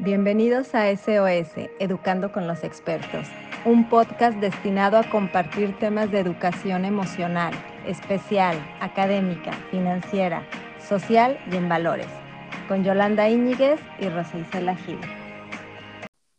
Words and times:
Bienvenidos 0.00 0.76
a 0.76 0.88
SOS, 0.96 1.68
Educando 1.80 2.30
con 2.30 2.46
los 2.46 2.62
Expertos, 2.62 3.26
un 3.64 3.88
podcast 3.88 4.38
destinado 4.38 4.96
a 4.96 5.10
compartir 5.10 5.76
temas 5.80 6.12
de 6.12 6.20
educación 6.20 6.84
emocional, 6.84 7.52
especial, 7.84 8.56
académica, 8.78 9.50
financiera, 9.72 10.46
social 10.88 11.36
y 11.50 11.56
en 11.56 11.68
valores, 11.68 12.06
con 12.68 12.84
Yolanda 12.84 13.28
Íñiguez 13.28 13.80
y 13.98 14.08
Rosa 14.08 14.38
Isela 14.38 14.76
Gil. 14.76 15.00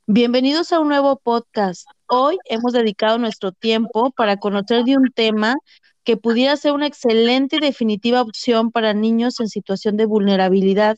Bienvenidos 0.07 0.71
a 0.71 0.79
un 0.79 0.87
nuevo 0.87 1.19
podcast. 1.21 1.85
Hoy 2.07 2.37
hemos 2.45 2.71
dedicado 2.71 3.17
nuestro 3.17 3.51
tiempo 3.51 4.11
para 4.11 4.37
conocer 4.37 4.85
de 4.85 4.95
un 4.95 5.11
tema 5.13 5.57
que 6.05 6.15
pudiera 6.15 6.55
ser 6.55 6.71
una 6.71 6.87
excelente 6.87 7.57
y 7.57 7.59
definitiva 7.59 8.21
opción 8.21 8.71
para 8.71 8.93
niños 8.93 9.41
en 9.41 9.49
situación 9.49 9.97
de 9.97 10.05
vulnerabilidad 10.05 10.97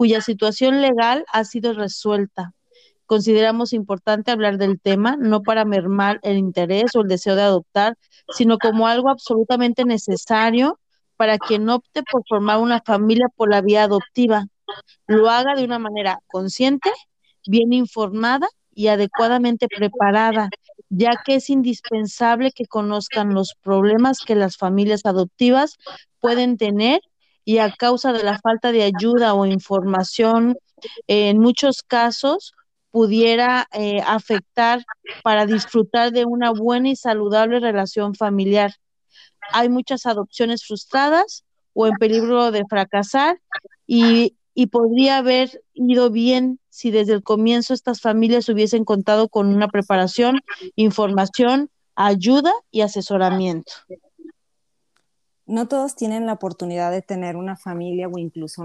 cuya 0.00 0.22
situación 0.22 0.80
legal 0.80 1.26
ha 1.30 1.44
sido 1.44 1.74
resuelta. 1.74 2.54
Consideramos 3.04 3.74
importante 3.74 4.30
hablar 4.30 4.56
del 4.56 4.80
tema, 4.80 5.18
no 5.20 5.42
para 5.42 5.66
mermar 5.66 6.20
el 6.22 6.38
interés 6.38 6.96
o 6.96 7.02
el 7.02 7.08
deseo 7.08 7.36
de 7.36 7.42
adoptar, 7.42 7.98
sino 8.30 8.56
como 8.56 8.86
algo 8.86 9.10
absolutamente 9.10 9.84
necesario 9.84 10.80
para 11.18 11.36
quien 11.36 11.68
opte 11.68 12.02
por 12.10 12.22
formar 12.26 12.60
una 12.60 12.80
familia 12.80 13.26
por 13.36 13.50
la 13.50 13.60
vía 13.60 13.84
adoptiva. 13.84 14.46
Lo 15.06 15.28
haga 15.28 15.54
de 15.54 15.64
una 15.64 15.78
manera 15.78 16.20
consciente, 16.28 16.90
bien 17.46 17.74
informada 17.74 18.48
y 18.72 18.86
adecuadamente 18.86 19.68
preparada, 19.68 20.48
ya 20.88 21.10
que 21.26 21.34
es 21.34 21.50
indispensable 21.50 22.52
que 22.52 22.64
conozcan 22.64 23.34
los 23.34 23.52
problemas 23.60 24.20
que 24.20 24.34
las 24.34 24.56
familias 24.56 25.02
adoptivas 25.04 25.76
pueden 26.20 26.56
tener 26.56 27.02
y 27.50 27.58
a 27.58 27.72
causa 27.72 28.12
de 28.12 28.22
la 28.22 28.38
falta 28.38 28.70
de 28.70 28.84
ayuda 28.84 29.34
o 29.34 29.44
información, 29.44 30.56
en 31.08 31.40
muchos 31.40 31.82
casos 31.82 32.54
pudiera 32.92 33.66
eh, 33.72 34.00
afectar 34.06 34.84
para 35.24 35.46
disfrutar 35.46 36.12
de 36.12 36.24
una 36.24 36.52
buena 36.52 36.90
y 36.90 36.94
saludable 36.94 37.58
relación 37.58 38.14
familiar. 38.14 38.74
Hay 39.52 39.68
muchas 39.68 40.06
adopciones 40.06 40.64
frustradas 40.64 41.42
o 41.72 41.88
en 41.88 41.94
peligro 41.94 42.52
de 42.52 42.64
fracasar 42.70 43.40
y, 43.84 44.36
y 44.54 44.68
podría 44.68 45.18
haber 45.18 45.60
ido 45.74 46.08
bien 46.08 46.60
si 46.68 46.92
desde 46.92 47.14
el 47.14 47.24
comienzo 47.24 47.74
estas 47.74 48.00
familias 48.00 48.48
hubiesen 48.48 48.84
contado 48.84 49.28
con 49.28 49.48
una 49.48 49.66
preparación, 49.66 50.38
información, 50.76 51.68
ayuda 51.96 52.52
y 52.70 52.82
asesoramiento 52.82 53.72
no 55.50 55.66
todos 55.66 55.96
tienen 55.96 56.26
la 56.26 56.34
oportunidad 56.34 56.92
de 56.92 57.02
tener 57.02 57.34
una 57.36 57.56
familia 57.56 58.06
o 58.08 58.18
incluso 58.18 58.64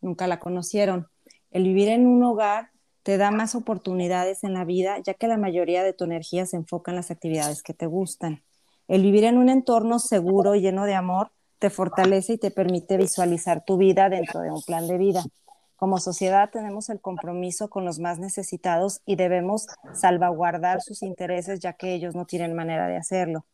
nunca 0.00 0.26
la 0.26 0.40
conocieron. 0.40 1.08
El 1.50 1.64
vivir 1.64 1.88
en 1.88 2.06
un 2.06 2.22
hogar 2.24 2.70
te 3.02 3.18
da 3.18 3.30
más 3.30 3.54
oportunidades 3.54 4.42
en 4.42 4.54
la 4.54 4.64
vida, 4.64 4.98
ya 5.00 5.12
que 5.12 5.28
la 5.28 5.36
mayoría 5.36 5.82
de 5.82 5.92
tu 5.92 6.04
energía 6.04 6.46
se 6.46 6.56
enfoca 6.56 6.90
en 6.90 6.96
las 6.96 7.10
actividades 7.10 7.62
que 7.62 7.74
te 7.74 7.84
gustan. 7.84 8.42
El 8.88 9.02
vivir 9.02 9.24
en 9.24 9.36
un 9.36 9.50
entorno 9.50 9.98
seguro 9.98 10.54
y 10.54 10.62
lleno 10.62 10.86
de 10.86 10.94
amor 10.94 11.32
te 11.58 11.68
fortalece 11.68 12.34
y 12.34 12.38
te 12.38 12.50
permite 12.50 12.96
visualizar 12.96 13.62
tu 13.64 13.76
vida 13.76 14.08
dentro 14.08 14.40
de 14.40 14.50
un 14.50 14.62
plan 14.62 14.88
de 14.88 14.96
vida. 14.96 15.22
Como 15.76 15.98
sociedad 15.98 16.48
tenemos 16.50 16.88
el 16.88 17.00
compromiso 17.00 17.68
con 17.68 17.84
los 17.84 17.98
más 17.98 18.18
necesitados 18.18 19.02
y 19.04 19.16
debemos 19.16 19.66
salvaguardar 19.92 20.80
sus 20.80 21.02
intereses, 21.02 21.60
ya 21.60 21.74
que 21.74 21.92
ellos 21.92 22.14
no 22.14 22.24
tienen 22.24 22.54
manera 22.54 22.86
de 22.86 22.96
hacerlo. 22.96 23.44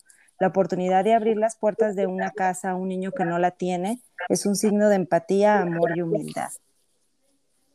La 0.40 0.48
oportunidad 0.48 1.02
de 1.02 1.14
abrir 1.14 1.36
las 1.36 1.56
puertas 1.56 1.96
de 1.96 2.06
una 2.06 2.30
casa 2.30 2.70
a 2.70 2.74
un 2.76 2.88
niño 2.88 3.10
que 3.10 3.24
no 3.24 3.38
la 3.38 3.50
tiene 3.50 4.00
es 4.28 4.46
un 4.46 4.54
signo 4.54 4.88
de 4.88 4.96
empatía, 4.96 5.60
amor 5.60 5.96
y 5.96 6.02
humildad. 6.02 6.50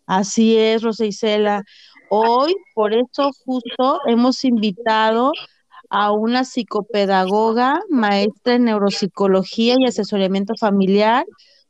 Así 0.05 0.57
es, 0.57 0.81
Rosa 0.81 1.05
Isela. 1.05 1.63
Hoy, 2.09 2.55
por 2.73 2.93
eso 2.93 3.31
justo, 3.45 3.99
hemos 4.05 4.45
invitado 4.45 5.31
a 5.89 6.11
una 6.11 6.45
psicopedagoga, 6.45 7.81
maestra 7.89 8.55
en 8.55 8.65
neuropsicología 8.65 9.75
y 9.77 9.85
asesoramiento 9.85 10.53
familiar, 10.57 11.25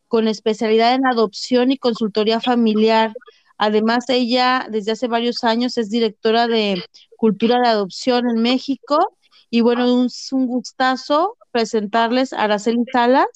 con 0.08 0.28
especialidad 0.28 0.94
en 0.94 1.08
adopción 1.08 1.72
y 1.72 1.78
consultoría 1.78 2.40
familiar. 2.40 3.14
Además, 3.58 4.06
ella 4.10 4.68
desde 4.70 4.92
hace 4.92 5.08
varios 5.08 5.44
años 5.44 5.78
es 5.78 5.90
directora 5.90 6.48
de 6.48 6.84
Cultura 7.18 7.60
de 7.60 7.68
Adopción 7.68 8.30
en 8.30 8.42
México 8.42 9.18
y 9.54 9.62
bueno, 9.62 10.06
es 10.06 10.34
un 10.34 10.48
gustazo 10.48 11.38
presentarles 11.52 12.34
a 12.34 12.46
Araceli 12.46 12.86
Salas. 12.92 13.28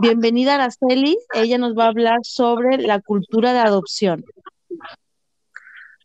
Bienvenida 0.00 0.54
Araceli, 0.54 1.18
ella 1.34 1.58
nos 1.58 1.76
va 1.76 1.86
a 1.86 1.88
hablar 1.88 2.20
sobre 2.22 2.78
la 2.78 3.00
cultura 3.00 3.52
de 3.52 3.58
adopción. 3.58 4.24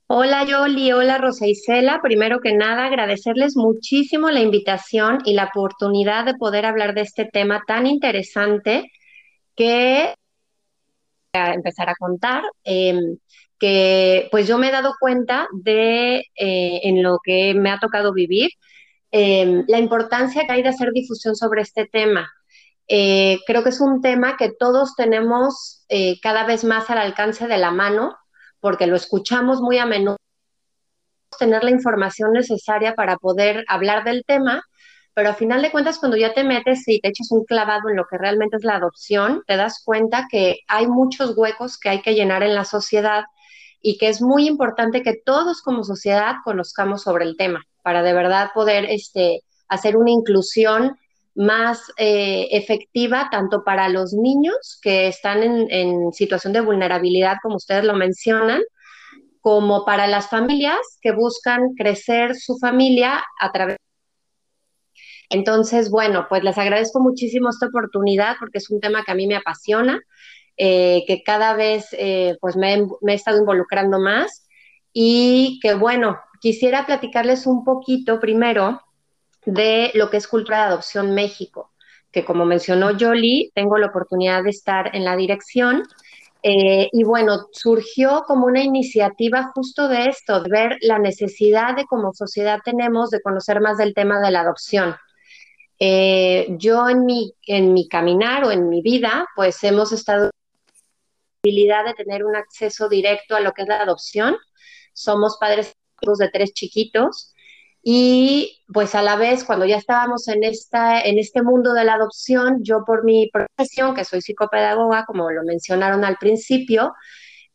Hola 0.08 0.46
Yoli, 0.46 0.92
hola 0.94 1.20
Rosa 1.20 1.46
Isela. 1.46 2.00
Primero 2.02 2.40
que 2.40 2.54
nada, 2.54 2.88
agradecerles 2.88 3.56
muchísimo 3.56 4.32
la 4.32 4.40
invitación 4.40 5.20
y 5.26 5.36
la 5.36 5.44
oportunidad 5.44 6.26
de 6.26 6.34
poder 6.34 6.66
hablar 6.66 6.96
de 6.96 7.02
este 7.02 7.26
tema 7.26 7.62
tan 7.68 7.86
interesante 7.86 8.92
que 9.56 10.16
a 11.34 11.54
empezar 11.54 11.88
a 11.88 11.96
contar. 12.00 12.42
Em, 12.64 13.20
que 13.60 14.28
pues 14.32 14.48
yo 14.48 14.58
me 14.58 14.70
he 14.70 14.72
dado 14.72 14.96
cuenta 15.00 15.48
de 15.54 16.26
eh, 16.36 16.80
en 16.82 17.04
lo 17.04 17.20
que 17.24 17.54
me 17.54 17.70
ha 17.70 17.78
tocado 17.78 18.12
vivir 18.12 18.50
Em, 19.12 19.66
la 19.68 19.78
importancia 19.80 20.46
que 20.46 20.54
hay 20.54 20.64
de 20.64 20.70
hacer 20.70 20.92
difusión 20.94 21.36
sobre 21.36 21.62
este 21.62 21.86
tema. 21.86 22.32
Eh, 22.88 23.40
creo 23.46 23.64
que 23.64 23.70
es 23.70 23.82
un 23.82 24.02
tema 24.02 24.38
que 24.38 24.52
todos 24.58 24.96
tenemos 24.96 25.86
eh, 25.90 26.20
cada 26.22 26.46
vez 26.46 26.64
más 26.64 26.90
al 26.90 26.98
alcance 26.98 27.48
de 27.48 27.58
la 27.58 27.72
mano, 27.72 28.16
porque 28.62 28.88
lo 28.88 28.96
escuchamos 28.96 29.62
muy 29.62 29.78
a 29.80 29.86
menudo, 29.86 30.18
tener 31.40 31.64
la 31.64 31.72
información 31.72 32.34
necesaria 32.34 32.96
para 32.96 33.18
poder 33.18 33.66
hablar 33.68 34.04
del 34.06 34.24
tema, 34.26 34.64
pero 35.14 35.30
a 35.30 35.34
final 35.34 35.62
de 35.62 35.72
cuentas 35.72 36.00
cuando 36.00 36.18
ya 36.18 36.34
te 36.34 36.44
metes 36.44 36.88
y 36.88 37.02
te 37.02 37.10
echas 37.10 37.32
un 37.32 37.46
clavado 37.46 37.90
en 37.90 37.98
lo 37.98 38.06
que 38.06 38.18
realmente 38.18 38.58
es 38.58 38.64
la 38.64 38.76
adopción, 38.78 39.44
te 39.48 39.58
das 39.58 39.82
cuenta 39.84 40.28
que 40.30 40.60
hay 40.68 40.88
muchos 40.88 41.38
huecos 41.38 41.78
que 41.78 41.90
hay 41.90 42.02
que 42.02 42.16
llenar 42.16 42.44
en 42.44 42.56
la 42.56 42.66
sociedad 42.66 43.26
y 43.82 43.98
que 43.98 44.10
es 44.10 44.22
muy 44.22 44.48
importante 44.48 45.04
que 45.04 45.16
todos 45.26 45.62
como 45.62 45.84
sociedad 45.84 46.36
conozcamos 46.46 47.04
sobre 47.04 47.26
el 47.26 47.38
tema 47.38 47.66
para 47.84 48.04
de 48.04 48.14
verdad 48.14 48.50
poder 48.54 48.86
este, 48.86 49.42
hacer 49.68 49.98
una 49.98 50.12
inclusión 50.12 50.98
más 51.36 51.92
eh, 51.98 52.50
efectiva 52.52 53.30
tanto 53.32 53.64
para 53.64 53.90
los 53.90 54.14
niños 54.14 54.80
que 54.82 55.08
están 55.08 55.44
en, 55.44 56.12
situación 56.12 56.54
de 56.54 56.62
vulnerabilidad, 56.62 57.38
como 57.42 57.56
ustedes 57.56 57.86
lo 57.86 57.94
mencionan, 57.94 58.62
como 59.40 59.86
para 59.86 60.08
las 60.08 60.30
familias 60.30 60.80
que 61.02 61.14
buscan 61.14 61.74
crecer 61.76 62.36
su 62.36 62.58
familia 62.58 63.24
a 63.40 63.52
través 63.52 63.78
entonces, 65.32 65.90
bueno, 65.90 66.26
pues 66.28 66.44
les 66.44 66.58
agradezco 66.58 67.00
muchísimo 67.00 67.50
esta 67.50 67.68
oportunidad 67.68 68.36
porque 68.38 68.58
es 68.58 68.70
un 68.70 68.82
tema 68.82 69.04
que 69.06 69.14
a 69.14 69.16
mí 69.16 69.28
me 69.28 69.38
apasiona, 69.38 70.02
eh, 70.58 71.06
que 71.08 71.24
cada 71.24 71.54
vez 71.54 71.88
eh, 71.94 72.36
pues 72.42 72.58
me, 72.58 72.86
me, 73.02 73.14
he 73.14 73.16
estado 73.16 73.40
involucrando 73.40 73.98
más 73.98 74.46
y 74.92 75.58
que 75.62 75.74
bueno, 75.74 76.20
quisiera 76.42 76.86
platicarles 76.86 77.46
un 77.46 77.64
poquito 77.64 78.20
primero 78.20 78.82
de 79.46 79.92
lo 79.94 80.10
que 80.10 80.18
es 80.18 80.28
Cultura 80.28 80.58
de 80.58 80.64
Adopción 80.66 81.14
México, 81.14 81.72
que 82.12 82.26
como 82.26 82.46
mencionó 82.46 82.92
Jolie, 83.00 83.52
tengo 83.54 83.78
la 83.78 83.88
oportunidad 83.88 84.44
de 84.44 84.50
estar 84.50 84.94
en 84.96 85.06
la 85.06 85.16
dirección. 85.16 85.84
Eh, 86.44 86.90
y 86.92 87.04
bueno, 87.04 87.48
surgió 87.52 88.24
como 88.26 88.48
una 88.48 88.64
iniciativa 88.64 89.52
justo 89.54 89.88
de 89.88 90.06
esto, 90.08 90.42
de 90.42 90.50
ver 90.50 90.78
la 90.82 90.98
necesidad 90.98 91.76
de 91.76 91.86
como 91.86 92.12
sociedad 92.14 92.60
tenemos 92.66 93.12
de 93.12 93.22
conocer 93.22 93.62
más 93.62 93.78
del 93.78 93.94
tema 93.94 94.20
de 94.20 94.32
la 94.32 94.42
adopción. 94.42 94.96
Eh, 95.80 96.48
yo 96.58 96.90
en 96.90 97.06
mi, 97.06 97.36
en 97.46 97.74
mi 97.74 97.88
caminar 97.88 98.46
o 98.46 98.52
en 98.52 98.68
mi 98.68 98.82
vida, 98.82 99.28
pues 99.36 99.64
hemos 99.64 99.92
estado 99.92 100.26
la 100.26 100.32
posibilidad 101.44 101.86
de 101.86 101.94
tener 101.94 102.26
un 102.26 102.36
acceso 102.36 102.90
directo 102.90 103.36
a 103.36 103.40
lo 103.40 103.52
que 103.52 103.62
es 103.62 103.68
la 103.68 103.82
adopción. 103.82 104.38
Somos 104.94 105.38
padres 105.40 105.76
de 106.02 106.30
tres 106.30 106.54
chiquitos. 106.54 107.34
Y 107.84 108.64
pues 108.72 108.94
a 108.96 109.02
la 109.02 109.16
vez, 109.16 109.44
cuando 109.44 109.66
ya 109.66 109.78
estábamos 109.78 110.28
en, 110.28 110.44
esta, 110.44 111.02
en 111.02 111.18
este 111.18 111.42
mundo 111.42 111.74
de 111.74 111.84
la 111.84 111.96
adopción, 111.96 112.60
yo 112.64 112.84
por 112.86 113.04
mi 113.04 113.30
profesión, 113.32 113.96
que 113.96 114.06
soy 114.06 114.22
psicopedagoga, 114.22 115.06
como 115.06 115.32
lo 115.32 115.44
mencionaron 115.44 116.06
al 116.06 116.18
principio, 116.18 116.94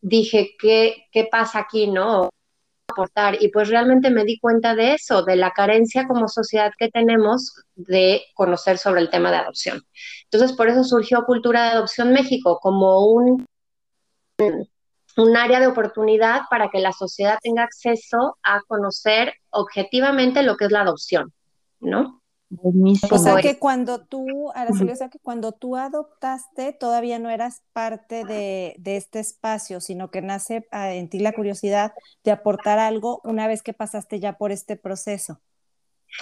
dije, 0.00 0.56
¿qué, 0.58 1.06
qué 1.12 1.28
pasa 1.31 1.60
aquí, 1.60 1.87
no? 1.88 2.31
aportar 2.88 3.43
y 3.43 3.48
pues 3.48 3.69
realmente 3.69 4.10
me 4.10 4.25
di 4.25 4.38
cuenta 4.38 4.75
de 4.75 4.94
eso, 4.94 5.22
de 5.22 5.37
la 5.37 5.50
carencia 5.50 6.06
como 6.06 6.28
sociedad 6.28 6.72
que 6.78 6.88
tenemos 6.88 7.64
de 7.75 8.22
conocer 8.34 8.78
sobre 8.78 9.00
el 9.00 9.10
tema 9.10 9.31
de 9.31 9.38
adopción. 9.38 9.82
Entonces, 10.25 10.56
por 10.56 10.69
eso 10.69 10.84
surgió 10.84 11.25
Cultura 11.25 11.64
de 11.64 11.70
Adopción 11.70 12.12
México 12.12 12.58
como 12.60 13.06
un 13.06 13.44
un 15.17 15.37
área 15.37 15.61
de 15.61 15.67
oportunidad 15.67 16.43
para 16.51 16.69
que 16.69 16.81
la 16.81 16.93
sociedad 16.93 17.39
tenga 17.43 17.63
acceso 17.63 18.37
a 18.43 18.61
conocer 18.67 19.35
objetivamente 19.51 20.43
lo 20.43 20.57
que 20.57 20.67
es 20.67 20.73
la 20.73 20.83
adopción, 20.83 21.33
¿no? 21.81 22.23
O 23.11 23.19
sea 23.19 23.37
que 23.43 23.59
cuando 23.59 24.07
tú, 24.07 24.53
Araceli, 24.55 24.93
o 24.93 24.97
sea 24.97 25.09
que 25.09 25.19
cuando 25.19 25.51
tú 25.51 25.77
adoptaste 25.77 26.73
todavía 26.73 27.19
no 27.19 27.29
eras 27.29 27.63
parte 27.73 28.25
de, 28.25 28.77
este 28.85 29.19
espacio, 29.19 29.81
sino 29.81 30.13
que 30.13 30.23
nace 30.23 30.67
ah, 30.71 30.93
en 30.95 31.09
ti 31.09 31.19
la 31.19 31.33
curiosidad 31.33 31.93
de 32.23 32.31
aportar 32.31 32.79
algo 32.79 33.21
una 33.25 33.49
vez 33.49 33.63
que 33.63 33.73
pasaste 33.73 34.21
ya 34.21 34.39
por 34.39 34.53
este 34.53 34.77
proceso. 34.77 35.41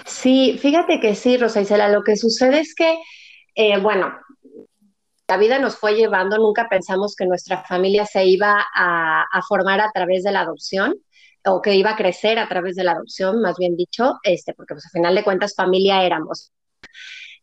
Sí, 0.07 0.59
fíjate 0.59 0.99
que 0.99 1.15
sí, 1.15 1.37
Rosa 1.37 1.61
Isela, 1.61 1.89
lo 1.89 2.03
que 2.03 2.17
sucede 2.17 2.61
es 2.61 2.75
que, 2.75 2.97
eh, 3.55 3.79
bueno, 3.79 4.15
la 5.35 5.41
vida 5.41 5.59
nos 5.59 5.77
fue 5.77 5.97
llevando, 5.97 6.39
nunca 6.39 6.69
pensamos 6.71 7.17
que 7.17 7.27
nuestra 7.27 7.65
familia 7.65 8.07
se 8.07 8.25
iba 8.25 8.65
a, 8.73 9.25
a 9.25 9.43
formar 9.43 9.81
a 9.81 9.91
través 9.93 10.23
de 10.23 10.31
la 10.31 10.43
adopción 10.43 10.95
o 11.45 11.61
que 11.61 11.75
iba 11.75 11.91
a 11.91 11.97
crecer 11.97 12.39
a 12.39 12.49
través 12.49 12.77
de 12.77 12.85
la 12.85 12.93
adopción, 12.93 13.41
más 13.41 13.57
bien 13.59 13.75
dicho, 13.75 14.21
este, 14.23 14.55
porque 14.55 14.75
pues 14.75 14.87
al 14.87 14.93
final 14.93 15.15
de 15.17 15.25
cuentas 15.25 15.55
familia 15.57 16.05
éramos. 16.05 16.53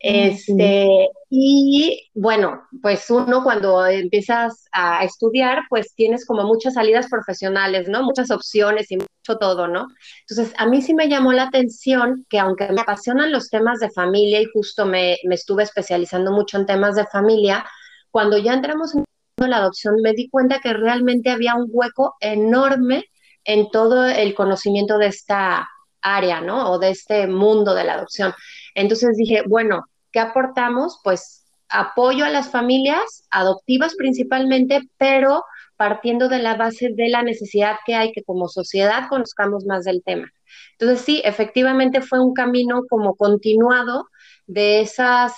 Este, 0.04 1.10
y 1.30 2.10
bueno, 2.16 2.64
pues 2.82 3.08
uno 3.12 3.44
cuando 3.44 3.86
empiezas 3.86 4.66
a 4.72 5.04
estudiar, 5.04 5.60
pues 5.70 5.94
tienes 5.94 6.26
como 6.26 6.44
muchas 6.44 6.74
salidas 6.74 7.08
profesionales, 7.08 7.88
¿no? 7.88 8.02
Muchas 8.02 8.32
opciones 8.32 8.90
y 8.90 8.98
mucho 8.98 9.38
todo, 9.40 9.68
¿no? 9.68 9.86
Entonces, 10.28 10.56
a 10.58 10.66
mí 10.66 10.82
sí 10.82 10.96
me 10.96 11.08
llamó 11.08 11.34
la 11.34 11.44
atención 11.44 12.26
que 12.30 12.40
aunque 12.40 12.72
me 12.72 12.82
apasionan 12.82 13.32
los 13.32 13.50
temas 13.50 13.80
de 13.80 13.92
familia 13.92 14.42
y 14.42 14.46
justo 14.52 14.88
me, 14.88 15.18
me 15.26 15.36
estuve 15.36 15.64
especializando 15.64 16.32
mucho 16.32 16.58
en 16.58 16.66
temas 16.66 16.96
de 16.96 17.06
familia, 17.06 17.64
cuando 18.12 18.38
ya 18.38 18.54
entramos 18.54 18.94
en 18.96 19.06
la 19.38 19.58
adopción 19.58 19.96
me 20.04 20.14
di 20.14 20.30
cuenta 20.30 20.60
que 20.60 20.74
realmente 20.74 21.32
había 21.32 21.56
un 21.56 21.68
hueco 21.70 22.16
enorme 22.20 23.06
en 23.44 23.70
todo 23.72 24.06
el 24.06 24.36
conocimiento 24.36 24.98
de 24.98 25.08
esta 25.08 25.68
área, 26.02 26.42
¿no? 26.42 26.72
O 26.72 26.80
de 26.80 26.92
este 26.92 27.28
mundo 27.28 27.74
de 27.74 27.84
la 27.84 27.94
adopción. 27.94 28.34
Entonces 28.76 29.18
dije, 29.18 29.44
bueno, 29.48 29.86
¿qué 30.12 30.20
aportamos? 30.20 31.00
Pues 31.04 31.46
apoyo 31.70 32.26
a 32.26 32.30
las 32.30 32.52
familias 32.52 33.24
adoptivas 33.32 33.96
principalmente, 33.96 34.82
pero 34.98 35.44
partiendo 35.78 36.30
de 36.30 36.40
la 36.40 36.56
base 36.56 36.90
de 36.94 37.10
la 37.10 37.24
necesidad 37.24 37.78
que 37.86 37.96
hay 37.96 38.12
que 38.12 38.24
como 38.24 38.48
sociedad 38.48 39.08
conozcamos 39.10 39.66
más 39.66 39.86
del 39.86 40.04
tema. 40.04 40.30
Entonces 40.78 41.04
sí, 41.04 41.22
efectivamente 41.26 42.02
fue 42.02 42.20
un 42.20 42.34
camino 42.34 42.84
como 42.90 43.16
continuado 43.16 44.08
de 44.46 44.82
esas 44.82 45.34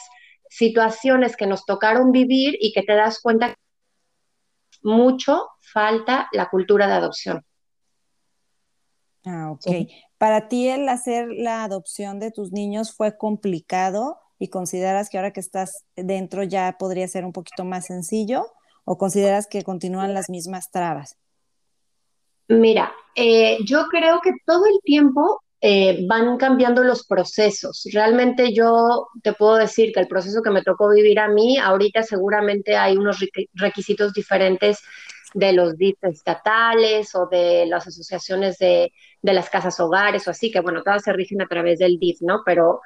situaciones 0.56 1.36
que 1.36 1.48
nos 1.48 1.66
tocaron 1.66 2.12
vivir 2.12 2.56
y 2.60 2.74
que 2.74 2.84
te 2.84 2.94
das 2.94 3.20
cuenta 3.22 3.50
que 3.50 3.56
mucho 4.84 5.48
falta 5.62 6.28
la 6.32 6.50
cultura 6.50 6.88
de 6.88 6.94
adopción. 6.94 7.44
Ah, 9.26 9.52
ok. 9.52 9.88
Para 10.18 10.48
ti 10.48 10.68
el 10.68 10.88
hacer 10.90 11.28
la 11.30 11.64
adopción 11.64 12.20
de 12.20 12.32
tus 12.32 12.52
niños 12.52 12.96
fue 12.96 13.18
complicado 13.18 14.20
y 14.38 14.50
consideras 14.50 15.10
que 15.10 15.18
ahora 15.18 15.32
que 15.32 15.40
estás 15.40 15.86
dentro 15.96 16.44
ya 16.44 16.76
podría 16.78 17.08
ser 17.08 17.26
un 17.26 17.34
poquito 17.34 17.66
más 17.66 17.86
sencillo 17.88 18.46
o 18.86 18.98
consideras 18.98 19.48
que 19.48 19.64
continúan 19.64 20.14
las 20.14 20.30
mismas 20.30 20.70
trabas? 20.70 21.18
Mira, 22.48 22.94
eh, 23.16 23.58
yo 23.66 23.88
creo 23.88 24.20
que 24.22 24.32
todo 24.46 24.66
el 24.66 24.80
tiempo 24.84 25.42
eh, 25.66 26.06
van 26.06 26.36
cambiando 26.36 26.84
los 26.84 27.08
procesos. 27.08 27.88
Realmente 27.94 28.54
yo 28.54 29.08
te 29.22 29.32
puedo 29.32 29.56
decir 29.56 29.94
que 29.94 30.02
el 30.02 30.10
proceso 30.10 30.42
que 30.42 30.50
me 30.50 30.62
tocó 30.62 30.90
vivir 30.90 31.20
a 31.20 31.30
mí, 31.30 31.58
ahorita 31.58 32.04
seguramente 32.04 32.76
hay 32.76 32.98
unos 32.98 33.24
requisitos 33.54 34.12
diferentes 34.12 34.80
de 35.34 35.54
los 35.54 35.78
DIF 35.78 36.04
estatales 36.04 37.16
o 37.16 37.28
de 37.28 37.66
las 37.66 37.88
asociaciones 37.88 38.58
de, 38.58 38.92
las 39.22 39.50
casas 39.50 39.80
hogares 39.80 40.28
o 40.28 40.32
así, 40.32 40.52
que 40.52 40.60
bueno, 40.60 40.84
todas 40.84 41.04
se 41.04 41.14
rigen 41.14 41.42
a 41.42 41.48
través 41.48 41.80
del 41.80 41.98
DIF, 41.98 42.18
¿no? 42.20 42.42
Pero, 42.46 42.82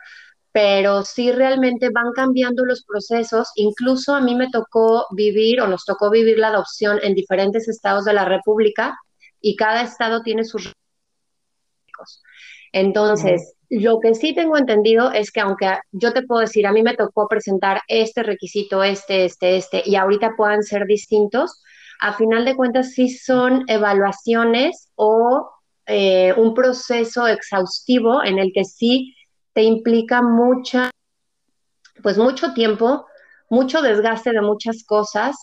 pero 0.52 1.04
sí 1.04 1.32
realmente 1.32 1.90
van 1.90 2.12
cambiando 2.14 2.64
los 2.64 2.86
procesos. 2.86 3.50
Incluso 3.56 4.14
a 4.14 4.22
mí 4.22 4.36
me 4.36 4.52
tocó 4.52 5.08
vivir 5.16 5.62
o 5.62 5.68
nos 5.68 5.84
tocó 5.84 6.12
vivir 6.12 6.38
la 6.38 6.50
adopción 6.50 7.00
en 7.02 7.16
diferentes 7.16 7.68
estados 7.68 8.06
de 8.06 8.14
la 8.14 8.26
República 8.26 8.96
y 9.42 9.56
cada 9.56 9.82
estado 9.82 10.22
tiene 10.22 10.44
sus 10.44 10.72
entonces, 12.72 13.56
lo 13.70 14.00
que 14.00 14.16
sí 14.16 14.34
tengo 14.34 14.58
entendido 14.58 15.12
es 15.12 15.32
que 15.32 15.42
aunque 15.42 15.80
yo 15.92 16.14
te 16.14 16.24
puedo 16.24 16.42
decir, 16.42 16.66
a 16.68 16.72
mí 16.72 16.84
me 16.84 16.96
tocó 16.96 17.28
presentar 17.28 17.82
este 17.88 18.24
requisito, 18.24 18.84
este, 18.84 19.26
este, 19.26 19.58
este, 19.58 19.84
y 19.86 19.96
ahorita 19.96 20.36
puedan 20.38 20.64
ser 20.64 20.86
distintos, 20.86 21.62
a 22.00 22.14
final 22.14 22.46
de 22.46 22.56
cuentas 22.56 22.92
sí 22.94 23.10
son 23.10 23.64
evaluaciones 23.68 24.92
o 24.96 25.50
eh, 25.86 26.34
un 26.38 26.54
proceso 26.54 27.28
exhaustivo 27.28 28.24
en 28.24 28.40
el 28.40 28.52
que 28.54 28.66
sí 28.66 29.16
te 29.54 29.64
implica 29.64 30.22
mucha, 30.22 30.92
pues 32.04 32.18
mucho 32.18 32.54
tiempo, 32.54 33.08
mucho 33.50 33.82
desgaste 33.82 34.32
de 34.32 34.42
muchas 34.42 34.84
cosas. 34.86 35.36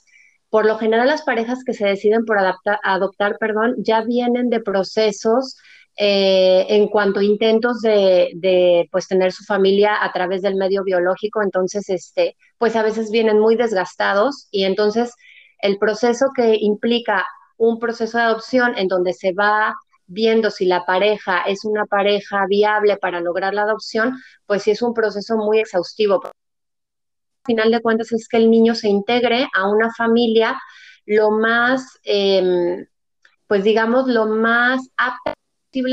Por 0.51 0.67
lo 0.67 0.79
general 0.79 1.09
las 1.09 1.23
parejas 1.23 1.65
que 1.65 1.73
se 1.73 1.87
deciden 1.87 2.25
por 2.25 2.39
adoptar, 2.39 3.39
perdón, 3.41 3.75
ya 3.79 4.03
vienen 4.03 4.51
de 4.51 4.61
procesos 4.61 5.57
eh, 5.97 6.67
en 6.69 6.89
cuanto 6.89 7.21
a 7.21 7.25
intentos 7.25 7.81
de, 7.81 8.33
de, 8.35 8.89
pues 8.91 9.07
tener 9.07 9.33
su 9.33 9.45
familia 9.45 10.03
a 10.03 10.13
través 10.13 10.43
del 10.43 10.57
medio 10.57 10.83
biológico, 10.83 11.43
entonces 11.43 11.89
este, 11.89 12.37
pues 12.59 12.75
a 12.75 12.83
veces 12.83 13.11
vienen 13.11 13.39
muy 13.39 13.55
desgastados 13.57 14.49
y 14.51 14.65
entonces 14.65 15.13
el 15.61 15.79
proceso 15.79 16.27
que 16.35 16.57
implica 16.61 17.25
un 17.57 17.79
proceso 17.79 18.19
de 18.19 18.25
adopción 18.25 18.77
en 18.77 18.89
donde 18.89 19.13
se 19.13 19.33
va 19.33 19.75
viendo 20.07 20.51
si 20.51 20.67
la 20.67 20.85
pareja 20.85 21.43
es 21.43 21.65
una 21.65 21.87
pareja 21.87 22.45
viable 22.49 22.97
para 22.97 23.21
lograr 23.21 23.55
la 23.55 23.63
adopción, 23.63 24.21
pues 24.47 24.65
sí 24.65 24.73
es 24.73 24.83
un 24.83 24.95
proceso 24.95 25.37
muy 25.37 25.61
exhaustivo. 25.61 26.21
Al 26.25 26.33
final 27.47 27.71
de 27.71 27.81
cuentas 27.81 28.13
es 28.13 28.29
que 28.29 28.39
el 28.39 28.51
niño 28.51 28.75
se 28.75 28.89
integre 28.89 29.49
a 29.55 29.69
una 29.69 29.93
familia 29.95 30.61
lo 31.07 31.31
más, 31.31 32.01
em, 32.03 32.87
pues 33.47 33.65
digamos, 33.65 34.09
lo 34.09 34.27
más 34.27 34.89
apta 34.97 35.35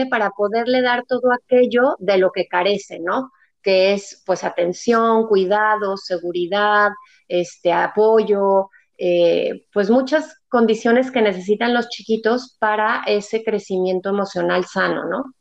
para 0.10 0.32
poderle 0.32 0.82
dar 0.82 1.06
todo 1.08 1.32
aquello 1.32 1.96
de 2.00 2.18
lo 2.18 2.32
que 2.32 2.48
carece, 2.48 3.00
¿no? 3.00 3.32
Que 3.62 3.94
es 3.94 4.22
pues 4.26 4.44
atención, 4.44 5.28
cuidado, 5.28 5.98
seguridad, 5.98 6.90
este 7.28 7.72
apoyo, 7.72 8.70
eh, 8.98 9.66
pues 9.74 9.90
muchas 9.90 10.42
condiciones 10.48 11.10
que 11.10 11.22
necesitan 11.22 11.74
los 11.74 11.90
chiquitos 11.90 12.58
para 12.60 13.04
ese 13.08 13.44
crecimiento 13.44 14.10
emocional 14.10 14.66
sano, 14.66 15.06
¿no? 15.06 15.34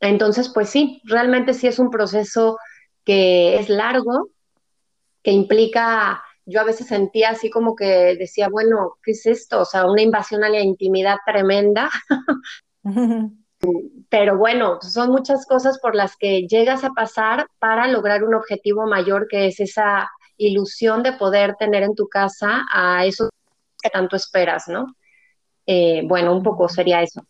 Entonces, 0.00 0.50
pues 0.52 0.70
sí, 0.70 1.00
realmente 1.04 1.54
sí 1.54 1.66
es 1.66 1.78
un 1.78 1.90
proceso 1.90 2.58
que 3.04 3.60
es 3.60 3.68
largo, 3.68 4.30
que 5.22 5.30
implica, 5.30 6.22
yo 6.46 6.60
a 6.60 6.64
veces 6.64 6.86
sentía 6.88 7.30
así 7.30 7.50
como 7.50 7.76
que 7.76 8.16
decía, 8.16 8.48
bueno, 8.48 8.96
¿qué 9.04 9.12
es 9.12 9.26
esto? 9.26 9.60
O 9.60 9.64
sea, 9.64 9.86
una 9.86 10.02
invasión 10.02 10.42
a 10.42 10.48
la 10.48 10.60
intimidad 10.60 11.16
tremenda. 11.24 11.90
Pero 14.08 14.38
bueno, 14.38 14.80
son 14.80 15.10
muchas 15.10 15.46
cosas 15.46 15.78
por 15.78 15.94
las 15.94 16.16
que 16.16 16.46
llegas 16.48 16.82
a 16.82 16.90
pasar 16.90 17.46
para 17.58 17.88
lograr 17.88 18.24
un 18.24 18.34
objetivo 18.34 18.86
mayor 18.86 19.28
que 19.28 19.46
es 19.46 19.60
esa 19.60 20.10
ilusión 20.36 21.02
de 21.02 21.12
poder 21.12 21.54
tener 21.56 21.82
en 21.82 21.94
tu 21.94 22.08
casa 22.08 22.64
a 22.72 23.04
eso 23.04 23.28
que 23.82 23.90
tanto 23.90 24.16
esperas, 24.16 24.68
¿no? 24.68 24.96
Eh, 25.66 26.02
bueno, 26.06 26.34
un 26.34 26.42
poco 26.42 26.68
sería 26.68 27.02
eso. 27.02 27.24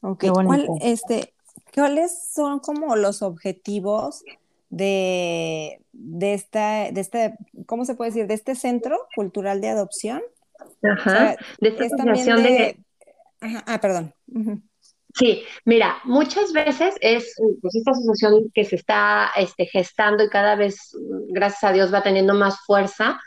Ok, 0.00 0.24
este, 0.80 1.34
¿cuáles 1.74 2.32
son 2.32 2.60
como 2.60 2.96
los 2.96 3.22
objetivos 3.22 4.24
de, 4.70 5.80
de, 5.92 6.34
esta, 6.34 6.90
de 6.90 7.00
este, 7.00 7.34
¿cómo 7.66 7.84
se 7.84 7.94
puede 7.94 8.10
decir? 8.10 8.26
De 8.26 8.34
este 8.34 8.54
centro 8.54 9.06
cultural 9.14 9.60
de 9.60 9.68
adopción. 9.68 10.22
Ajá, 10.82 11.36
de 11.60 11.68
esta 11.68 11.84
asociación 11.84 12.42
de... 12.42 12.78
Ajá, 13.40 13.64
ah, 13.66 13.80
perdón. 13.80 14.14
Sí, 15.14 15.44
mira, 15.64 15.98
muchas 16.04 16.52
veces 16.52 16.94
es 17.00 17.34
pues, 17.60 17.74
esta 17.74 17.90
asociación 17.90 18.50
que 18.54 18.64
se 18.64 18.76
está 18.76 19.30
este, 19.36 19.66
gestando 19.66 20.24
y 20.24 20.28
cada 20.28 20.56
vez, 20.56 20.96
gracias 21.28 21.64
a 21.64 21.72
Dios, 21.72 21.92
va 21.92 22.02
teniendo 22.02 22.34
más 22.34 22.60
fuerza. 22.64 23.20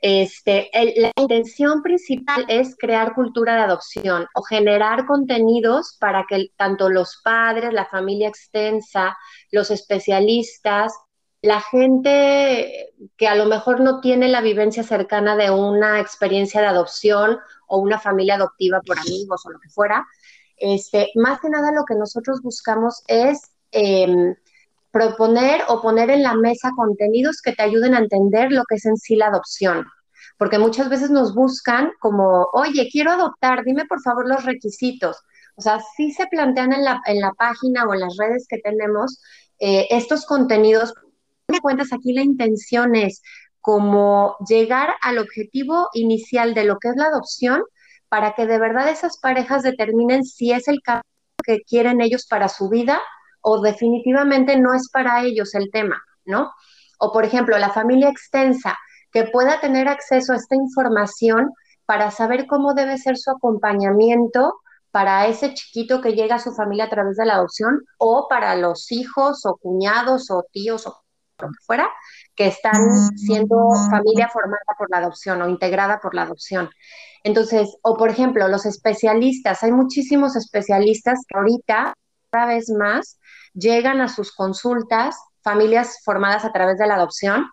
Este, 0.00 0.68
la 0.96 1.12
intención 1.16 1.82
principal 1.82 2.44
es 2.48 2.76
crear 2.76 3.14
cultura 3.14 3.54
de 3.54 3.62
adopción 3.62 4.26
o 4.34 4.42
generar 4.42 5.06
contenidos 5.06 5.96
para 6.00 6.26
que 6.28 6.50
tanto 6.56 6.88
los 6.88 7.20
padres, 7.22 7.72
la 7.72 7.86
familia 7.86 8.28
extensa, 8.28 9.16
los 9.52 9.70
especialistas, 9.70 10.92
la 11.40 11.60
gente 11.60 12.94
que 13.16 13.28
a 13.28 13.34
lo 13.34 13.46
mejor 13.46 13.80
no 13.80 14.00
tiene 14.00 14.28
la 14.28 14.40
vivencia 14.40 14.84
cercana 14.84 15.36
de 15.36 15.50
una 15.50 16.00
experiencia 16.00 16.60
de 16.60 16.68
adopción 16.68 17.38
o 17.66 17.78
una 17.78 17.98
familia 17.98 18.36
adoptiva 18.36 18.80
por 18.80 18.98
amigos 18.98 19.44
o 19.44 19.50
lo 19.50 19.58
que 19.58 19.68
fuera, 19.68 20.06
este, 20.62 21.10
más 21.16 21.40
que 21.40 21.50
nada 21.50 21.72
lo 21.72 21.84
que 21.84 21.96
nosotros 21.96 22.40
buscamos 22.40 23.02
es 23.08 23.50
em, 23.72 24.34
proponer 24.92 25.62
o 25.68 25.82
poner 25.82 26.10
en 26.10 26.22
la 26.22 26.34
mesa 26.34 26.70
contenidos 26.76 27.42
que 27.42 27.52
te 27.52 27.62
ayuden 27.62 27.94
a 27.94 27.98
entender 27.98 28.52
lo 28.52 28.62
que 28.68 28.76
es 28.76 28.86
en 28.86 28.96
sí 28.96 29.16
la 29.16 29.26
adopción. 29.26 29.84
Porque 30.38 30.58
muchas 30.58 30.88
veces 30.88 31.10
nos 31.10 31.34
buscan 31.34 31.90
como, 32.00 32.48
oye, 32.52 32.88
quiero 32.92 33.10
adoptar, 33.10 33.64
dime 33.64 33.86
por 33.86 34.00
favor 34.02 34.28
los 34.28 34.44
requisitos. 34.44 35.16
O 35.56 35.62
sea, 35.62 35.80
sí 35.96 36.12
se 36.12 36.26
plantean 36.26 36.72
en 36.72 36.84
la, 36.84 37.32
página 37.36 37.84
o 37.84 37.94
en 37.94 38.00
las 38.00 38.16
redes 38.16 38.46
que 38.48 38.58
tenemos 38.58 39.20
eh, 39.58 39.88
estos 39.90 40.26
contenidos, 40.26 40.94
me 41.48 41.60
cuentas 41.60 41.92
aquí 41.92 42.12
la 42.12 42.22
intención 42.22 42.94
es 42.94 43.22
como 43.60 44.36
llegar 44.48 44.94
al 45.02 45.18
objetivo 45.18 45.88
inicial 45.94 46.54
de 46.54 46.64
lo 46.64 46.78
que 46.78 46.88
es 46.88 46.96
la 46.96 47.06
adopción 47.06 47.62
para 48.12 48.34
que 48.34 48.46
de 48.46 48.58
verdad 48.58 48.90
esas 48.90 49.16
parejas 49.16 49.62
determinen 49.62 50.22
si 50.22 50.52
es 50.52 50.68
el 50.68 50.82
camino 50.82 51.02
que 51.42 51.62
quieren 51.62 52.02
ellos 52.02 52.26
para 52.28 52.50
su 52.50 52.68
vida 52.68 53.00
o 53.40 53.62
definitivamente 53.62 54.60
no 54.60 54.74
es 54.74 54.90
para 54.92 55.22
ellos 55.22 55.54
el 55.54 55.70
tema, 55.70 55.98
¿no? 56.26 56.52
O 56.98 57.10
por 57.10 57.24
ejemplo, 57.24 57.56
la 57.56 57.70
familia 57.70 58.10
extensa, 58.10 58.76
que 59.12 59.24
pueda 59.24 59.60
tener 59.60 59.88
acceso 59.88 60.34
a 60.34 60.36
esta 60.36 60.56
información 60.56 61.52
para 61.86 62.10
saber 62.10 62.46
cómo 62.46 62.74
debe 62.74 62.98
ser 62.98 63.16
su 63.16 63.30
acompañamiento 63.30 64.56
para 64.90 65.26
ese 65.26 65.54
chiquito 65.54 66.02
que 66.02 66.12
llega 66.12 66.34
a 66.34 66.38
su 66.38 66.52
familia 66.52 66.84
a 66.84 66.90
través 66.90 67.16
de 67.16 67.24
la 67.24 67.36
adopción 67.36 67.80
o 67.96 68.26
para 68.28 68.54
los 68.56 68.92
hijos 68.92 69.46
o 69.46 69.56
cuñados 69.56 70.30
o 70.30 70.44
tíos 70.52 70.86
o 70.86 71.01
lo 71.42 71.48
que 71.48 71.64
fuera 71.64 71.90
que 72.34 72.46
están 72.46 73.10
siendo 73.16 73.56
familia 73.90 74.28
formada 74.28 74.58
por 74.78 74.90
la 74.90 74.98
adopción 74.98 75.42
o 75.42 75.48
integrada 75.48 76.00
por 76.00 76.14
la 76.14 76.22
adopción. 76.22 76.70
Entonces, 77.24 77.76
o 77.82 77.96
por 77.96 78.10
ejemplo, 78.10 78.48
los 78.48 78.66
especialistas, 78.66 79.62
hay 79.62 79.72
muchísimos 79.72 80.34
especialistas 80.36 81.20
que 81.28 81.38
ahorita 81.38 81.94
cada 82.30 82.46
vez 82.46 82.70
más 82.70 83.18
llegan 83.54 84.00
a 84.00 84.08
sus 84.08 84.32
consultas 84.34 85.16
familias 85.42 85.98
formadas 86.04 86.44
a 86.44 86.52
través 86.52 86.78
de 86.78 86.86
la 86.86 86.94
adopción 86.94 87.46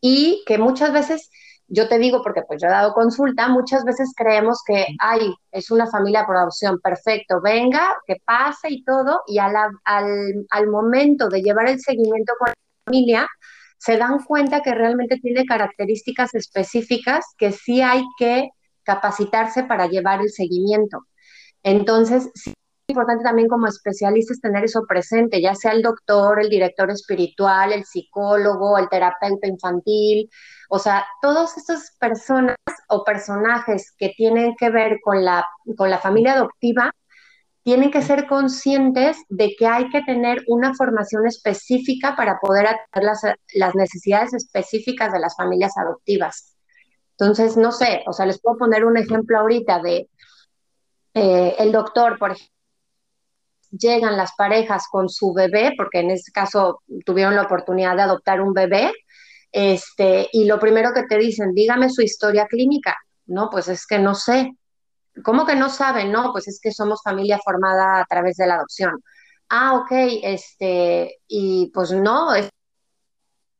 y 0.00 0.42
que 0.46 0.58
muchas 0.58 0.92
veces, 0.92 1.30
yo 1.68 1.88
te 1.88 1.98
digo 1.98 2.22
porque 2.22 2.42
pues 2.42 2.60
yo 2.60 2.68
he 2.68 2.70
dado 2.70 2.92
consulta, 2.92 3.48
muchas 3.48 3.84
veces 3.84 4.12
creemos 4.16 4.62
que, 4.66 4.86
ay, 4.98 5.34
es 5.50 5.70
una 5.70 5.86
familia 5.86 6.26
por 6.26 6.36
adopción, 6.36 6.80
perfecto, 6.80 7.40
venga, 7.40 7.96
que 8.06 8.16
pase 8.24 8.68
y 8.70 8.84
todo, 8.84 9.22
y 9.26 9.38
al, 9.38 9.54
al 9.84 10.66
momento 10.68 11.28
de 11.28 11.42
llevar 11.42 11.68
el 11.68 11.80
seguimiento 11.80 12.34
con 12.38 12.48
la 12.48 12.54
familia, 12.84 13.28
se 13.78 13.96
dan 13.96 14.22
cuenta 14.24 14.62
que 14.62 14.74
realmente 14.74 15.18
tiene 15.18 15.44
características 15.44 16.34
específicas 16.34 17.24
que 17.36 17.52
sí 17.52 17.82
hay 17.82 18.02
que 18.18 18.50
capacitarse 18.84 19.64
para 19.64 19.86
llevar 19.86 20.20
el 20.20 20.30
seguimiento. 20.30 21.06
Entonces, 21.62 22.30
sí 22.34 22.52
importante 22.92 23.24
también 23.24 23.48
como 23.48 23.66
especialistas 23.66 24.40
tener 24.40 24.64
eso 24.64 24.84
presente, 24.86 25.40
ya 25.40 25.54
sea 25.54 25.72
el 25.72 25.82
doctor, 25.82 26.40
el 26.40 26.48
director 26.48 26.90
espiritual, 26.90 27.72
el 27.72 27.84
psicólogo, 27.84 28.78
el 28.78 28.88
terapeuta 28.88 29.48
infantil, 29.48 30.30
o 30.68 30.78
sea, 30.78 31.04
todas 31.20 31.56
estas 31.56 31.96
personas 31.98 32.56
o 32.88 33.04
personajes 33.04 33.92
que 33.98 34.10
tienen 34.16 34.54
que 34.56 34.70
ver 34.70 34.98
con 35.02 35.24
la, 35.24 35.44
con 35.76 35.90
la 35.90 35.98
familia 35.98 36.34
adoptiva, 36.34 36.92
tienen 37.62 37.90
que 37.90 38.02
ser 38.02 38.26
conscientes 38.26 39.16
de 39.28 39.54
que 39.56 39.66
hay 39.66 39.88
que 39.90 40.02
tener 40.02 40.42
una 40.48 40.74
formación 40.74 41.26
específica 41.26 42.16
para 42.16 42.38
poder 42.40 42.66
atender 42.66 43.04
las, 43.04 43.22
las 43.54 43.74
necesidades 43.74 44.34
específicas 44.34 45.12
de 45.12 45.20
las 45.20 45.36
familias 45.36 45.72
adoptivas. 45.76 46.56
Entonces, 47.12 47.56
no 47.56 47.70
sé, 47.70 48.02
o 48.06 48.12
sea, 48.12 48.26
les 48.26 48.40
puedo 48.40 48.58
poner 48.58 48.84
un 48.84 48.96
ejemplo 48.96 49.38
ahorita 49.38 49.80
de 49.80 50.08
eh, 51.14 51.54
el 51.58 51.70
doctor, 51.70 52.18
por 52.18 52.32
ejemplo, 52.32 52.52
llegan 53.70 54.16
las 54.16 54.32
parejas 54.36 54.86
con 54.90 55.08
su 55.08 55.32
bebé, 55.32 55.72
porque 55.76 56.00
en 56.00 56.10
este 56.10 56.32
caso 56.32 56.82
tuvieron 57.04 57.36
la 57.36 57.42
oportunidad 57.42 57.96
de 57.96 58.02
adoptar 58.02 58.40
un 58.40 58.52
bebé, 58.52 58.92
este, 59.52 60.28
y 60.32 60.46
lo 60.46 60.58
primero 60.58 60.92
que 60.94 61.04
te 61.04 61.18
dicen, 61.18 61.54
dígame 61.54 61.90
su 61.90 62.02
historia 62.02 62.46
clínica. 62.46 62.96
No, 63.26 63.50
pues 63.50 63.68
es 63.68 63.86
que 63.86 63.98
no 63.98 64.14
sé. 64.14 64.56
¿Cómo 65.22 65.44
que 65.46 65.56
no 65.56 65.68
saben? 65.68 66.10
No, 66.10 66.32
pues 66.32 66.48
es 66.48 66.58
que 66.60 66.72
somos 66.72 67.02
familia 67.02 67.38
formada 67.44 68.00
a 68.00 68.04
través 68.06 68.36
de 68.36 68.46
la 68.46 68.54
adopción. 68.54 69.02
Ah, 69.48 69.74
ok, 69.74 69.90
este, 70.22 71.18
y 71.28 71.70
pues 71.74 71.92
no, 71.92 72.30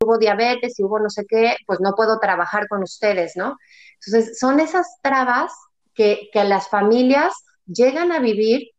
hubo 0.02 0.18
diabetes 0.18 0.78
y 0.78 0.84
hubo 0.84 0.98
no 0.98 1.10
sé 1.10 1.24
qué, 1.28 1.56
pues 1.66 1.80
no 1.80 1.94
puedo 1.94 2.18
trabajar 2.18 2.66
con 2.68 2.82
ustedes, 2.82 3.32
¿no? 3.36 3.56
Entonces, 4.04 4.38
son 4.38 4.60
esas 4.60 4.86
trabas 5.02 5.52
que, 5.94 6.28
que 6.32 6.44
las 6.44 6.68
familias 6.68 7.32
llegan 7.66 8.12
a 8.12 8.18
vivir 8.18 8.70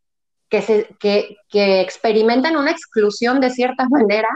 que, 0.50 0.62
se, 0.62 0.96
que, 1.00 1.38
que 1.50 1.82
experimentan 1.82 2.58
una 2.58 2.72
exclusión 2.72 3.40
de 3.40 3.52
cierta 3.52 3.88
manera 3.90 4.30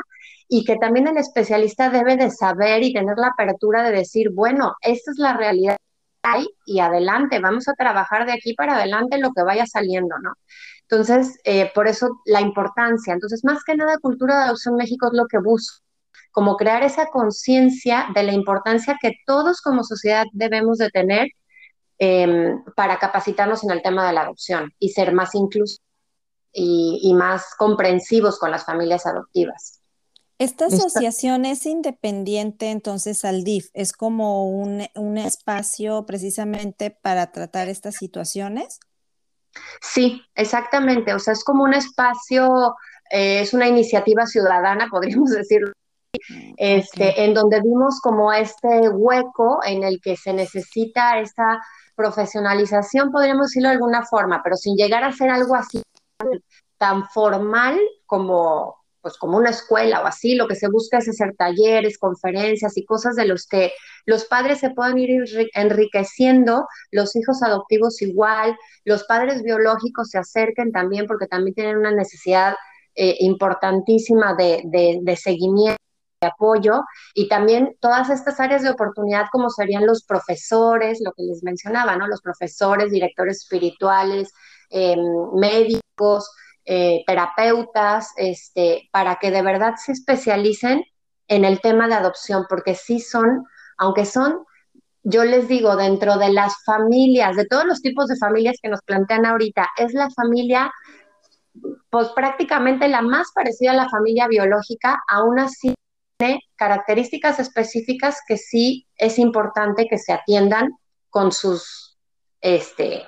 y 0.47 0.63
que 0.63 0.77
también 0.77 1.07
el 1.07 1.17
especialista 1.17 1.89
debe 1.89 2.15
de 2.15 2.31
saber 2.31 2.83
y 2.83 2.93
tener 2.93 3.17
la 3.17 3.27
apertura 3.27 3.83
de 3.83 3.91
decir, 3.91 4.29
bueno, 4.31 4.75
esta 4.81 5.11
es 5.11 5.17
la 5.17 5.35
realidad 5.35 5.77
y 6.65 6.79
adelante, 6.79 7.39
vamos 7.39 7.67
a 7.67 7.73
trabajar 7.73 8.25
de 8.25 8.33
aquí 8.33 8.53
para 8.53 8.75
adelante 8.75 9.17
lo 9.17 9.31
que 9.33 9.43
vaya 9.43 9.65
saliendo, 9.65 10.17
¿no? 10.19 10.33
Entonces, 10.89 11.39
eh, 11.43 11.71
por 11.75 11.87
eso 11.87 12.21
la 12.25 12.41
importancia. 12.41 13.13
Entonces, 13.13 13.43
más 13.43 13.63
que 13.63 13.75
nada, 13.75 13.97
Cultura 13.99 14.37
de 14.37 14.43
Adopción 14.45 14.75
México 14.75 15.07
es 15.07 15.13
lo 15.13 15.27
que 15.27 15.37
busca, 15.39 15.83
como 16.31 16.55
crear 16.55 16.83
esa 16.83 17.07
conciencia 17.07 18.07
de 18.15 18.23
la 18.23 18.33
importancia 18.33 18.97
que 19.01 19.13
todos 19.25 19.61
como 19.61 19.83
sociedad 19.83 20.25
debemos 20.31 20.77
de 20.77 20.89
tener 20.89 21.27
em, 21.99 22.63
para 22.75 22.99
capacitarnos 22.99 23.63
en 23.63 23.71
el 23.71 23.81
tema 23.81 24.07
de 24.07 24.13
la 24.13 24.21
adopción 24.21 24.71
y 24.79 24.89
ser 24.89 25.13
más 25.13 25.33
inclusivos 25.35 25.81
y, 26.53 27.13
más 27.13 27.55
comprensivos 27.57 28.39
con 28.39 28.51
las 28.51 28.65
familias 28.65 29.05
adoptivas. 29.05 29.81
Esta 30.39 30.67
asociación 30.67 31.45
es 31.45 31.65
independiente 31.65 32.69
entonces 32.69 33.25
al 33.25 33.43
DIF, 33.43 33.69
es 33.73 33.91
como 33.91 34.47
un, 34.47 34.81
espacio 35.17 36.05
precisamente 36.05 36.91
para 36.91 37.31
tratar 37.31 37.69
estas 37.69 37.95
situaciones. 37.95 38.79
Sí, 39.81 40.21
exactamente, 40.35 41.15
o 41.15 41.19
sea, 41.19 41.33
es 41.33 41.43
como 41.43 41.63
un 41.63 41.73
espacio, 41.73 42.75
eh, 43.09 43.39
es 43.41 43.55
una 43.55 43.67
iniciativa 43.67 44.27
ciudadana, 44.27 44.87
podríamos 44.91 45.29
decirlo, 45.31 45.71
mm, 46.29 46.53
este, 46.57 47.23
en 47.25 47.33
donde 47.33 47.59
vimos 47.61 47.99
como 47.99 48.31
este 48.31 48.89
hueco 48.89 49.59
en 49.65 49.83
el 49.83 49.99
que 49.99 50.15
se 50.15 50.33
necesita 50.33 51.19
esa 51.19 51.59
profesionalización, 51.95 53.11
podríamos 53.11 53.47
decirlo 53.47 53.69
de 53.69 53.75
alguna 53.75 54.05
forma, 54.05 54.41
pero 54.43 54.55
sin 54.55 54.75
llegar 54.75 55.03
a 55.03 55.11
ser 55.11 55.31
algo 55.31 55.55
así 55.55 55.81
tan 56.77 57.09
formal 57.09 57.79
como 58.05 58.75
pues 59.07 59.17
como 59.17 59.37
una 59.37 59.51
escuela 59.51 60.01
o 60.01 60.05
así, 60.05 60.35
lo 60.35 60.49
que 60.49 60.55
se 60.55 60.67
busca 60.67 60.97
es 60.97 61.07
hacer 61.07 61.33
talleres, 61.37 61.97
conferencias 61.97 62.75
y 62.75 62.83
cosas 62.83 63.15
de 63.15 63.23
los 63.23 63.47
que 63.47 63.71
los 64.05 64.25
padres 64.25 64.59
se 64.59 64.71
puedan 64.71 64.97
ir 64.97 65.23
enriqueciendo, 65.53 66.67
los 66.91 67.15
hijos 67.15 67.41
adoptivos 67.41 68.01
igual, 68.01 68.57
los 68.83 69.05
padres 69.05 69.43
biológicos 69.43 70.09
se 70.09 70.17
acerquen 70.17 70.73
también 70.73 71.07
porque 71.07 71.27
también 71.27 71.55
tienen 71.55 71.77
una 71.77 71.91
necesidad 71.91 72.55
eh, 72.95 73.15
importantísima 73.19 74.35
de, 74.35 75.15
seguimiento 75.15 75.81
de 76.19 76.27
apoyo 76.27 76.81
y 77.13 77.29
también 77.29 77.77
todas 77.79 78.09
estas 78.09 78.41
áreas 78.41 78.61
de 78.61 78.71
oportunidad 78.71 79.27
como 79.31 79.49
serían 79.49 79.85
los 79.85 80.03
profesores, 80.03 80.99
lo 81.01 81.13
que 81.13 81.23
les 81.23 81.43
mencionaba, 81.43 81.95
¿no? 81.95 82.07
Los 82.07 82.21
profesores, 82.21 82.91
directores 82.91 83.37
espirituales, 83.37 84.33
Em, 84.69 84.99
médicos, 85.33 86.29
eh, 86.69 87.05
terapeutas, 87.07 88.11
este, 88.17 88.89
para 88.91 89.15
que 89.15 89.31
de 89.31 89.41
verdad 89.41 89.75
se 89.77 89.93
especialicen 89.93 90.83
en 91.29 91.45
el 91.45 91.61
tema 91.61 91.87
de 91.87 91.93
adopción, 91.93 92.45
porque 92.49 92.75
sí 92.75 92.99
son, 92.99 93.45
aunque 93.77 94.03
son, 94.03 94.43
yo 95.03 95.23
les 95.23 95.47
digo, 95.47 95.77
dentro 95.77 96.17
de 96.17 96.29
las 96.33 96.61
familias, 96.65 97.37
de 97.37 97.45
todos 97.45 97.63
los 97.63 97.81
tipos 97.81 98.07
de 98.07 98.17
familias 98.17 98.57
que 98.61 98.67
nos 98.67 98.81
plantean 98.81 99.25
ahorita, 99.25 99.69
es 99.77 99.93
la 99.93 100.09
familia, 100.09 100.69
pues 101.89 102.09
prácticamente 102.09 102.89
la 102.89 103.01
más 103.01 103.31
parecida 103.33 103.71
a 103.71 103.75
la 103.75 103.89
familia 103.89 104.27
biológica, 104.27 105.01
aún 105.07 105.39
así 105.39 105.73
tiene 106.17 106.41
características 106.57 107.39
específicas 107.39 108.19
que 108.27 108.35
sí 108.35 108.85
es 108.97 109.19
importante 109.19 109.87
que 109.89 109.97
se 109.97 110.11
atiendan 110.11 110.71
con 111.09 111.31
sus, 111.31 111.97
este, 112.41 113.05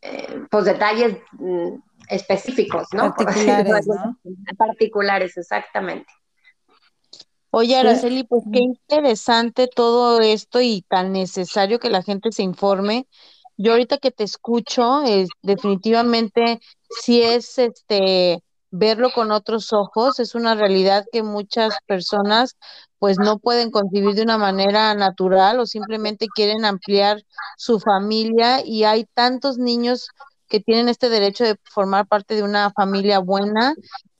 eh, 0.00 0.44
pues 0.48 0.64
detalles 0.64 1.16
mm, 1.32 1.74
específicos, 2.10 2.88
¿no? 2.92 3.14
Particulares, 3.16 3.86
¿no? 3.86 4.18
Particulares, 4.58 5.36
exactamente. 5.36 6.12
Oye, 7.52 7.76
Araceli, 7.76 8.22
pues 8.24 8.44
qué 8.52 8.60
interesante 8.60 9.66
todo 9.66 10.20
esto 10.20 10.60
y 10.60 10.82
tan 10.82 11.12
necesario 11.12 11.80
que 11.80 11.90
la 11.90 12.02
gente 12.02 12.30
se 12.30 12.44
informe. 12.44 13.08
Yo 13.56 13.72
ahorita 13.72 13.98
que 13.98 14.12
te 14.12 14.22
escucho, 14.22 15.02
es, 15.02 15.28
definitivamente 15.42 16.60
si 17.02 17.22
es 17.22 17.58
este 17.58 18.42
verlo 18.70 19.10
con 19.10 19.32
otros 19.32 19.72
ojos, 19.72 20.20
es 20.20 20.36
una 20.36 20.54
realidad 20.54 21.04
que 21.10 21.24
muchas 21.24 21.74
personas 21.86 22.56
pues 23.00 23.18
no 23.18 23.38
pueden 23.38 23.70
concebir 23.70 24.14
de 24.14 24.22
una 24.22 24.38
manera 24.38 24.94
natural 24.94 25.58
o 25.58 25.66
simplemente 25.66 26.28
quieren 26.32 26.64
ampliar 26.64 27.22
su 27.56 27.80
familia 27.80 28.64
y 28.64 28.84
hay 28.84 29.06
tantos 29.14 29.58
niños 29.58 30.06
que 30.50 30.60
tienen 30.60 30.90
este 30.90 31.08
derecho 31.08 31.44
de 31.44 31.56
formar 31.64 32.06
parte 32.06 32.34
de 32.34 32.42
una 32.42 32.70
familia 32.72 33.20
buena 33.20 33.74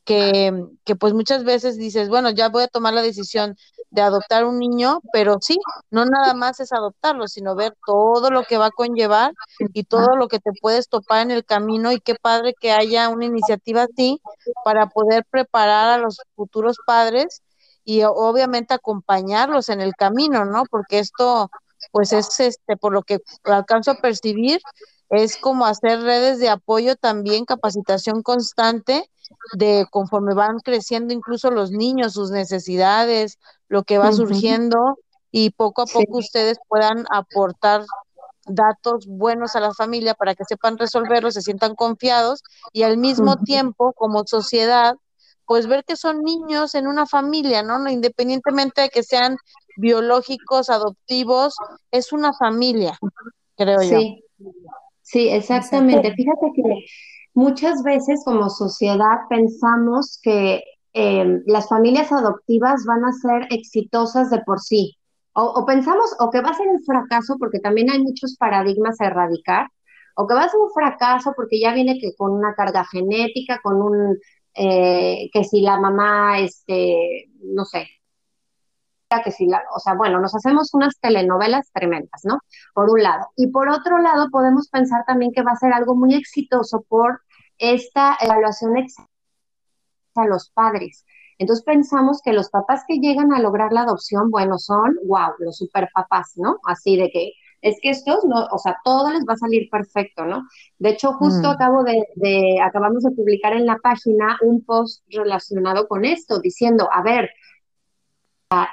que, 0.04 0.52
que 0.84 0.96
pues 0.96 1.12
muchas 1.12 1.44
veces 1.44 1.76
dices, 1.76 2.08
bueno, 2.08 2.30
ya 2.30 2.48
voy 2.48 2.62
a 2.62 2.68
tomar 2.68 2.94
la 2.94 3.02
decisión 3.02 3.56
de 3.90 4.02
adoptar 4.02 4.44
un 4.44 4.58
niño, 4.58 5.00
pero 5.12 5.38
sí, 5.40 5.58
no 5.90 6.04
nada 6.04 6.32
más 6.34 6.60
es 6.60 6.72
adoptarlo, 6.72 7.26
sino 7.26 7.56
ver 7.56 7.76
todo 7.84 8.30
lo 8.30 8.44
que 8.44 8.56
va 8.56 8.66
a 8.66 8.70
conllevar 8.70 9.32
y 9.72 9.84
todo 9.84 10.16
lo 10.16 10.28
que 10.28 10.38
te 10.38 10.52
puedes 10.60 10.88
topar 10.88 11.22
en 11.22 11.32
el 11.32 11.44
camino 11.44 11.92
y 11.92 12.00
qué 12.00 12.14
padre 12.14 12.54
que 12.58 12.70
haya 12.70 13.08
una 13.08 13.26
iniciativa 13.26 13.82
así 13.82 14.20
para 14.64 14.86
poder 14.86 15.24
preparar 15.28 15.90
a 15.90 15.98
los 15.98 16.18
futuros 16.36 16.76
padres 16.86 17.42
y 17.84 18.02
obviamente 18.04 18.74
acompañarlos 18.74 19.68
en 19.68 19.80
el 19.80 19.94
camino, 19.94 20.44
¿no? 20.44 20.62
Porque 20.70 21.00
esto, 21.00 21.50
pues 21.90 22.12
es 22.12 22.38
este, 22.38 22.76
por 22.76 22.92
lo 22.92 23.02
que 23.02 23.18
alcanzo 23.44 23.90
a 23.90 23.96
percibir, 23.96 24.60
es 25.10 25.36
como 25.36 25.66
hacer 25.66 26.00
redes 26.02 26.38
de 26.38 26.48
apoyo 26.48 26.96
también, 26.96 27.44
capacitación 27.44 28.22
constante 28.22 29.10
de 29.54 29.86
conforme 29.90 30.34
van 30.34 30.58
creciendo 30.60 31.12
incluso 31.12 31.50
los 31.50 31.72
niños, 31.72 32.14
sus 32.14 32.30
necesidades, 32.30 33.38
lo 33.68 33.82
que 33.82 33.98
va 33.98 34.12
surgiendo 34.12 34.98
y 35.32 35.50
poco 35.50 35.82
a 35.82 35.86
poco 35.86 36.18
ustedes 36.18 36.58
puedan 36.68 37.04
aportar 37.10 37.84
datos 38.46 39.06
buenos 39.06 39.54
a 39.56 39.60
la 39.60 39.72
familia 39.74 40.14
para 40.14 40.34
que 40.34 40.44
sepan 40.44 40.78
resolverlo, 40.78 41.30
se 41.30 41.42
sientan 41.42 41.74
confiados 41.74 42.42
y 42.72 42.82
al 42.82 42.96
mismo 42.96 43.36
tiempo 43.36 43.92
como 43.92 44.24
sociedad 44.26 44.94
pues 45.46 45.66
ver 45.66 45.84
que 45.84 45.96
son 45.96 46.22
niños 46.22 46.76
en 46.76 46.86
una 46.86 47.06
familia, 47.06 47.64
¿no? 47.64 47.88
Independientemente 47.88 48.82
de 48.82 48.88
que 48.88 49.02
sean 49.02 49.36
biológicos, 49.76 50.70
adoptivos, 50.70 51.54
es 51.90 52.12
una 52.12 52.32
familia, 52.32 52.96
creo 53.56 53.82
yo. 53.82 53.98
Sí, 55.10 55.28
exactamente. 55.28 56.14
Fíjate 56.14 56.52
que 56.54 56.84
muchas 57.34 57.82
veces 57.82 58.22
como 58.24 58.48
sociedad 58.48 59.18
pensamos 59.28 60.20
que 60.22 60.62
eh, 60.92 61.40
las 61.46 61.68
familias 61.68 62.12
adoptivas 62.12 62.84
van 62.86 63.04
a 63.04 63.12
ser 63.12 63.48
exitosas 63.50 64.30
de 64.30 64.40
por 64.46 64.60
sí. 64.60 64.96
O, 65.32 65.64
pensamos 65.66 66.14
o 66.20 66.30
que 66.30 66.40
va 66.40 66.50
a 66.50 66.54
ser 66.54 66.68
un 66.68 66.82
fracaso 66.84 67.36
porque 67.40 67.58
también 67.58 67.90
hay 67.90 68.00
muchos 68.00 68.36
paradigmas 68.36 69.00
a 69.00 69.06
erradicar, 69.06 69.66
o 70.14 70.26
que 70.28 70.34
va 70.34 70.44
a 70.44 70.48
ser 70.48 70.60
un 70.60 70.70
fracaso 70.70 71.32
porque 71.34 71.60
ya 71.60 71.72
viene 71.74 71.98
que 71.98 72.14
con 72.16 72.32
una 72.32 72.54
carga 72.54 72.84
genética, 72.84 73.58
con 73.62 73.82
un 73.82 74.18
eh, 74.54 75.28
que 75.32 75.44
si 75.44 75.60
la 75.62 75.80
mamá, 75.80 76.40
este, 76.40 77.30
no 77.42 77.64
sé, 77.64 77.88
que 79.18 79.32
si 79.32 79.46
la, 79.46 79.62
o 79.74 79.80
sea, 79.80 79.94
bueno, 79.94 80.20
nos 80.20 80.34
hacemos 80.34 80.72
unas 80.72 80.98
telenovelas 81.00 81.70
tremendas, 81.72 82.20
¿no? 82.24 82.38
Por 82.74 82.90
un 82.90 83.02
lado. 83.02 83.26
Y 83.36 83.48
por 83.48 83.68
otro 83.68 83.98
lado, 83.98 84.28
podemos 84.30 84.68
pensar 84.68 85.04
también 85.06 85.32
que 85.32 85.42
va 85.42 85.52
a 85.52 85.56
ser 85.56 85.72
algo 85.72 85.96
muy 85.96 86.14
exitoso 86.14 86.84
por 86.88 87.20
esta 87.58 88.16
evaluación 88.20 88.74
a 90.14 90.26
los 90.26 90.50
padres. 90.50 91.04
Entonces 91.38 91.64
pensamos 91.64 92.20
que 92.22 92.32
los 92.32 92.50
papás 92.50 92.84
que 92.86 92.98
llegan 92.98 93.32
a 93.32 93.40
lograr 93.40 93.72
la 93.72 93.82
adopción, 93.82 94.30
bueno, 94.30 94.58
son, 94.58 94.96
wow, 95.06 95.32
los 95.38 95.56
super 95.56 95.88
papás, 95.92 96.32
¿no? 96.36 96.58
Así 96.66 96.96
de 96.96 97.10
que 97.10 97.32
es 97.62 97.78
que 97.82 97.90
estos 97.90 98.24
no, 98.24 98.46
o 98.50 98.58
sea, 98.58 98.76
todo 98.84 99.10
les 99.10 99.24
va 99.28 99.34
a 99.34 99.38
salir 99.38 99.68
perfecto, 99.70 100.24
¿no? 100.24 100.46
De 100.78 100.90
hecho, 100.90 101.12
justo 101.14 101.48
mm. 101.48 101.50
acabo 101.50 101.84
de, 101.84 102.58
acabamos 102.62 103.02
de 103.02 103.10
publicar 103.12 103.52
en 103.54 103.66
la 103.66 103.78
página 103.78 104.38
un 104.42 104.64
post 104.64 105.02
relacionado 105.08 105.86
con 105.88 106.04
esto, 106.04 106.40
diciendo, 106.40 106.88
a 106.92 107.02
ver, 107.02 107.30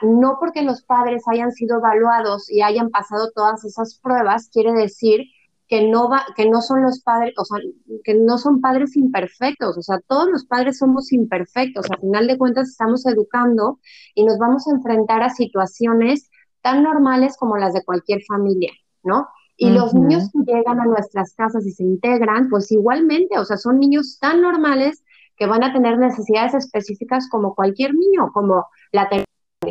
no 0.02 0.38
porque 0.40 0.64
los 0.64 0.82
padres 0.84 1.24
hayan 1.28 1.52
sido 1.52 1.78
evaluados 1.78 2.50
y 2.50 2.62
hayan 2.62 2.90
pasado 2.90 3.32
todas 3.36 3.64
esas 3.64 4.00
pruebas, 4.00 4.50
quiere 4.52 4.74
decir 4.74 5.22
que 5.68 5.90
no 5.90 6.10
va, 6.10 6.26
que 6.36 6.50
no 6.50 6.62
son 6.62 6.82
los 6.82 7.02
padres, 7.02 7.34
o 7.38 7.46
sea, 7.46 7.60
que 8.04 8.16
no 8.16 8.38
son 8.38 8.62
padres 8.62 8.96
imperfectos, 8.96 9.78
o 9.78 9.82
sea, 9.82 10.00
todos 10.08 10.30
los 10.30 10.46
padres 10.46 10.78
somos 10.78 11.12
imperfectos, 11.12 11.92
al 11.92 12.00
final 12.00 12.28
de 12.28 12.38
cuentas 12.38 12.70
estamos 12.70 13.06
educando 13.06 13.80
y 14.16 14.24
nos 14.24 14.38
vamos 14.38 14.68
a 14.68 14.72
enfrentar 14.72 15.22
a 15.22 15.30
situaciones 15.30 16.30
tan 16.62 16.84
normales 16.84 17.36
como 17.38 17.58
las 17.58 17.74
de 17.74 17.84
cualquier 17.84 18.22
familia, 18.24 18.72
¿no? 19.04 19.28
Y 19.60 19.72
los 19.72 19.94
niños 19.94 20.30
que 20.32 20.54
llegan 20.54 20.80
a 20.80 20.86
nuestras 20.86 21.34
casas 21.34 21.66
y 21.66 21.72
se 21.72 21.84
integran, 21.84 22.48
pues 22.48 22.72
igualmente, 22.72 23.40
o 23.40 23.46
sea, 23.46 23.58
son 23.58 23.80
niños 23.80 24.20
tan 24.20 24.42
normales 24.42 25.04
que 25.36 25.48
van 25.48 25.64
a 25.64 25.74
tener 25.74 25.98
necesidades 25.98 26.54
específicas 26.54 27.28
como 27.30 27.56
cualquier 27.56 27.94
niño, 27.96 28.32
como 28.34 28.68
la 28.92 29.10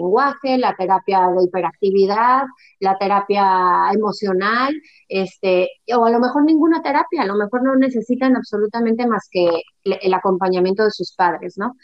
lenguaje, 0.07 0.59
la 0.59 0.75
terapia 0.75 1.29
de 1.29 1.45
hiperactividad, 1.45 2.45
la 2.81 2.97
terapia 2.99 3.91
emocional, 3.93 4.75
este, 5.09 5.69
o 5.95 6.05
a 6.05 6.11
lo 6.11 6.21
mejor 6.21 6.45
ninguna 6.45 6.83
terapia, 6.83 7.23
a 7.23 7.27
lo 7.27 7.35
mejor 7.35 7.63
no 7.63 7.75
necesitan 7.77 8.37
absolutamente 8.37 9.07
más 9.07 9.29
que 9.31 9.63
el 9.85 10.15
acompañamiento 10.15 10.85
de 10.85 10.91
sus 10.91 11.15
padres, 11.15 11.59
¿no? 11.59 11.77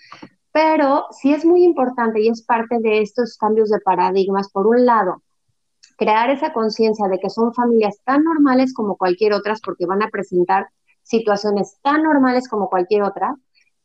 Pero 0.52 1.06
sí 1.10 1.32
es 1.32 1.44
muy 1.44 1.64
importante 1.64 2.20
y 2.20 2.28
es 2.28 2.42
parte 2.42 2.78
de 2.80 3.00
estos 3.00 3.36
cambios 3.38 3.70
de 3.70 3.80
paradigmas, 3.80 4.50
por 4.50 4.66
un 4.66 4.84
lado, 4.84 5.22
crear 5.96 6.30
esa 6.30 6.52
conciencia 6.52 7.08
de 7.08 7.18
que 7.18 7.30
son 7.30 7.54
familias 7.54 7.96
tan 8.04 8.22
normales 8.24 8.74
como 8.74 8.96
cualquier 8.96 9.32
otras, 9.32 9.60
porque 9.60 9.86
van 9.86 10.02
a 10.02 10.08
presentar 10.08 10.68
situaciones 11.02 11.78
tan 11.82 12.02
normales 12.02 12.48
como 12.48 12.68
cualquier 12.68 13.02
otra, 13.02 13.34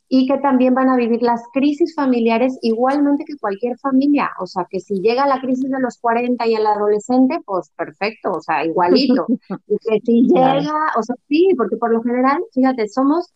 y 0.10 0.26
que 0.26 0.38
también 0.38 0.74
van 0.74 0.90
a 0.90 0.96
vivir 0.96 1.22
las 1.22 1.44
crisis 1.54 1.94
familiares 1.94 2.58
igualmente 2.62 3.26
que 3.26 3.38
cualquier 3.38 3.78
familia. 3.78 4.32
O 4.40 4.48
sea, 4.48 4.66
que 4.70 4.80
si 4.80 5.02
llega 5.02 5.28
la 5.28 5.42
crisis 5.42 5.70
de 5.70 5.80
los 5.80 5.98
40 6.00 6.48
y 6.48 6.56
el 6.56 6.66
adolescente, 6.66 7.40
pues 7.46 7.72
perfecto, 7.76 8.32
o 8.32 8.42
sea, 8.42 8.66
igualito. 8.66 9.26
y 9.68 9.78
que 9.78 10.00
si 10.06 10.24
llega, 10.24 10.94
o 10.98 11.04
sea, 11.04 11.16
sí, 11.28 11.50
porque 11.58 11.78
por 11.78 11.92
lo 11.92 12.02
general, 12.04 12.42
fíjate, 12.54 12.88
somos 12.88 13.34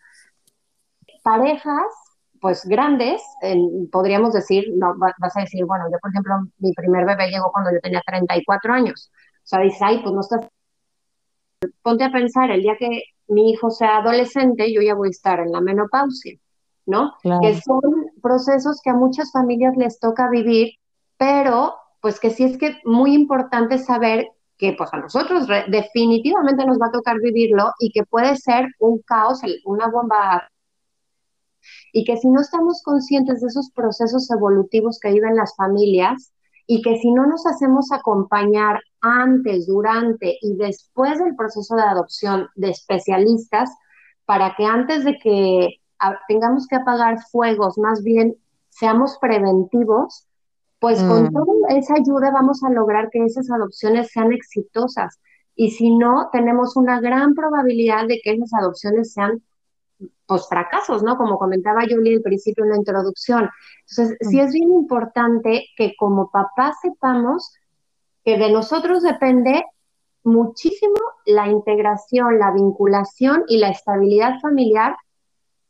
parejas 1.24 1.86
pues 2.42 2.66
grandes, 2.66 3.22
podríamos 3.92 4.34
decir, 4.34 4.66
no, 4.76 4.96
vas 4.98 5.38
a 5.38 5.42
decir, 5.42 5.64
bueno, 5.64 5.86
yo 5.92 6.00
por 6.00 6.10
ejemplo, 6.10 6.34
mi 6.58 6.74
primer 6.74 7.06
bebé 7.06 7.30
llegó 7.30 7.52
cuando 7.52 7.72
yo 7.72 7.80
tenía 7.82 8.02
34 8.04 8.74
años. 8.74 9.12
O 9.44 9.48
sea, 9.48 9.60
dices, 9.60 9.80
ay, 9.82 10.00
pues 10.02 10.12
no 10.14 10.22
estás... 10.22 10.48
Ponte 11.84 12.04
a 12.04 12.12
pensar, 12.12 12.50
el 12.50 12.64
día 12.64 12.76
que 12.80 13.04
mi 13.28 13.52
hijo 13.52 13.70
sea 13.70 13.98
adolescente, 13.98 14.74
yo 14.74 14.82
ya 14.82 14.96
voy 14.96 15.10
a 15.10 15.12
estar 15.12 15.40
en 15.40 15.52
la 15.52 15.62
menopausia, 15.62 16.40
¿no? 16.92 17.14
Que 17.24 17.60
son 17.62 17.82
procesos 18.22 18.82
que 18.84 18.90
a 18.90 18.94
muchas 18.94 19.32
familias 19.32 19.76
les 19.78 20.00
toca 20.00 20.30
vivir, 20.30 20.74
pero 21.18 21.76
pues 22.02 22.20
que 22.20 22.30
sí 22.30 22.44
es 22.44 22.58
que 22.58 22.78
muy 22.84 23.14
importante 23.14 23.78
saber 23.78 24.28
que 24.58 24.74
pues 24.74 24.94
a 24.94 24.98
nosotros 24.98 25.48
definitivamente 25.70 26.66
nos 26.66 26.80
va 26.80 26.88
a 26.88 26.92
tocar 26.92 27.20
vivirlo 27.20 27.72
y 27.80 27.92
que 27.92 28.04
puede 28.04 28.36
ser 28.36 28.68
un 28.80 29.02
caos, 29.02 29.42
una 29.66 29.88
bomba 29.88 30.48
y 31.94 32.04
que 32.04 32.18
si 32.18 32.30
no 32.30 32.42
estamos 32.42 32.82
conscientes 32.84 33.42
de 33.42 33.48
esos 33.48 33.72
procesos 33.72 34.30
evolutivos 34.30 35.00
que 35.00 35.12
viven 35.12 35.36
las 35.36 35.56
familias 35.56 36.34
y 36.68 36.82
que 36.82 36.98
si 36.98 37.12
no 37.12 37.26
nos 37.26 37.46
hacemos 37.46 37.92
acompañar 37.92 38.80
antes, 39.02 39.68
durante 39.68 40.38
y 40.42 40.56
después 40.56 41.20
del 41.20 41.36
proceso 41.36 41.76
de 41.76 41.84
adopción 41.84 42.48
de 42.56 42.70
especialistas, 42.70 43.70
para 44.26 44.56
que 44.56 44.66
antes 44.66 45.04
de 45.04 45.18
que 45.18 45.81
tengamos 46.28 46.68
que 46.68 46.76
apagar 46.76 47.20
fuegos, 47.32 47.78
más 47.78 48.04
bien 48.04 48.36
seamos 48.70 49.18
preventivos, 49.20 50.28
pues 50.80 51.02
con 51.04 51.26
mm. 51.26 51.34
toda 51.34 51.78
esa 51.78 51.96
ayuda 51.96 52.32
vamos 52.32 52.64
a 52.64 52.70
lograr 52.70 53.10
que 53.12 53.24
esas 53.24 53.52
adopciones 53.52 54.10
sean 54.12 54.34
exitosas. 54.34 55.20
Y 55.56 55.72
si 55.72 55.96
no, 55.96 56.30
tenemos 56.32 56.76
una 56.76 57.00
gran 57.00 57.36
probabilidad 57.36 58.08
de 58.08 58.20
que 58.24 58.32
esas 58.32 58.54
adopciones 58.54 59.14
sean 59.14 59.44
pues, 60.26 60.48
fracasos, 60.48 61.04
¿no? 61.04 61.18
Como 61.18 61.38
comentaba 61.38 61.82
Julie 61.88 62.16
al 62.16 62.22
principio 62.22 62.64
en 62.64 62.72
la 62.72 62.78
introducción. 62.78 63.50
Entonces, 63.90 64.18
sí 64.22 64.40
es 64.40 64.54
bien 64.54 64.72
importante 64.72 65.66
que 65.78 65.94
como 65.98 66.32
papás 66.32 66.78
sepamos 66.82 67.54
que 68.24 68.38
de 68.38 68.52
nosotros 68.52 69.04
depende 69.04 69.64
muchísimo 70.24 70.96
la 71.26 71.48
integración, 71.48 72.40
la 72.40 72.52
vinculación 72.52 73.44
y 73.48 73.58
la 73.58 73.70
estabilidad 73.70 74.40
familiar, 74.40 74.96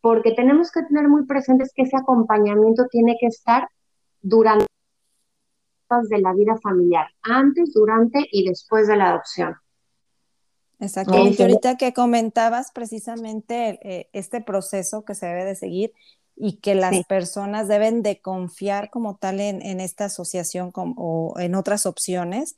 porque 0.01 0.33
tenemos 0.33 0.71
que 0.71 0.83
tener 0.83 1.07
muy 1.07 1.25
presentes 1.25 1.71
que 1.75 1.83
ese 1.83 1.97
acompañamiento 1.97 2.87
tiene 2.89 3.15
que 3.19 3.27
estar 3.27 3.69
durante 4.21 4.65
de 6.09 6.19
la 6.19 6.33
vida 6.33 6.57
familiar, 6.63 7.07
antes, 7.21 7.73
durante 7.73 8.25
y 8.31 8.47
después 8.47 8.87
de 8.87 8.95
la 8.95 9.09
adopción. 9.09 9.55
Exactamente. 10.79 11.43
Ahorita 11.43 11.75
que 11.75 11.93
comentabas 11.93 12.71
precisamente 12.71 13.79
eh, 13.83 14.09
este 14.13 14.41
proceso 14.41 15.03
que 15.03 15.15
se 15.15 15.25
debe 15.25 15.45
de 15.45 15.55
seguir 15.55 15.91
y 16.35 16.57
que 16.57 16.75
las 16.75 17.05
personas 17.05 17.67
deben 17.67 18.01
de 18.01 18.21
confiar 18.21 18.89
como 18.89 19.17
tal 19.17 19.41
en, 19.41 19.79
esta 19.79 20.05
asociación 20.05 20.71
o 20.73 21.35
en 21.37 21.55
otras 21.55 21.85
opciones, 21.85 22.55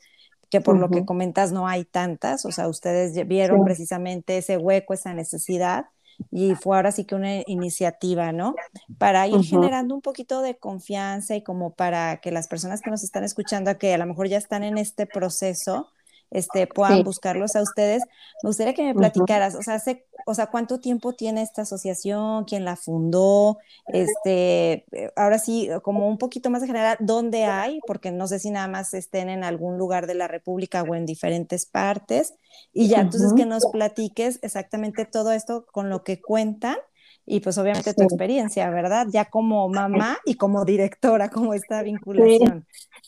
que 0.50 0.62
por 0.62 0.78
lo 0.78 0.90
que 0.90 1.04
comentas 1.04 1.52
no 1.52 1.68
hay 1.68 1.84
tantas, 1.84 2.46
o 2.46 2.52
sea, 2.52 2.68
ustedes 2.68 3.28
vieron 3.28 3.66
precisamente 3.66 4.38
ese 4.38 4.58
hueco, 4.58 4.94
esa 4.94 5.14
necesidad 5.14 5.88
y 6.32 6.56
fue 6.56 6.76
ahora 6.76 6.92
sí 6.92 7.06
que 7.06 7.16
una 7.16 7.42
iniciativa, 7.48 8.32
¿no? 8.32 8.56
Para 8.98 9.28
ir 9.28 9.44
generando 9.44 9.96
un 9.96 10.02
poquito 10.02 10.42
de 10.42 10.58
confianza 10.58 11.36
y 11.36 11.44
como 11.44 11.74
para 11.74 12.18
que 12.18 12.32
las 12.32 12.48
personas 12.48 12.82
que 12.82 12.92
nos 12.92 13.04
están 13.04 13.24
escuchando, 13.24 13.78
que 13.78 13.94
a 13.94 13.98
lo 13.98 14.06
mejor 14.06 14.28
ya 14.28 14.38
están 14.38 14.64
en 14.64 14.78
este 14.78 15.06
proceso, 15.06 15.90
este, 16.34 16.68
puedan 16.68 17.04
buscarlos 17.04 17.56
a 17.56 17.62
ustedes. 17.62 18.04
Me 18.42 18.50
gustaría 18.50 18.74
que 18.74 18.84
me 18.84 18.96
platicaras, 18.96 19.56
o 19.56 19.62
sea, 19.62 19.82
o 20.26 20.34
sea, 20.34 20.48
¿cuánto 20.48 20.80
tiempo 20.80 21.14
tiene 21.14 21.42
esta 21.42 21.62
asociación? 21.62 22.46
¿Quién 22.46 22.66
la 22.66 22.76
fundó? 22.76 23.60
Este, 23.88 24.86
eh, 24.92 25.12
ahora 25.16 25.38
sí, 25.38 25.70
como 25.84 26.08
un 26.08 26.18
poquito 26.18 26.50
más 26.50 26.64
en 26.64 26.70
general, 26.70 26.98
¿dónde 27.00 27.46
hay? 27.46 27.80
Porque 27.86 28.12
no 28.12 28.28
sé 28.28 28.40
si 28.40 28.50
nada 28.50 28.68
más 28.68 28.94
estén 28.94 29.30
en 29.30 29.44
algún 29.44 29.78
lugar 29.78 30.08
de 30.08 30.16
la 30.16 30.28
República 30.28 30.84
o 30.84 30.96
en 30.96 31.06
diferentes 31.06 31.66
partes. 31.66 32.34
Y 32.74 32.88
ya, 32.88 33.02
entonces 33.02 33.34
que 33.34 33.46
nos 33.46 33.66
platiques 33.72 34.40
exactamente 34.42 35.06
todo 35.06 35.32
esto 35.32 35.66
con 35.72 35.90
lo 35.90 36.04
que 36.04 36.22
cuentan 36.22 36.78
y 37.26 37.40
pues 37.40 37.58
obviamente 37.58 37.94
tu 37.94 38.04
experiencia, 38.04 38.70
¿verdad? 38.70 39.08
Ya 39.10 39.26
como 39.26 39.70
mamá 39.70 40.18
y 40.26 40.36
como 40.36 40.66
directora, 40.66 41.30
como 41.30 41.54
esta 41.54 41.82
vinculación. 41.84 42.66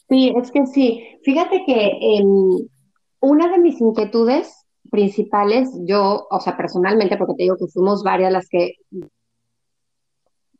Sí, 0.07 0.33
es 0.35 0.51
que 0.51 0.65
sí. 0.67 1.03
Fíjate 1.23 1.63
que 1.65 2.19
una 3.25 3.49
de 3.49 3.57
mis 3.57 3.81
inquietudes 3.81 4.65
principales, 4.91 5.69
yo, 5.85 6.27
o 6.29 6.39
sea, 6.39 6.55
personalmente, 6.55 7.17
porque 7.17 7.33
te 7.35 7.43
digo 7.43 7.57
que 7.57 7.67
fuimos 7.67 8.03
varias 8.03 8.31
las 8.31 8.47
que, 8.47 8.75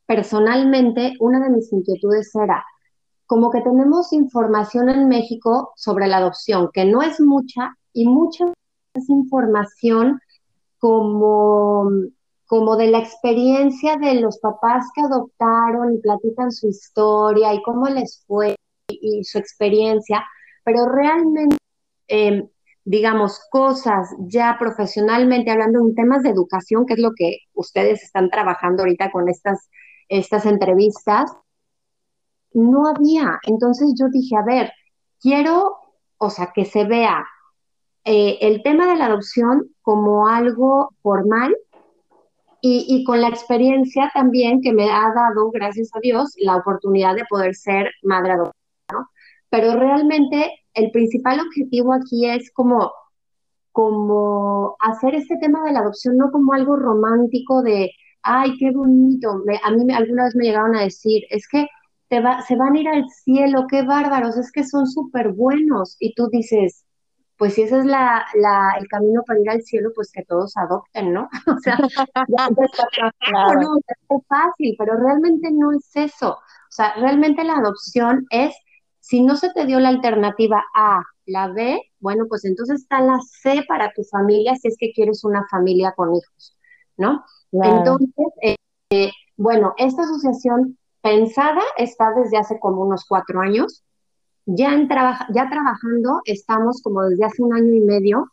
personalmente, 0.06 1.14
una 1.20 1.40
de 1.40 1.50
mis 1.50 1.72
inquietudes 1.72 2.34
era, 2.34 2.64
como 3.26 3.50
que 3.50 3.60
tenemos 3.60 4.12
información 4.12 4.88
en 4.88 5.08
México 5.08 5.72
sobre 5.76 6.06
la 6.06 6.18
adopción, 6.18 6.70
que 6.72 6.84
no 6.84 7.02
es 7.02 7.20
mucha, 7.20 7.76
y 7.92 8.06
mucha 8.06 8.44
es 8.94 9.08
información 9.08 10.20
como, 10.78 11.88
como 12.46 12.76
de 12.76 12.88
la 12.88 12.98
experiencia 12.98 13.96
de 13.96 14.20
los 14.20 14.38
papás 14.38 14.86
que 14.94 15.02
adoptaron 15.02 15.94
y 15.94 15.98
platican 15.98 16.52
su 16.52 16.68
historia 16.68 17.54
y 17.54 17.62
cómo 17.62 17.86
les 17.88 18.24
fue 18.26 18.56
y, 18.88 19.24
su 19.24 19.38
experiencia, 19.38 20.24
pero 20.64 20.86
realmente 20.86 21.56
em, 22.08 22.48
digamos, 22.86 23.40
cosas 23.50 24.14
ya 24.20 24.56
profesionalmente 24.60 25.50
hablando 25.50 25.80
en 25.80 25.96
temas 25.96 26.22
de 26.22 26.30
educación, 26.30 26.86
que 26.86 26.94
es 26.94 27.00
lo 27.00 27.10
que 27.16 27.38
ustedes 27.52 28.04
están 28.04 28.30
trabajando 28.30 28.84
ahorita 28.84 29.10
con 29.10 29.28
estas, 29.28 29.68
estas 30.08 30.46
entrevistas, 30.46 31.32
no 32.52 32.86
había. 32.86 33.40
Entonces 33.42 33.92
yo 33.98 34.06
dije, 34.08 34.36
a 34.36 34.44
ver, 34.44 34.72
quiero, 35.20 35.76
o 36.16 36.30
sea, 36.30 36.52
que 36.54 36.64
se 36.64 36.84
vea 36.84 37.26
eh, 38.04 38.38
el 38.40 38.62
tema 38.62 38.86
de 38.86 38.94
la 38.94 39.06
adopción 39.06 39.68
como 39.82 40.28
algo 40.28 40.90
formal 41.02 41.56
y, 42.60 42.86
y, 42.88 43.02
con 43.02 43.20
la 43.20 43.28
experiencia 43.28 44.12
también 44.14 44.60
que 44.62 44.72
me 44.72 44.90
ha 44.90 45.12
dado, 45.12 45.50
gracias 45.50 45.90
a 45.92 45.98
Dios, 46.00 46.34
la 46.38 46.56
oportunidad 46.56 47.16
de 47.16 47.24
poder 47.28 47.56
ser 47.56 47.90
madre 48.02 48.32
adoptiva. 48.34 48.54
¿no? 48.92 49.10
Pero 49.50 49.74
realmente 49.74 50.52
el 50.76 50.90
principal 50.90 51.40
objetivo 51.40 51.92
aquí 51.94 52.28
es 52.28 52.52
como, 52.52 52.92
como 53.72 54.76
hacer 54.78 55.14
este 55.14 55.36
tema 55.38 55.64
de 55.64 55.72
la 55.72 55.80
adopción 55.80 56.16
no 56.16 56.30
como 56.30 56.52
algo 56.52 56.76
romántico 56.76 57.62
de, 57.62 57.90
ay, 58.22 58.56
qué 58.58 58.70
bonito. 58.70 59.30
a 59.30 59.70
mí 59.70 59.92
alguna 59.92 60.24
vez 60.24 60.36
me 60.36 60.44
llegaron 60.44 60.76
a 60.76 60.82
decir, 60.82 61.24
es 61.30 61.48
que 61.48 61.66
te 62.08 62.20
va, 62.20 62.42
se 62.42 62.56
van 62.56 62.74
a 62.74 62.80
ir 62.80 62.88
al 62.88 63.08
cielo, 63.08 63.66
qué 63.68 63.82
bárbaros, 63.82 64.36
es 64.36 64.52
que 64.52 64.64
son 64.64 64.86
súper 64.86 65.32
buenos. 65.32 65.96
Y 65.98 66.14
tú 66.14 66.28
dices, 66.30 66.84
pues 67.38 67.54
si 67.54 67.62
ese 67.62 67.78
es 67.78 67.86
la, 67.86 68.24
la, 68.34 68.76
el 68.78 68.86
camino 68.88 69.22
para 69.26 69.40
ir 69.40 69.50
al 69.50 69.62
cielo, 69.62 69.90
pues 69.94 70.10
que 70.12 70.24
todos 70.24 70.56
adopten, 70.56 71.12
¿no? 71.12 71.28
o 71.46 71.58
sea, 71.60 71.78
no, 72.28 72.58
es 72.58 74.26
fácil, 74.28 74.76
pero 74.78 74.96
realmente 74.98 75.50
no 75.52 75.72
es 75.72 75.90
eso. 75.94 76.32
O 76.32 76.70
sea, 76.76 76.94
realmente 76.96 77.44
la 77.44 77.54
adopción 77.54 78.26
es 78.30 78.54
si 79.06 79.22
no 79.22 79.36
se 79.36 79.50
te 79.50 79.66
dio 79.66 79.78
la 79.78 79.90
alternativa 79.90 80.64
A, 80.74 81.00
la 81.26 81.46
B, 81.46 81.80
bueno, 82.00 82.24
pues 82.28 82.44
entonces 82.44 82.82
está 82.82 83.00
la 83.00 83.20
C 83.20 83.64
para 83.68 83.92
tu 83.94 84.02
familia 84.02 84.56
si 84.56 84.66
es 84.66 84.76
que 84.76 84.92
quieres 84.92 85.22
una 85.22 85.46
familia 85.48 85.92
con 85.96 86.12
hijos, 86.12 86.56
¿no? 86.96 87.24
Entonces, 87.52 88.08
eh, 88.42 89.12
bueno, 89.36 89.74
esta 89.76 90.02
asociación 90.02 90.76
pensada 91.02 91.62
está 91.78 92.14
desde 92.14 92.36
hace 92.36 92.58
como 92.58 92.82
unos 92.82 93.04
cuatro 93.04 93.40
años. 93.40 93.84
Ya, 94.44 94.74
en 94.74 94.88
ya 94.88 95.48
trabajando 95.50 96.20
estamos 96.24 96.82
como 96.82 97.02
desde 97.02 97.26
hace 97.26 97.44
un 97.44 97.54
año 97.54 97.74
y 97.74 97.80
medio. 97.82 98.32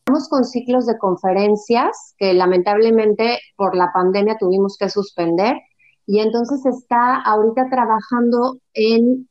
Estamos 0.00 0.28
con 0.28 0.44
ciclos 0.44 0.84
de 0.84 0.98
conferencias 0.98 2.14
que 2.18 2.34
lamentablemente 2.34 3.38
por 3.56 3.74
la 3.74 3.90
pandemia 3.94 4.36
tuvimos 4.38 4.76
que 4.76 4.90
suspender. 4.90 5.56
Y 6.04 6.20
entonces 6.20 6.66
está 6.66 7.22
ahorita 7.22 7.70
trabajando 7.70 8.58
en 8.74 9.27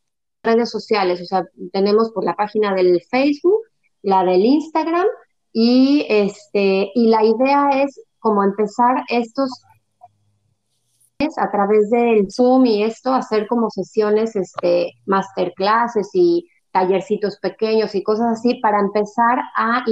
redes 0.47 0.71
sociales, 0.71 1.21
o 1.21 1.25
sea, 1.25 1.45
tenemos 1.71 2.12
por 2.12 2.23
la 2.23 2.36
página 2.36 2.73
del 2.73 3.01
Facebook, 3.10 3.62
la 4.01 4.23
del 4.23 4.43
Instagram 4.45 5.05
y 5.53 6.05
este 6.10 6.91
y 6.95 7.07
la 7.07 7.23
idea 7.23 7.83
es 7.83 8.01
como 8.19 8.43
empezar 8.43 9.03
estos 9.10 9.49
a 11.38 11.51
través 11.51 11.89
del 11.89 12.27
Zoom 12.31 12.65
y 12.65 12.83
esto 12.83 13.13
hacer 13.13 13.47
como 13.47 13.69
sesiones 13.69 14.36
este 14.36 14.93
masterclasses 15.05 16.10
y 16.13 16.47
tallercitos 16.71 17.38
pequeños 17.39 17.95
y 17.95 18.03
cosas 18.03 18.39
así 18.39 18.60
para 18.62 18.79
empezar 18.79 19.39
a 19.55 19.83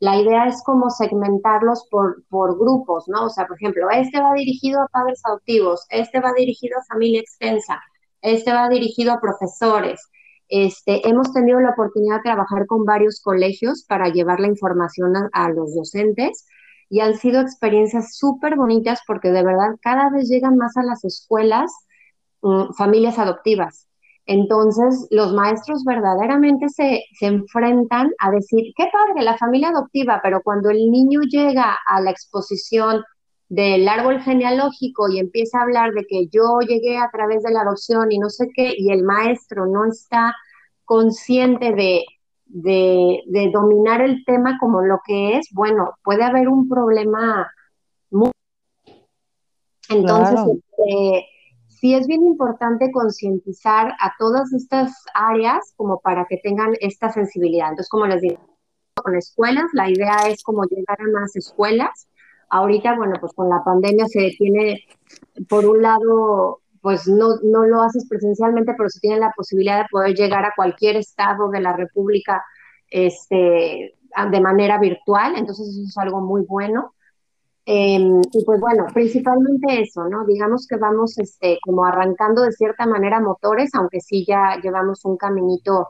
la 0.00 0.16
idea 0.16 0.46
es 0.46 0.62
como 0.62 0.90
segmentarlos 0.90 1.86
por, 1.90 2.24
por 2.28 2.58
grupos, 2.58 3.04
¿no? 3.08 3.26
O 3.26 3.30
sea, 3.30 3.46
por 3.46 3.56
ejemplo, 3.56 3.88
este 3.90 4.20
va 4.20 4.34
dirigido 4.34 4.82
a 4.82 4.88
padres 4.88 5.20
adoptivos, 5.24 5.86
este 5.90 6.20
va 6.20 6.32
dirigido 6.34 6.78
a 6.78 6.84
familia 6.84 7.20
extensa, 7.20 7.80
este 8.22 8.52
va 8.52 8.68
dirigido 8.68 9.12
a 9.12 9.20
profesores. 9.20 10.00
Este, 10.48 11.06
hemos 11.06 11.32
tenido 11.32 11.60
la 11.60 11.70
oportunidad 11.70 12.16
de 12.16 12.22
trabajar 12.22 12.66
con 12.66 12.84
varios 12.84 13.20
colegios 13.20 13.84
para 13.86 14.08
llevar 14.08 14.40
la 14.40 14.48
información 14.48 15.12
a, 15.32 15.50
los 15.50 15.74
docentes 15.74 16.46
y 16.88 17.00
han 17.00 17.16
sido 17.18 17.40
experiencias 17.42 18.16
súper 18.16 18.56
bonitas 18.56 19.00
porque 19.06 19.30
de 19.30 19.42
verdad 19.42 19.76
cada 19.82 20.08
vez 20.10 20.28
llegan 20.28 20.56
más 20.56 20.76
a 20.78 20.82
las 20.82 21.04
escuelas 21.04 21.70
mm, 22.42 22.72
familias 22.76 23.18
adoptivas. 23.18 23.88
Entonces, 24.24 25.06
los 25.10 25.32
maestros 25.32 25.84
verdaderamente 25.84 26.68
se, 26.68 27.02
se 27.18 27.26
enfrentan 27.26 28.10
a 28.18 28.30
decir, 28.30 28.72
qué 28.76 28.84
padre, 28.92 29.24
la 29.24 29.38
familia 29.38 29.68
adoptiva, 29.68 30.20
pero 30.22 30.42
cuando 30.42 30.70
el 30.70 30.90
niño 30.90 31.20
llega 31.22 31.78
a 31.86 32.00
la 32.00 32.10
exposición 32.10 33.02
del 33.48 33.88
árbol 33.88 34.20
genealógico 34.20 35.08
y 35.08 35.18
empieza 35.18 35.58
a 35.58 35.62
hablar 35.62 35.92
de 35.92 36.04
que 36.06 36.26
yo 36.26 36.60
llegué 36.60 36.98
a 36.98 37.10
través 37.10 37.42
de 37.42 37.50
la 37.50 37.62
adopción 37.62 38.12
y 38.12 38.18
no 38.18 38.28
sé 38.28 38.48
qué, 38.54 38.74
y 38.76 38.92
el 38.92 39.04
maestro 39.04 39.66
no 39.66 39.86
está 39.86 40.34
consciente 40.84 41.72
de, 41.72 42.04
de, 42.46 43.50
dominar 43.52 44.02
el 44.02 44.24
tema 44.24 44.58
como 44.58 44.82
lo 44.82 45.00
que 45.06 45.36
es, 45.36 45.48
bueno, 45.52 45.94
puede 46.02 46.24
haber 46.24 46.48
un 46.48 46.68
problema 46.68 47.50
muy... 48.10 48.30
Entonces, 49.90 50.40
este, 50.56 51.26
sí 51.68 51.94
es 51.94 52.06
bien 52.06 52.26
importante 52.26 52.90
concientizar 52.92 53.94
a 54.00 54.12
todas 54.18 54.52
estas 54.52 54.92
áreas 55.14 55.72
como 55.76 56.00
para 56.00 56.26
que 56.28 56.38
tengan 56.38 56.74
esta 56.80 57.10
sensibilidad. 57.10 57.68
Entonces, 57.68 57.88
como 57.88 58.06
les 58.06 58.20
digo, 58.20 58.38
con 58.94 59.14
escuelas, 59.14 59.66
la 59.72 59.88
idea 59.88 60.28
es 60.28 60.42
como 60.42 60.64
llegar 60.64 60.98
a 61.00 61.20
más 61.20 61.34
escuelas 61.36 62.07
Ahorita, 62.50 62.96
bueno, 62.96 63.14
pues 63.20 63.32
con 63.34 63.48
la 63.48 63.62
pandemia 63.64 64.06
se 64.06 64.20
detiene, 64.20 64.84
por 65.48 65.66
un 65.66 65.82
lado, 65.82 66.60
pues 66.80 67.06
no, 67.06 67.36
no 67.42 67.64
lo 67.64 67.82
haces 67.82 68.06
presencialmente, 68.08 68.74
pero 68.76 68.88
se 68.88 69.00
tiene 69.00 69.18
la 69.18 69.32
posibilidad 69.36 69.82
de 69.82 69.88
poder 69.90 70.14
llegar 70.14 70.44
a 70.44 70.52
cualquier 70.56 70.96
estado 70.96 71.50
de 71.50 71.60
la 71.60 71.74
República 71.74 72.44
este, 72.90 73.94
de 74.30 74.40
manera 74.40 74.78
virtual, 74.78 75.34
entonces 75.36 75.68
eso 75.68 75.82
es 75.82 75.98
algo 75.98 76.20
muy 76.20 76.44
bueno. 76.46 76.94
Em, 77.70 78.22
y 78.32 78.44
pues 78.46 78.60
bueno, 78.60 78.86
principalmente 78.94 79.82
eso, 79.82 80.08
¿no? 80.08 80.24
Digamos 80.24 80.66
que 80.66 80.76
vamos 80.76 81.18
este, 81.18 81.58
como 81.62 81.84
arrancando 81.84 82.42
de 82.42 82.52
cierta 82.52 82.86
manera 82.86 83.20
motores, 83.20 83.74
aunque 83.74 84.00
sí 84.00 84.24
ya 84.26 84.58
llevamos 84.62 85.04
un 85.04 85.18
caminito 85.18 85.86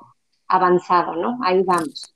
avanzado, 0.49 1.15
¿no? 1.15 1.39
Ahí 1.45 1.63
vamos. 1.63 2.15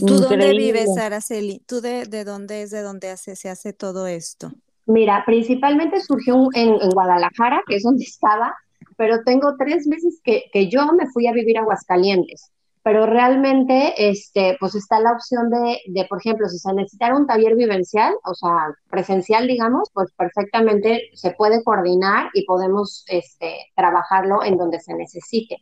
¿Tú 0.00 0.18
dónde 0.18 0.52
vives, 0.52 0.96
Araceli? 0.96 1.60
¿Tú 1.66 1.80
de, 1.80 2.06
de, 2.06 2.24
dónde 2.24 2.62
es, 2.62 2.70
de 2.70 2.80
dónde 2.80 3.10
hace, 3.10 3.36
se 3.36 3.50
hace 3.50 3.72
todo 3.72 4.06
esto? 4.06 4.52
Mira, 4.86 5.22
principalmente 5.26 6.00
surgió 6.00 6.48
en, 6.54 6.80
en, 6.80 6.90
Guadalajara, 6.90 7.62
que 7.66 7.76
es 7.76 7.82
donde 7.82 8.04
estaba, 8.04 8.54
pero 8.96 9.22
tengo 9.24 9.54
tres 9.56 9.86
meses 9.86 10.20
que, 10.24 10.44
que, 10.52 10.68
yo 10.68 10.86
me 10.92 11.06
fui 11.10 11.26
a 11.26 11.32
vivir 11.32 11.58
a 11.58 11.60
Aguascalientes. 11.60 12.50
Pero 12.82 13.06
realmente, 13.06 13.94
este, 14.10 14.56
pues 14.58 14.74
está 14.74 14.98
la 14.98 15.12
opción 15.12 15.50
de, 15.50 15.78
de, 15.86 16.04
por 16.06 16.18
ejemplo, 16.18 16.48
si 16.48 16.58
se 16.58 16.72
necesitara 16.72 17.16
un 17.16 17.28
taller 17.28 17.54
vivencial, 17.54 18.14
o 18.24 18.34
sea, 18.34 18.74
presencial, 18.90 19.46
digamos, 19.46 19.88
pues 19.94 20.10
perfectamente 20.16 21.10
se 21.14 21.30
puede 21.32 21.62
coordinar 21.62 22.30
y 22.34 22.44
podemos 22.44 23.04
este, 23.06 23.56
trabajarlo 23.76 24.42
en 24.42 24.56
donde 24.56 24.80
se 24.80 24.94
necesite. 24.94 25.58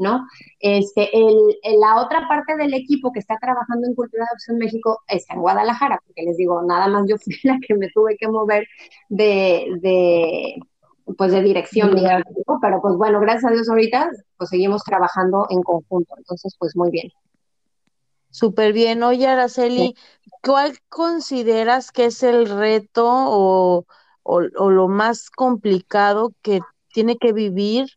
¿No? 0.00 0.26
Este, 0.58 1.16
el, 1.16 1.36
la 1.78 2.02
otra 2.02 2.26
parte 2.26 2.56
del 2.56 2.74
equipo 2.74 3.12
que 3.12 3.20
está 3.20 3.36
trabajando 3.40 3.86
en 3.86 3.94
Cultura 3.94 4.24
de 4.24 4.28
Adopción 4.30 4.56
México 4.58 4.98
está 5.06 5.34
en 5.34 5.42
Guadalajara, 5.42 6.00
porque 6.06 6.22
les 6.22 6.36
digo, 6.36 6.62
nada 6.62 6.88
más 6.88 7.04
yo 7.06 7.16
fui 7.22 7.36
la 7.44 7.58
que 7.66 7.74
me 7.74 7.90
tuve 7.90 8.16
que 8.16 8.26
mover 8.26 8.66
de, 9.08 9.66
de 9.80 10.56
pues 11.16 11.32
de 11.32 11.42
dirección, 11.42 11.94
digamos, 11.94 12.24
pero 12.62 12.80
pues 12.80 12.94
bueno, 12.96 13.20
gracias 13.20 13.50
a 13.50 13.54
Dios 13.54 13.68
ahorita 13.68 14.10
pues 14.36 14.50
seguimos 14.50 14.82
trabajando 14.84 15.46
en 15.50 15.62
conjunto, 15.62 16.14
entonces 16.16 16.54
pues 16.58 16.76
muy 16.76 16.90
bien. 16.90 17.10
Súper 18.30 18.72
bien. 18.72 19.02
Oye, 19.02 19.26
Araceli, 19.26 19.96
¿cuál 20.42 20.78
consideras 20.88 21.90
que 21.90 22.06
es 22.06 22.22
el 22.22 22.48
reto 22.48 23.06
o, 23.06 23.86
o, 24.22 24.40
o 24.56 24.70
lo 24.70 24.86
más 24.86 25.30
complicado 25.30 26.32
que 26.40 26.60
tiene 26.92 27.16
que 27.16 27.32
vivir 27.32 27.88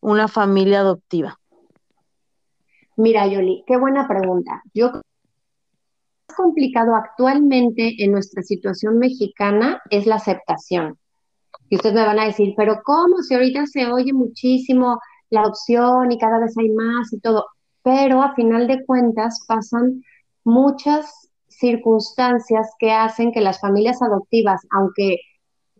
una 0.00 0.26
familia 0.26 0.80
adoptiva? 0.80 1.38
Mira, 2.96 3.26
Yoli, 3.26 3.62
qué 3.66 3.76
buena 3.76 4.08
pregunta. 4.08 4.62
Yo 4.72 4.90
más 4.90 5.02
complicado 6.36 6.94
actualmente 6.94 8.02
en 8.02 8.12
nuestra 8.12 8.42
situación 8.42 8.98
mexicana 8.98 9.82
es 9.90 10.06
la 10.06 10.16
aceptación. 10.16 10.98
Y 11.68 11.76
ustedes 11.76 11.94
me 11.94 12.06
van 12.06 12.18
a 12.18 12.26
decir, 12.26 12.54
pero 12.56 12.80
¿cómo? 12.84 13.18
Si 13.22 13.34
ahorita 13.34 13.66
se 13.66 13.86
oye 13.86 14.12
muchísimo 14.12 14.98
la 15.30 15.42
adopción 15.42 16.12
y 16.12 16.18
cada 16.18 16.38
vez 16.38 16.56
hay 16.56 16.70
más 16.70 17.12
y 17.12 17.20
todo, 17.20 17.46
pero 17.82 18.22
a 18.22 18.34
final 18.34 18.66
de 18.66 18.84
cuentas 18.84 19.44
pasan 19.46 20.02
muchas 20.44 21.30
circunstancias 21.48 22.70
que 22.78 22.92
hacen 22.92 23.32
que 23.32 23.40
las 23.40 23.60
familias 23.60 24.00
adoptivas, 24.02 24.62
aunque 24.70 25.18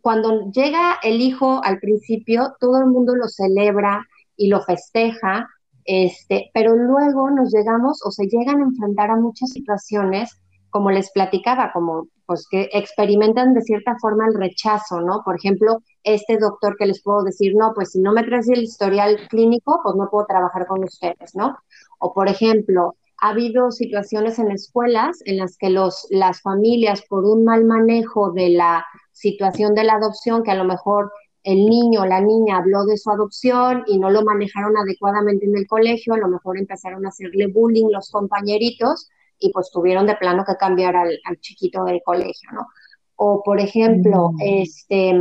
cuando 0.01 0.51
llega 0.51 0.99
el 1.03 1.21
hijo 1.21 1.61
al 1.65 1.79
principio, 1.79 2.55
todo 2.61 2.81
el 2.81 2.87
mundo 2.87 3.15
lo 3.15 3.29
celebra 3.29 4.05
y 4.37 4.49
lo 4.49 4.63
festeja, 4.63 5.49
este, 5.87 6.51
pero 6.53 6.77
luego 6.77 7.31
nos 7.31 7.53
llegamos 7.53 8.01
o 8.05 8.11
se 8.11 8.27
llegan 8.27 8.61
a 8.61 8.65
enfrentar 8.65 9.11
a 9.11 9.17
muchas 9.17 9.51
situaciones, 9.51 10.31
como 10.71 10.91
les 10.91 11.11
platicaba, 11.11 11.73
como 11.73 12.09
pues 12.27 12.47
que 12.51 12.69
experimentan 12.73 13.55
de 13.55 13.63
cierta 13.63 13.97
forma 14.01 14.27
el 14.27 14.35
rechazo, 14.35 15.01
¿no? 15.01 15.23
Por 15.25 15.37
ejemplo, 15.37 15.79
este 16.03 16.39
doctor 16.39 16.77
que 16.77 16.87
les 16.87 17.03
puedo 17.03 17.23
decir, 17.23 17.55
no, 17.57 17.73
pues 17.75 17.93
si 17.93 18.01
no 18.01 18.13
me 18.13 18.25
traes 18.25 18.49
el 18.49 18.65
historial 18.65 19.17
clínico, 19.29 19.81
pues 19.83 19.95
no 19.95 20.09
puedo 20.11 20.27
trabajar 20.27 20.67
con 20.67 20.83
ustedes, 20.83 21.35
¿no? 21.35 21.57
O 21.99 22.13
por 22.13 22.29
ejemplo, 22.29 22.97
ha 23.19 23.31
habido 23.31 23.71
situaciones 23.71 24.39
en 24.39 24.51
escuelas 24.51 25.19
en 25.25 25.39
las 25.39 25.57
que 25.57 25.71
los, 25.71 26.07
las 26.11 26.43
familias, 26.43 27.03
por 27.09 27.25
un 27.25 27.45
mal 27.45 27.65
manejo 27.65 28.33
de 28.33 28.51
la 28.51 28.85
situación 29.13 29.75
de 29.75 29.85
la 29.85 29.95
adopción, 29.95 30.43
que 30.43 30.51
a 30.51 30.57
lo 30.57 30.65
mejor 30.65 31.11
el 31.47 31.65
niño 31.65 32.03
o 32.03 32.07
la 32.07 32.21
niña 32.21 32.57
habló 32.57 32.85
de 32.87 32.97
su 32.97 33.09
adopción 33.09 33.85
y 33.87 33.99
no 33.99 34.11
lo 34.11 34.23
manejaron 34.25 34.77
adecuadamente 34.77 35.47
en 35.47 35.57
el 35.57 35.69
colegio, 35.69 36.15
a 36.15 36.19
lo 36.19 36.27
mejor 36.27 36.59
empezaron 36.59 37.07
a 37.07 37.11
hacerle 37.11 37.47
bullying 37.47 37.87
los 37.93 38.11
compañeritos 38.11 39.09
y 39.39 39.53
pues 39.53 39.71
tuvieron 39.71 40.09
de 40.09 40.17
plano 40.17 40.45
que 40.45 40.57
cambiar 40.57 40.97
al, 40.97 41.17
al 41.25 41.39
chiquito 41.39 41.85
del 41.85 42.03
colegio, 42.05 42.51
¿no? 42.53 42.67
O 43.15 43.45
por 43.45 43.61
ejemplo, 43.61 44.33
mm. 44.33 44.41
este, 44.43 45.15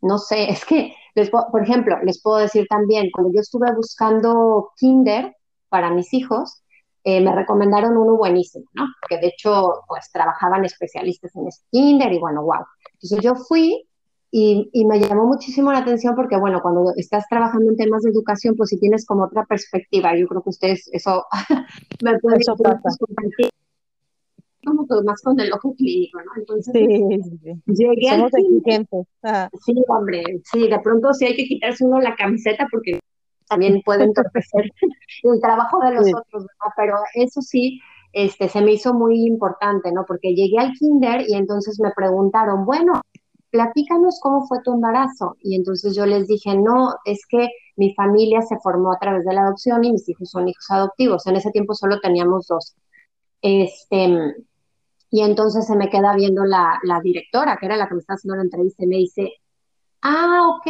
no 0.00 0.16
sé, 0.16 0.44
es 0.50 0.64
que, 0.64 0.94
les, 1.14 1.28
por 1.28 1.62
ejemplo, 1.62 1.98
les 2.02 2.22
puedo 2.22 2.38
decir 2.38 2.66
también, 2.66 3.10
cuando 3.12 3.34
yo 3.34 3.42
estuve 3.42 3.70
buscando 3.74 4.70
kinder 4.78 5.36
para 5.68 5.90
mis 5.90 6.14
hijos, 6.14 6.62
eh, 7.04 7.20
me 7.20 7.34
recomendaron 7.34 7.98
uno 7.98 8.16
buenísimo, 8.16 8.64
¿no? 8.72 8.86
Que 9.06 9.18
de 9.18 9.26
hecho, 9.26 9.82
pues 9.86 10.10
trabajaban 10.10 10.64
especialistas 10.64 11.36
en 11.36 11.48
este 11.48 11.66
kinder 11.70 12.10
y 12.14 12.18
bueno, 12.18 12.44
wow. 12.44 12.64
Entonces 12.94 13.18
yo 13.20 13.34
fui 13.34 13.86
y, 14.34 14.70
y, 14.72 14.86
me 14.86 14.98
llamó 14.98 15.26
muchísimo 15.26 15.70
la 15.72 15.80
atención 15.80 16.14
porque, 16.16 16.38
bueno, 16.38 16.62
cuando 16.62 16.94
estás 16.96 17.28
trabajando 17.28 17.70
en 17.70 17.76
temas 17.76 18.02
de 18.02 18.10
educación, 18.10 18.56
pues 18.56 18.70
si 18.70 18.80
tienes 18.80 19.04
como 19.04 19.24
otra 19.24 19.44
perspectiva, 19.44 20.16
yo 20.16 20.26
creo 20.26 20.42
que 20.42 20.48
ustedes 20.48 20.88
eso 20.90 21.26
me 22.02 22.18
pueden 22.18 22.40
eso 22.40 22.56
pasa. 22.56 22.96
como 24.64 24.86
que 24.86 24.94
más 25.04 25.20
con 25.20 25.38
el 25.38 25.52
ojo 25.52 25.74
clínico, 25.74 26.18
¿no? 26.20 26.32
Entonces, 26.38 26.72
sí, 26.72 27.20
sí. 27.42 27.62
llegué 27.66 28.08
Somos 28.08 28.32
exigentes. 28.32 29.06
Sí, 29.66 29.74
hombre, 29.88 30.24
sí, 30.50 30.66
de 30.66 30.80
pronto 30.80 31.12
sí 31.12 31.26
hay 31.26 31.36
que 31.36 31.44
quitarse 31.44 31.84
uno 31.84 32.00
la 32.00 32.16
camiseta 32.16 32.66
porque 32.72 33.00
también 33.50 33.82
puede 33.84 34.04
entorpecer 34.04 34.64
el 35.24 35.40
trabajo 35.42 35.78
de 35.80 35.94
los 35.94 36.06
sí. 36.06 36.12
otros, 36.14 36.44
¿no? 36.44 36.72
Pero 36.74 36.96
eso 37.16 37.42
sí, 37.42 37.82
este, 38.14 38.48
se 38.48 38.62
me 38.62 38.72
hizo 38.72 38.94
muy 38.94 39.26
importante, 39.26 39.92
¿no? 39.92 40.06
Porque 40.06 40.34
llegué 40.34 40.58
al 40.58 40.72
kinder 40.72 41.26
y 41.28 41.34
entonces 41.34 41.78
me 41.80 41.90
preguntaron, 41.94 42.64
bueno, 42.64 42.94
platícanos 43.52 44.18
cómo 44.20 44.46
fue 44.46 44.58
tu 44.64 44.72
embarazo. 44.72 45.36
Y 45.40 45.54
entonces 45.54 45.94
yo 45.94 46.06
les 46.06 46.26
dije, 46.26 46.56
no, 46.56 46.94
es 47.04 47.20
que 47.28 47.48
mi 47.76 47.94
familia 47.94 48.42
se 48.42 48.58
formó 48.58 48.92
a 48.92 48.98
través 48.98 49.24
de 49.24 49.34
la 49.34 49.42
adopción 49.42 49.84
y 49.84 49.92
mis 49.92 50.08
hijos 50.08 50.30
son 50.30 50.48
hijos 50.48 50.66
adoptivos. 50.70 51.26
En 51.26 51.36
ese 51.36 51.50
tiempo 51.50 51.74
solo 51.74 52.00
teníamos 52.00 52.46
dos. 52.48 52.74
Este, 53.42 54.34
y 55.10 55.20
entonces 55.20 55.66
se 55.66 55.76
me 55.76 55.90
queda 55.90 56.14
viendo 56.16 56.44
la, 56.44 56.80
la 56.82 57.00
directora, 57.00 57.58
que 57.60 57.66
era 57.66 57.76
la 57.76 57.86
que 57.86 57.94
me 57.94 58.00
estaba 58.00 58.16
haciendo 58.16 58.36
la 58.36 58.44
entrevista, 58.44 58.84
y 58.84 58.88
me 58.88 58.96
dice, 58.96 59.32
ah, 60.00 60.48
ok, 60.48 60.66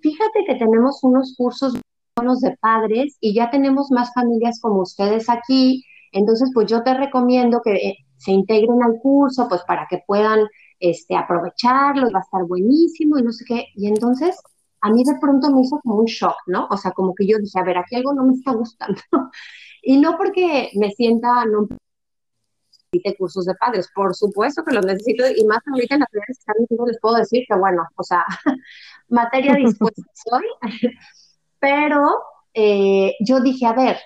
fíjate 0.00 0.44
que 0.46 0.54
tenemos 0.56 1.04
unos 1.04 1.34
cursos 1.36 1.74
de 2.40 2.56
padres 2.60 3.16
y 3.20 3.34
ya 3.34 3.50
tenemos 3.50 3.90
más 3.90 4.12
familias 4.14 4.60
como 4.60 4.82
ustedes 4.82 5.28
aquí. 5.28 5.84
Entonces, 6.12 6.50
pues 6.54 6.66
yo 6.70 6.82
te 6.82 6.94
recomiendo 6.94 7.60
que 7.62 7.72
eh, 7.72 7.96
se 8.16 8.32
integren 8.32 8.82
al 8.82 8.98
curso, 9.02 9.48
pues 9.48 9.62
para 9.66 9.86
que 9.90 10.02
puedan 10.06 10.46
este, 10.82 11.16
aprovecharlo, 11.16 12.10
va 12.10 12.18
a 12.18 12.22
estar 12.22 12.44
buenísimo 12.44 13.18
y 13.18 13.22
no 13.22 13.32
sé 13.32 13.44
qué. 13.46 13.66
Y 13.76 13.86
entonces 13.86 14.36
a 14.80 14.90
mí 14.90 15.04
de 15.04 15.18
pronto 15.20 15.50
me 15.50 15.62
hizo 15.62 15.78
como 15.80 15.96
un 15.96 16.06
shock, 16.06 16.36
¿no? 16.46 16.66
O 16.70 16.76
sea, 16.76 16.90
como 16.90 17.14
que 17.14 17.26
yo 17.26 17.38
dije, 17.38 17.58
a 17.58 17.64
ver, 17.64 17.78
aquí 17.78 17.96
algo 17.96 18.12
no 18.12 18.24
me 18.24 18.34
está 18.34 18.52
gustando. 18.52 19.00
y 19.82 19.98
no 19.98 20.16
porque 20.18 20.70
me 20.74 20.90
sienta, 20.90 21.44
no 21.46 21.68
necesite 22.92 23.16
cursos 23.16 23.46
de 23.46 23.54
padres, 23.54 23.88
por 23.94 24.14
supuesto 24.14 24.64
que 24.64 24.74
los 24.74 24.84
necesito 24.84 25.24
y 25.34 25.44
más 25.46 25.60
ahorita 25.66 25.94
en 25.94 26.00
las 26.00 26.08
redes 26.12 26.26
que 26.26 26.32
están 26.32 26.56
diciendo 26.58 26.86
les 26.86 27.00
puedo 27.00 27.16
decir 27.16 27.44
que 27.48 27.56
bueno, 27.56 27.84
o 27.96 28.02
sea, 28.02 28.24
materia 29.08 29.54
dispuesta 29.54 30.02
soy, 30.14 30.44
pero 31.60 32.02
eh, 32.54 33.14
yo 33.20 33.40
dije, 33.40 33.66
a 33.66 33.72
ver, 33.72 33.98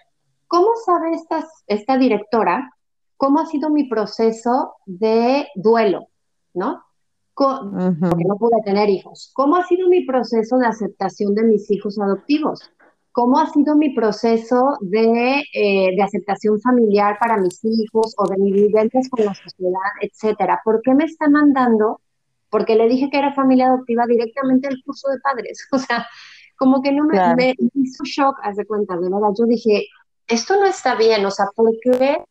¿cómo 0.46 0.68
sabe 0.84 1.14
esta, 1.14 1.48
esta 1.66 1.96
directora 1.96 2.70
cómo 3.16 3.40
ha 3.40 3.46
sido 3.46 3.70
mi 3.70 3.88
proceso 3.88 4.76
de 4.84 5.48
duelo? 5.54 6.08
¿No? 6.57 6.83
Con, 7.35 7.69
uh 7.69 7.90
-huh. 7.92 8.11
Porque 8.11 8.25
no 8.25 8.37
pude 8.37 8.61
tener 8.64 8.88
hijos. 8.88 9.31
¿Cómo 9.35 9.57
ha 9.57 9.64
sido 9.66 9.88
mi 9.88 10.05
proceso 10.05 10.59
de 10.59 10.66
aceptación 10.66 11.35
de 11.35 11.45
mis 11.45 11.71
hijos 11.71 11.99
adoptivos? 11.99 12.71
¿Cómo 13.12 13.38
ha 13.38 13.47
sido 13.51 13.77
mi 13.77 13.95
proceso 13.95 14.77
de, 14.81 15.42
eh, 15.55 15.88
de 15.97 16.03
aceptación 16.03 16.61
familiar 16.61 17.16
para 17.19 17.38
mis 17.38 17.64
hijos 17.64 18.14
o 18.19 18.27
de 18.29 18.37
mis 18.37 18.53
vivencias 18.53 19.09
con 19.09 19.25
la 19.25 19.35
sociedad, 19.35 19.90
etcétera? 20.03 20.61
¿Por 20.64 20.83
qué 20.83 20.95
me 20.95 21.05
está 21.05 21.29
mandando? 21.29 22.01
Porque 22.51 22.75
le 22.75 22.88
dije 22.88 23.09
que 23.11 23.19
era 23.19 23.33
familia 23.33 23.69
adoptiva 23.69 24.05
directamente 24.07 24.69
al 24.69 24.83
curso 24.85 25.09
de 25.09 25.19
padres. 25.21 25.66
O 25.73 25.79
sea, 25.79 26.07
como 26.57 26.83
que 26.83 26.92
no 26.92 27.05
me, 27.05 27.14
claro. 27.14 27.37
me 27.37 27.55
hizo 27.75 28.05
shock, 28.05 28.38
haz 28.42 28.57
de 28.57 28.66
cuenta, 28.66 28.95
de 28.97 29.09
verdad. 29.09 29.33
Yo 29.38 29.47
dije, 29.47 29.87
esto 30.27 30.57
no 30.57 30.66
está 30.66 30.95
bien, 30.95 31.25
o 31.25 31.31
sea, 31.31 31.47
¿por 31.55 31.71
qué 31.83 32.23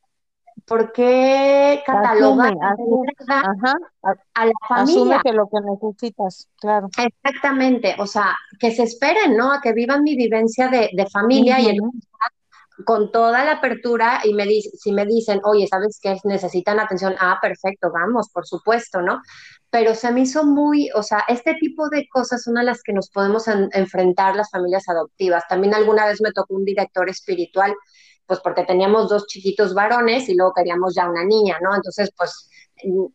¿por 0.65 0.91
qué 0.91 1.84
catalogar 1.86 2.56
Ajá, 2.62 3.74
a 4.34 4.46
la 4.46 4.52
familia? 4.68 5.18
Asume 5.18 5.20
que 5.24 5.34
lo 5.34 5.48
que 5.48 5.58
necesitas, 5.62 6.48
claro. 6.60 6.89
Exactamente, 6.98 7.96
o 8.00 8.08
sea, 8.08 8.36
que 8.60 8.72
se 8.72 8.84
esperen, 8.84 9.36
¿no? 9.36 9.52
A 9.52 9.62
que 9.62 9.74
vivan 9.74 10.04
mi 10.04 10.15
vivencia 10.15 10.68
de, 10.70 10.89
de 10.94 11.06
familia 11.08 11.58
uh 11.58 11.60
-huh. 11.60 11.63
y 11.63 11.70
el, 11.70 11.80
con 12.84 13.12
toda 13.12 13.46
la 13.46 13.54
apertura 13.54 14.22
y 14.24 14.34
me 14.34 14.46
dice, 14.46 14.70
si 14.78 14.91
me 14.91 15.06
dicen, 15.06 15.39
oye, 15.44 15.68
¿sabes 15.68 16.00
qué? 16.02 16.18
Necesitan 16.26 16.80
atención, 16.80 17.15
ah, 17.20 17.38
perfecto, 17.41 17.91
vamos, 17.91 18.30
por 18.30 18.46
supuesto, 18.46 19.02
¿no? 19.02 19.22
Pero 19.70 19.96
se 19.96 20.12
me 20.12 20.22
hizo 20.22 20.44
muy, 20.44 20.89
o 20.94 21.04
sea, 21.04 21.24
este 21.28 21.56
tipo 21.56 21.89
de 21.89 22.08
cosas 22.10 22.44
son 22.44 22.58
a 22.58 22.63
las 22.63 22.82
que 22.84 22.94
nos 22.94 23.10
podemos 23.10 23.48
en, 23.48 23.70
enfrentar 23.74 24.36
las 24.36 24.50
familias 24.50 24.89
adoptivas. 24.89 25.44
También 25.48 25.74
alguna 25.74 26.06
vez 26.06 26.22
me 26.22 26.32
tocó 26.34 26.56
un 26.56 26.65
director 26.65 27.10
espiritual 27.10 27.74
pues 28.26 28.40
porque 28.40 28.64
teníamos 28.64 29.10
dos 29.10 29.28
chiquitos 29.28 29.74
varones 29.74 30.30
y 30.30 30.36
luego 30.36 30.54
queríamos 30.54 30.96
ya 30.96 31.10
una 31.10 31.24
niña, 31.24 31.58
¿no? 31.62 31.76
Entonces, 31.76 32.12
pues, 32.16 32.50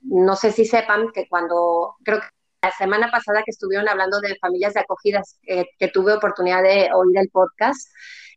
no 0.02 0.36
sé 0.36 0.52
si 0.52 0.64
sepan 0.64 1.10
que 1.12 1.28
cuando, 1.28 1.96
creo 2.04 2.20
que 2.20 2.26
la 2.62 2.70
semana 2.72 3.10
pasada 3.10 3.42
que 3.42 3.50
estuvieron 3.50 3.88
hablando 3.88 4.20
de 4.20 4.36
familias 4.36 4.74
de 4.74 4.80
acogidas, 4.80 5.38
eh, 5.46 5.66
que 5.78 5.88
tuve 5.88 6.14
oportunidad 6.14 6.62
de 6.62 6.90
oír 6.94 7.18
el 7.18 7.30
podcast, 7.30 7.88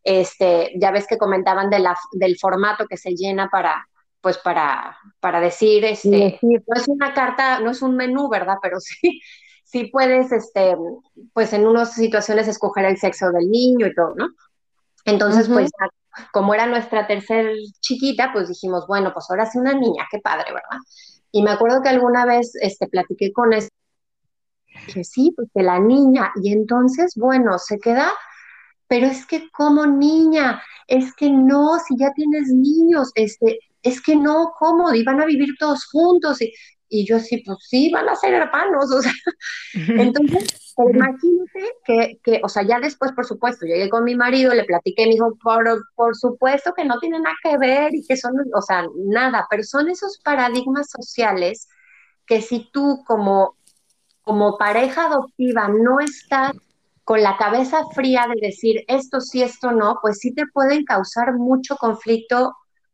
este, 0.03 0.73
ya 0.77 0.91
ves 0.91 1.07
que 1.07 1.17
comentaban 1.17 1.69
de 1.69 1.79
la, 1.79 1.97
del 2.13 2.37
formato 2.37 2.87
que 2.87 2.97
se 2.97 3.11
llena 3.11 3.49
para, 3.49 3.87
pues 4.21 4.37
para, 4.37 4.97
para 5.19 5.39
decir, 5.39 5.85
este, 5.85 6.37
sí. 6.39 6.39
no 6.41 6.75
es 6.75 6.87
una 6.87 7.13
carta, 7.13 7.59
no 7.59 7.71
es 7.71 7.81
un 7.81 7.95
menú, 7.95 8.29
¿verdad? 8.29 8.57
Pero 8.61 8.79
sí, 8.79 9.21
sí 9.63 9.85
puedes, 9.85 10.31
este, 10.31 10.75
pues 11.33 11.53
en 11.53 11.67
unas 11.67 11.93
situaciones 11.93 12.47
escoger 12.47 12.85
el 12.85 12.97
sexo 12.97 13.31
del 13.31 13.49
niño 13.49 13.87
y 13.87 13.93
todo, 13.93 14.13
¿no? 14.15 14.29
Entonces, 15.05 15.47
uh 15.49 15.51
-huh. 15.51 15.55
pues 15.55 15.71
como 16.31 16.53
era 16.53 16.65
nuestra 16.65 17.07
tercer 17.07 17.53
chiquita, 17.81 18.31
pues 18.33 18.49
dijimos, 18.49 18.85
bueno, 18.87 19.11
pues 19.13 19.25
ahora 19.29 19.45
sí 19.45 19.57
una 19.57 19.73
niña, 19.73 20.07
qué 20.11 20.19
padre, 20.19 20.45
¿verdad? 20.53 20.79
Y 21.31 21.41
me 21.41 21.51
acuerdo 21.51 21.81
que 21.81 21.89
alguna 21.89 22.25
vez 22.25 22.51
este, 22.61 22.87
platiqué 22.87 23.31
con 23.33 23.53
eso, 23.53 23.69
dije, 24.87 25.03
sí, 25.03 25.33
pues 25.35 25.49
que 25.53 25.63
la 25.63 25.79
niña, 25.79 26.31
y 26.41 26.51
entonces, 26.51 27.13
bueno, 27.15 27.57
se 27.57 27.79
queda, 27.79 28.11
pero 28.87 29.07
es 29.07 29.25
que 29.25 29.49
como 29.51 29.85
niña, 29.85 30.61
es 30.87 31.13
que 31.15 31.29
no, 31.29 31.79
si 31.79 31.95
ya 31.97 32.11
tienes 32.13 32.49
niños, 32.49 33.11
este, 33.15 33.59
es 33.81 34.01
que 34.01 34.15
no, 34.15 34.53
¿cómo? 34.57 34.93
Y 34.93 35.03
van 35.03 35.21
a 35.21 35.25
vivir 35.25 35.55
todos 35.59 35.85
juntos, 35.85 36.41
y, 36.41 36.53
Y 36.89 37.07
yo 37.07 37.19
sí, 37.19 37.41
pues 37.43 37.57
sí, 37.61 37.89
van 37.91 38.07
a 38.07 38.15
ser 38.15 38.35
hermanos, 38.35 38.91
o 38.95 39.01
sea, 39.01 39.13
entonces, 39.73 40.62
imagínate 40.77 41.73
que, 41.85 42.19
que, 42.23 42.41
o 42.43 42.49
sea, 42.49 42.63
ya 42.63 42.79
después, 42.79 43.11
por 43.11 43.25
supuesto, 43.25 43.65
llegué 43.65 43.89
con 43.89 44.03
mi 44.03 44.15
marido, 44.15 44.53
le 44.53 44.63
platiqué, 44.63 45.05
me 45.05 45.13
dijo, 45.13 45.37
por, 45.43 45.65
por 45.95 46.15
supuesto 46.15 46.73
que 46.73 46.85
no 46.85 46.99
tiene 46.99 47.19
nada 47.19 47.35
que 47.43 47.57
ver 47.57 47.93
y 47.93 48.05
que 48.05 48.17
son, 48.17 48.33
o 48.53 48.61
sea, 48.61 48.87
nada, 48.95 49.47
pero 49.49 49.63
son 49.63 49.89
esos 49.89 50.19
paradigmas 50.23 50.89
sociales 50.89 51.67
que 52.25 52.41
si 52.41 52.69
tú 52.71 53.03
como, 53.05 53.57
como 54.21 54.57
pareja 54.57 55.05
adoptiva 55.05 55.67
no 55.67 55.99
estás 55.99 56.53
con 57.03 57.21
la 57.21 57.37
cabeza 57.37 57.81
fría 57.93 58.27
de 58.33 58.47
decir 58.47 58.83
esto 58.87 59.19
sí, 59.19 59.43
esto 59.43 59.71
no, 59.71 59.99
pues 60.01 60.19
sí 60.19 60.33
te 60.33 60.47
pueden 60.47 60.85
causar 60.85 61.33
mucho 61.33 61.75
conflicto 61.75 62.53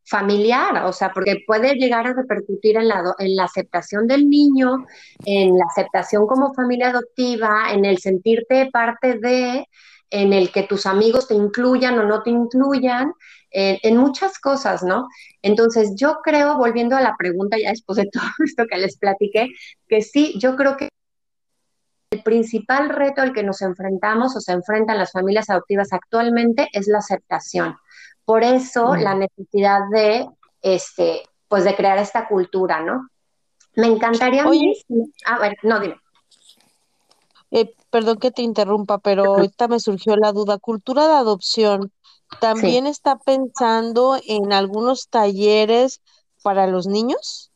familiar, 0.09 0.85
o 0.85 0.93
sea, 0.93 1.11
porque 1.13 1.43
puede 1.45 1.75
llegar 1.75 2.07
a 2.07 2.13
repercutir 2.13 2.77
en 2.77 2.87
la, 2.87 3.13
en 3.19 3.35
la 3.35 3.43
aceptación 3.43 4.07
del 4.07 4.29
niño, 4.29 4.85
en 5.25 5.57
la 5.57 5.65
aceptación 5.65 6.25
como 6.25 6.53
familia 6.53 6.89
adoptiva, 6.89 7.71
en 7.71 7.85
el 7.85 7.99
sentirte 7.99 8.69
parte 8.71 9.19
de, 9.19 9.67
en 10.09 10.33
el 10.33 10.51
que 10.51 10.63
tus 10.63 10.85
amigos 10.85 11.27
te 11.27 11.35
incluyan 11.35 11.99
o 11.99 12.03
no 12.03 12.23
te 12.23 12.31
incluyan, 12.31 13.13
en, 13.51 13.97
muchas 13.97 14.39
cosas, 14.39 14.83
¿no? 14.83 15.07
Entonces, 15.41 15.93
yo 15.95 16.19
creo, 16.23 16.57
volviendo 16.57 16.95
a 16.95 17.01
la 17.01 17.15
pregunta 17.17 17.57
ya 17.57 17.69
después 17.69 17.97
de 17.97 18.09
todo 18.11 18.29
esto 18.45 18.65
que 18.69 18.77
les 18.77 18.97
platiqué, 18.97 19.47
que 19.87 20.01
sí, 20.01 20.35
yo 20.39 20.55
creo 20.55 20.77
que 20.77 20.89
el 22.11 22.23
principal 22.23 22.89
reto 22.89 23.21
al 23.21 23.33
que 23.33 23.43
nos 23.43 23.61
enfrentamos 23.61 24.35
o 24.35 24.41
se 24.41 24.51
enfrentan 24.51 24.97
las 24.97 25.11
familias 25.11 25.49
adoptivas 25.49 25.93
actualmente 25.93 26.67
es 26.73 26.87
la 26.87 26.99
aceptación. 26.99 27.75
Por 28.29 28.43
eso 28.43 28.95
la 28.95 29.15
necesidad 29.15 29.89
de, 29.89 30.29
este, 30.61 31.23
pues 31.47 31.63
de 31.63 31.75
crear 31.75 31.97
esta 31.97 32.27
cultura, 32.27 32.79
¿no? 32.79 33.09
Me 33.73 33.87
encantaría... 33.87 34.43
a 34.43 35.39
ver, 35.39 35.57
no, 35.63 35.79
dime. 35.79 35.95
Eh, 37.49 37.73
perdón 37.89 38.19
que 38.19 38.29
te 38.29 38.43
interrumpa, 38.43 38.99
pero 38.99 39.25
ahorita 39.33 39.67
me 39.67 39.79
surgió 39.79 40.15
la 40.15 40.31
duda. 40.31 40.59
Cultura 40.59 41.07
de 41.07 41.13
adopción, 41.15 41.91
¿también 42.39 42.85
está 42.85 43.17
pensando 43.17 44.19
en 44.27 44.53
algunos 44.53 45.09
talleres 45.09 45.99
para 46.43 46.67
los 46.67 46.85
niños? 46.85 47.49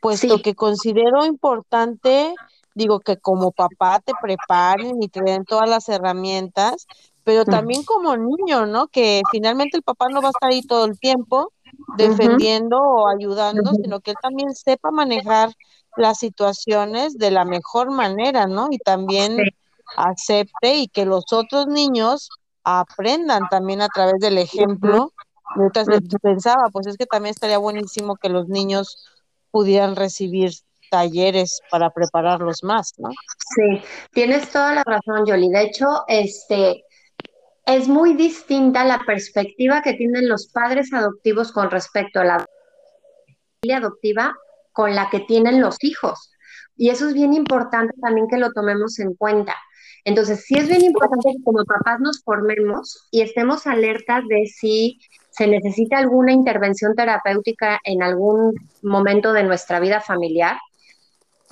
Puesto 0.00 0.42
que 0.42 0.54
considero 0.54 1.26
importante 1.26 2.36
digo 2.74 3.00
que 3.00 3.16
como 3.18 3.52
papá 3.52 4.00
te 4.00 4.12
preparen 4.20 5.02
y 5.02 5.08
te 5.08 5.22
den 5.22 5.44
todas 5.44 5.68
las 5.68 5.88
herramientas, 5.88 6.86
pero 7.24 7.44
también 7.44 7.84
como 7.84 8.16
niño, 8.16 8.66
¿no? 8.66 8.88
Que 8.88 9.22
finalmente 9.30 9.76
el 9.76 9.82
papá 9.82 10.08
no 10.08 10.20
va 10.20 10.28
a 10.28 10.30
estar 10.30 10.50
ahí 10.50 10.62
todo 10.62 10.84
el 10.84 10.98
tiempo 10.98 11.52
defendiendo 11.96 12.78
o 12.78 13.08
ayudando, 13.08 13.70
sino 13.82 14.00
que 14.00 14.12
él 14.12 14.16
también 14.20 14.54
sepa 14.54 14.90
manejar 14.90 15.50
las 15.96 16.18
situaciones 16.18 17.18
de 17.18 17.30
la 17.30 17.44
mejor 17.44 17.90
manera, 17.90 18.46
¿no? 18.46 18.68
Y 18.70 18.78
también 18.78 19.36
acepte 19.96 20.76
y 20.76 20.88
que 20.88 21.04
los 21.04 21.32
otros 21.32 21.66
niños 21.66 22.28
aprendan 22.64 23.48
también 23.50 23.82
a 23.82 23.88
través 23.88 24.20
del 24.20 24.38
ejemplo. 24.38 25.12
Mientras 25.56 25.86
pensaba, 26.22 26.64
pues 26.72 26.86
es 26.86 26.96
que 26.96 27.06
también 27.06 27.32
estaría 27.32 27.58
buenísimo 27.58 28.16
que 28.16 28.30
los 28.30 28.48
niños 28.48 29.06
pudieran 29.50 29.96
recibir 29.96 30.52
talleres 30.90 31.60
para 31.70 31.90
prepararlos 31.90 32.62
más, 32.62 32.92
¿no? 32.98 33.10
Sí, 33.54 33.82
tienes 34.12 34.50
toda 34.50 34.74
la 34.74 34.82
razón, 34.84 35.26
Yoli. 35.26 35.50
De 35.50 35.62
hecho, 35.64 35.86
este 36.06 36.84
es 37.66 37.88
muy 37.88 38.14
distinta 38.14 38.84
la 38.84 39.00
perspectiva 39.06 39.82
que 39.82 39.94
tienen 39.94 40.28
los 40.28 40.48
padres 40.48 40.92
adoptivos 40.92 41.52
con 41.52 41.70
respecto 41.70 42.20
a 42.20 42.24
la 42.24 42.46
familia 43.60 43.78
adoptiva 43.78 44.36
con 44.72 44.94
la 44.94 45.08
que 45.10 45.20
tienen 45.20 45.60
los 45.60 45.76
hijos. 45.82 46.32
Y 46.76 46.90
eso 46.90 47.08
es 47.08 47.14
bien 47.14 47.34
importante 47.34 47.94
también 48.00 48.26
que 48.28 48.38
lo 48.38 48.52
tomemos 48.52 48.98
en 48.98 49.14
cuenta. 49.14 49.54
Entonces, 50.04 50.44
sí 50.44 50.54
es 50.58 50.66
bien 50.66 50.82
importante 50.82 51.30
que 51.36 51.44
como 51.44 51.64
papás 51.64 52.00
nos 52.00 52.22
formemos 52.24 53.06
y 53.12 53.20
estemos 53.20 53.66
alertas 53.66 54.24
de 54.28 54.46
si 54.46 54.98
se 55.30 55.46
necesita 55.46 55.98
alguna 55.98 56.32
intervención 56.32 56.94
terapéutica 56.96 57.78
en 57.84 58.02
algún 58.02 58.54
momento 58.82 59.32
de 59.32 59.44
nuestra 59.44 59.78
vida 59.78 60.00
familiar, 60.00 60.58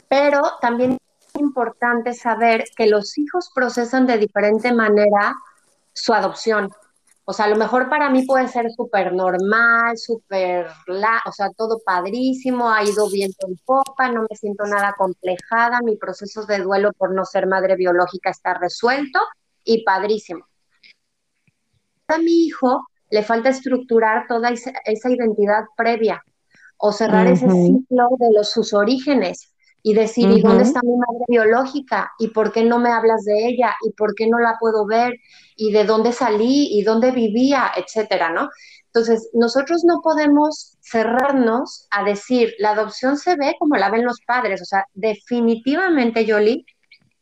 pero 0.09 0.42
también 0.61 0.99
es 1.35 1.40
importante 1.40 2.12
saber 2.12 2.64
que 2.77 2.88
los 2.88 3.16
hijos 3.16 3.51
procesan 3.55 4.07
de 4.07 4.18
diferente 4.18 4.73
manera 4.73 5.35
su 5.92 6.12
adopción. 6.12 6.70
O 7.24 7.33
sea, 7.33 7.44
a 7.44 7.48
lo 7.48 7.57
mejor 7.57 7.88
para 7.88 8.11
mí 8.11 8.24
puede 8.26 8.48
ser 8.48 8.70
súper 8.72 9.12
normal, 9.12 9.96
súper, 9.96 10.66
o 10.66 11.33
sea, 11.33 11.50
todo 11.57 11.79
padrísimo, 11.85 12.70
ha 12.70 12.83
ido 12.83 13.09
bien 13.09 13.31
en 13.46 13.57
popa, 13.64 14.11
no 14.11 14.22
me 14.22 14.37
siento 14.37 14.64
nada 14.64 14.94
complejada, 14.98 15.81
mi 15.81 15.96
proceso 15.96 16.44
de 16.46 16.59
duelo 16.59 16.92
por 16.92 17.14
no 17.14 17.24
ser 17.24 17.46
madre 17.46 17.76
biológica 17.76 18.31
está 18.31 18.55
resuelto 18.55 19.20
y 19.64 19.85
padrísimo. 19.85 20.44
A 22.09 22.18
mi 22.18 22.46
hijo 22.46 22.88
le 23.11 23.22
falta 23.22 23.50
estructurar 23.50 24.26
toda 24.26 24.50
esa, 24.50 24.72
identidad 25.09 25.64
previa 25.76 26.22
o 26.79 26.90
cerrar 26.90 27.29
ese 27.29 27.48
ciclo 27.48 28.09
de 28.18 28.33
los, 28.33 28.50
sus 28.50 28.72
orígenes 28.72 29.49
y 29.83 29.95
decir, 29.95 30.29
¿y 30.31 30.43
dónde 30.43 30.64
está 30.64 30.81
mi 30.83 30.97
madre 30.97 31.25
biológica? 31.29 32.12
¿Y 32.19 32.29
por 32.29 32.53
qué 32.53 32.64
no 32.64 32.79
me 32.79 32.90
hablas 32.90 33.25
de 33.25 33.49
ella? 33.49 33.75
¿Y 33.83 33.93
por 33.93 34.14
qué 34.14 34.27
no 34.29 34.38
la 34.38 34.57
puedo 34.61 34.87
ver? 34.87 35.14
¿Y 35.57 35.73
de 35.73 35.85
dónde 35.85 36.12
salí? 36.12 36.69
¿Y 36.71 36.83
dónde 36.83 37.11
vivía? 37.12 37.71
Etcétera, 37.77 38.31
¿no? 38.31 38.51
Entonces, 38.87 39.31
nosotros 39.33 39.85
no 39.85 40.01
podemos 40.03 40.77
cerrarnos 40.81 41.87
a 41.90 42.05
decir, 42.05 42.53
la 42.59 42.71
adopción 42.71 43.16
se 43.16 43.37
ve 43.37 43.55
como 43.59 43.77
la 43.77 43.90
ven 43.90 44.05
los 44.05 44.21
padres. 44.27 44.61
O 44.61 44.64
sea, 44.64 44.85
definitivamente, 44.95 46.27
Yoli, 46.27 46.66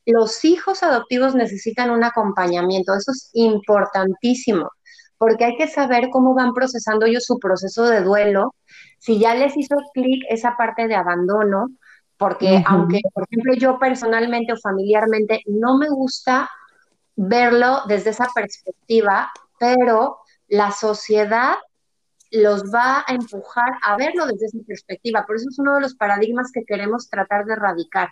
los 0.07 0.45
hijos 0.45 0.83
adoptivos 0.83 1.35
necesitan 1.35 1.91
un 1.91 2.03
acompañamiento. 2.03 2.95
Eso 2.95 3.13
es 3.13 3.31
importantísimo, 3.35 4.71
porque 5.19 5.45
hay 5.45 5.57
que 5.57 5.69
saber 5.69 6.09
cómo 6.11 6.35
van 6.35 6.55
procesando 6.55 7.07
ellos 7.07 7.25
su 7.25 7.39
proceso 7.39 7.85
de 7.85 8.01
duelo, 8.01 8.55
si 8.99 9.19
ya 9.19 9.35
les 9.35 9.57
hizo 9.57 9.77
clic 9.93 10.25
esa 10.31 10.57
parte 10.57 10.89
de 10.89 10.95
abandono, 10.95 11.69
porque 12.19 12.63
aunque, 12.67 13.01
por 13.15 13.25
ejemplo, 13.31 13.55
yo 13.55 13.79
personalmente 13.79 14.53
o 14.53 14.57
familiarmente 14.57 15.43
no 15.47 15.79
me 15.79 15.89
gusta 15.89 16.51
verlo 17.15 17.83
desde 17.87 18.11
esa 18.11 18.27
perspectiva, 18.35 19.31
pero 19.59 20.19
la 20.49 20.73
sociedad 20.73 21.55
los 22.31 22.65
va 22.65 23.05
a 23.07 23.15
empujar 23.15 23.73
a 23.83 23.97
verlo 23.97 24.27
desde 24.27 24.47
esa 24.47 24.59
perspectiva. 24.67 25.25
Por 25.27 25.37
eso 25.37 25.49
es 25.49 25.59
uno 25.59 25.77
de 25.77 25.81
los 25.81 25.95
paradigmas 25.95 26.51
que 26.53 26.65
queremos 26.65 27.09
tratar 27.09 27.45
de 27.45 27.55
erradicar. 27.55 28.11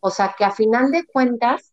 O 0.00 0.10
sea, 0.10 0.34
que 0.38 0.44
a 0.44 0.52
final 0.52 0.92
de 0.92 1.04
cuentas, 1.04 1.72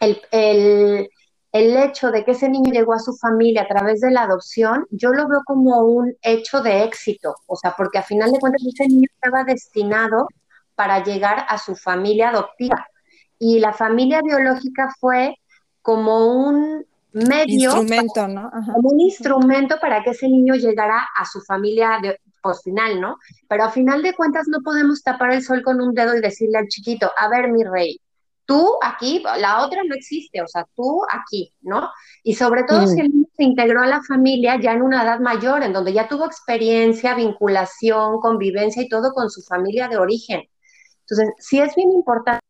el, 0.00 0.22
el, 0.30 1.10
el 1.52 1.76
hecho 1.76 2.12
de 2.12 2.24
que 2.24 2.32
ese 2.32 2.48
niño 2.48 2.72
llegó 2.72 2.94
a 2.94 3.00
su 3.00 3.14
familia 3.16 3.62
a 3.62 3.68
través 3.68 4.00
de 4.00 4.12
la 4.12 4.22
adopción, 4.22 4.86
yo 4.90 5.10
lo 5.12 5.28
veo 5.28 5.42
como 5.44 5.80
un 5.82 6.16
hecho 6.22 6.62
de 6.62 6.84
éxito. 6.84 7.34
O 7.46 7.56
sea, 7.56 7.74
porque 7.76 7.98
a 7.98 8.02
final 8.02 8.30
de 8.30 8.38
cuentas 8.38 8.62
ese 8.64 8.86
niño 8.88 9.08
estaba 9.12 9.44
destinado 9.44 10.28
para 10.74 11.02
llegar 11.02 11.44
a 11.48 11.58
su 11.58 11.76
familia 11.76 12.30
adoptiva. 12.30 12.86
Y 13.38 13.58
la 13.58 13.72
familia 13.72 14.20
biológica 14.22 14.88
fue 14.98 15.36
como 15.82 16.26
un 16.26 16.86
medio, 17.12 17.70
instrumento, 17.70 18.26
¿no? 18.28 18.50
como 18.50 18.90
un 18.90 19.00
instrumento 19.00 19.78
para 19.80 20.02
que 20.02 20.10
ese 20.10 20.28
niño 20.28 20.54
llegara 20.54 21.06
a 21.16 21.24
su 21.24 21.40
familia 21.40 21.98
de, 22.02 22.18
pues, 22.42 22.62
final, 22.62 23.00
¿no? 23.00 23.18
Pero 23.48 23.64
a 23.64 23.70
final 23.70 24.02
de 24.02 24.14
cuentas 24.14 24.46
no 24.48 24.58
podemos 24.62 25.02
tapar 25.02 25.32
el 25.32 25.42
sol 25.42 25.62
con 25.62 25.80
un 25.80 25.94
dedo 25.94 26.16
y 26.16 26.20
decirle 26.20 26.58
al 26.58 26.68
chiquito, 26.68 27.10
a 27.16 27.28
ver, 27.28 27.50
mi 27.50 27.62
rey, 27.64 28.00
tú 28.46 28.72
aquí, 28.82 29.22
la 29.38 29.64
otra 29.64 29.82
no 29.84 29.94
existe, 29.94 30.42
o 30.42 30.48
sea, 30.48 30.66
tú 30.74 31.02
aquí, 31.10 31.52
¿no? 31.62 31.88
Y 32.22 32.34
sobre 32.34 32.64
todo 32.64 32.86
si 32.86 33.00
el 33.00 33.10
niño 33.10 33.26
se 33.36 33.44
integró 33.44 33.82
a 33.82 33.86
la 33.86 34.02
familia 34.02 34.60
ya 34.60 34.72
en 34.72 34.82
una 34.82 35.02
edad 35.02 35.20
mayor, 35.20 35.62
en 35.62 35.72
donde 35.72 35.92
ya 35.92 36.08
tuvo 36.08 36.26
experiencia, 36.26 37.14
vinculación, 37.14 38.20
convivencia 38.20 38.82
y 38.82 38.88
todo 38.88 39.12
con 39.12 39.30
su 39.30 39.42
familia 39.42 39.88
de 39.88 39.96
origen. 39.96 40.42
Entonces, 41.08 41.34
sí 41.38 41.60
es 41.60 41.74
bien 41.74 41.92
importante, 41.92 42.40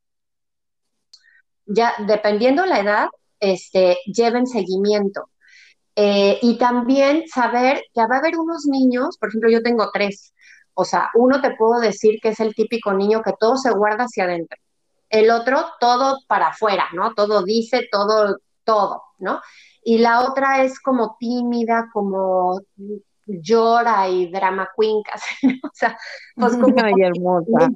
ya 1.67 1.95
dependiendo 2.07 2.67
la 2.67 2.81
edad, 2.81 3.09
este, 3.41 3.99
lleven 4.07 4.47
seguimiento. 4.47 5.31
Eh, 5.97 6.39
y 6.43 6.59
también 6.59 7.27
saber 7.29 7.83
que 7.95 8.01
va 8.01 8.17
a 8.17 8.19
haber 8.19 8.37
unos 8.39 8.67
niños, 8.67 9.17
por 9.19 9.29
ejemplo, 9.29 9.51
yo 9.51 9.63
tengo 9.63 9.91
tres, 9.93 10.35
o 10.75 10.85
sea, 10.85 11.11
uno 11.15 11.41
te 11.41 11.55
puedo 11.55 11.81
decir 11.81 12.19
que 12.21 12.31
es 12.31 12.41
el 12.41 12.55
típico 12.55 12.93
niño 12.93 13.23
que 13.23 13.33
todo 13.39 13.57
se 13.57 13.71
guarda 13.71 14.05
hacia 14.05 14.25
adentro, 14.25 14.59
el 15.09 15.31
otro 15.31 15.65
todo 15.79 16.19
para 16.27 16.49
afuera, 16.49 16.87
¿no? 16.95 17.15
Todo 17.15 17.45
dice, 17.45 17.89
todo, 17.93 18.39
todo, 18.65 19.03
¿no? 19.19 19.41
Y 19.85 19.99
la 19.99 20.23
otra 20.23 20.65
es 20.65 20.81
como 20.81 21.17
tímida, 21.21 21.89
como 21.93 22.61
llora 23.27 24.09
y 24.09 24.31
drama 24.31 24.69
queen 24.79 25.03
casi, 25.03 25.61
o 25.63 25.71
sea, 25.73 25.97
pues 26.37 26.57
como 26.57 26.75
Ay, 26.83 26.93
hermosa. 27.01 27.71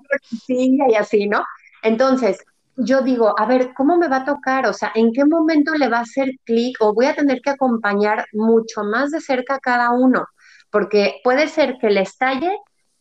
y 0.48 0.94
así, 0.94 1.26
¿no? 1.26 1.42
Entonces, 1.82 2.44
yo 2.76 3.02
digo, 3.02 3.34
a 3.38 3.46
ver, 3.46 3.72
¿cómo 3.74 3.96
me 3.98 4.08
va 4.08 4.18
a 4.18 4.24
tocar? 4.24 4.66
O 4.66 4.72
sea, 4.72 4.92
¿en 4.94 5.12
qué 5.12 5.24
momento 5.24 5.74
le 5.74 5.88
va 5.88 5.98
a 5.98 6.02
hacer 6.02 6.30
clic 6.44 6.76
o 6.80 6.94
voy 6.94 7.06
a 7.06 7.14
tener 7.14 7.40
que 7.40 7.50
acompañar 7.50 8.26
mucho 8.32 8.84
más 8.84 9.10
de 9.10 9.20
cerca 9.20 9.56
a 9.56 9.60
cada 9.60 9.90
uno? 9.90 10.26
Porque 10.70 11.20
puede 11.24 11.48
ser 11.48 11.76
que 11.80 11.90
le 11.90 12.02
estalle 12.02 12.56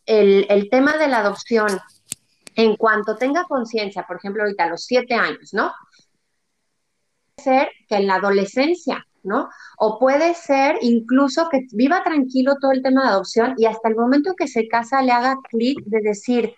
el, 0.05 0.47
el 0.49 0.69
tema 0.69 0.97
de 0.97 1.07
la 1.07 1.19
adopción 1.19 1.67
en 2.55 2.75
cuanto 2.75 3.15
tenga 3.15 3.43
conciencia, 3.43 4.03
por 4.07 4.17
ejemplo, 4.17 4.41
ahorita 4.43 4.63
a 4.63 4.69
los 4.69 4.83
siete 4.83 5.13
años, 5.13 5.53
¿no? 5.53 5.71
Puede 7.35 7.43
ser 7.43 7.69
que 7.87 7.97
en 7.97 8.07
la 8.07 8.15
adolescencia, 8.15 9.05
¿no? 9.27 9.49
O 9.77 9.99
puede 9.99 10.33
ser 10.33 10.77
incluso 10.81 11.49
que 11.49 11.67
viva 11.73 12.03
tranquilo 12.03 12.55
todo 12.59 12.71
el 12.71 12.81
tema 12.81 13.03
de 13.03 13.09
adopción 13.09 13.53
y 13.57 13.65
hasta 13.65 13.89
el 13.89 13.95
momento 13.95 14.33
que 14.35 14.47
se 14.47 14.67
casa 14.67 15.01
le 15.01 15.11
haga 15.11 15.37
clic 15.49 15.79
de 15.85 16.01
decir, 16.01 16.55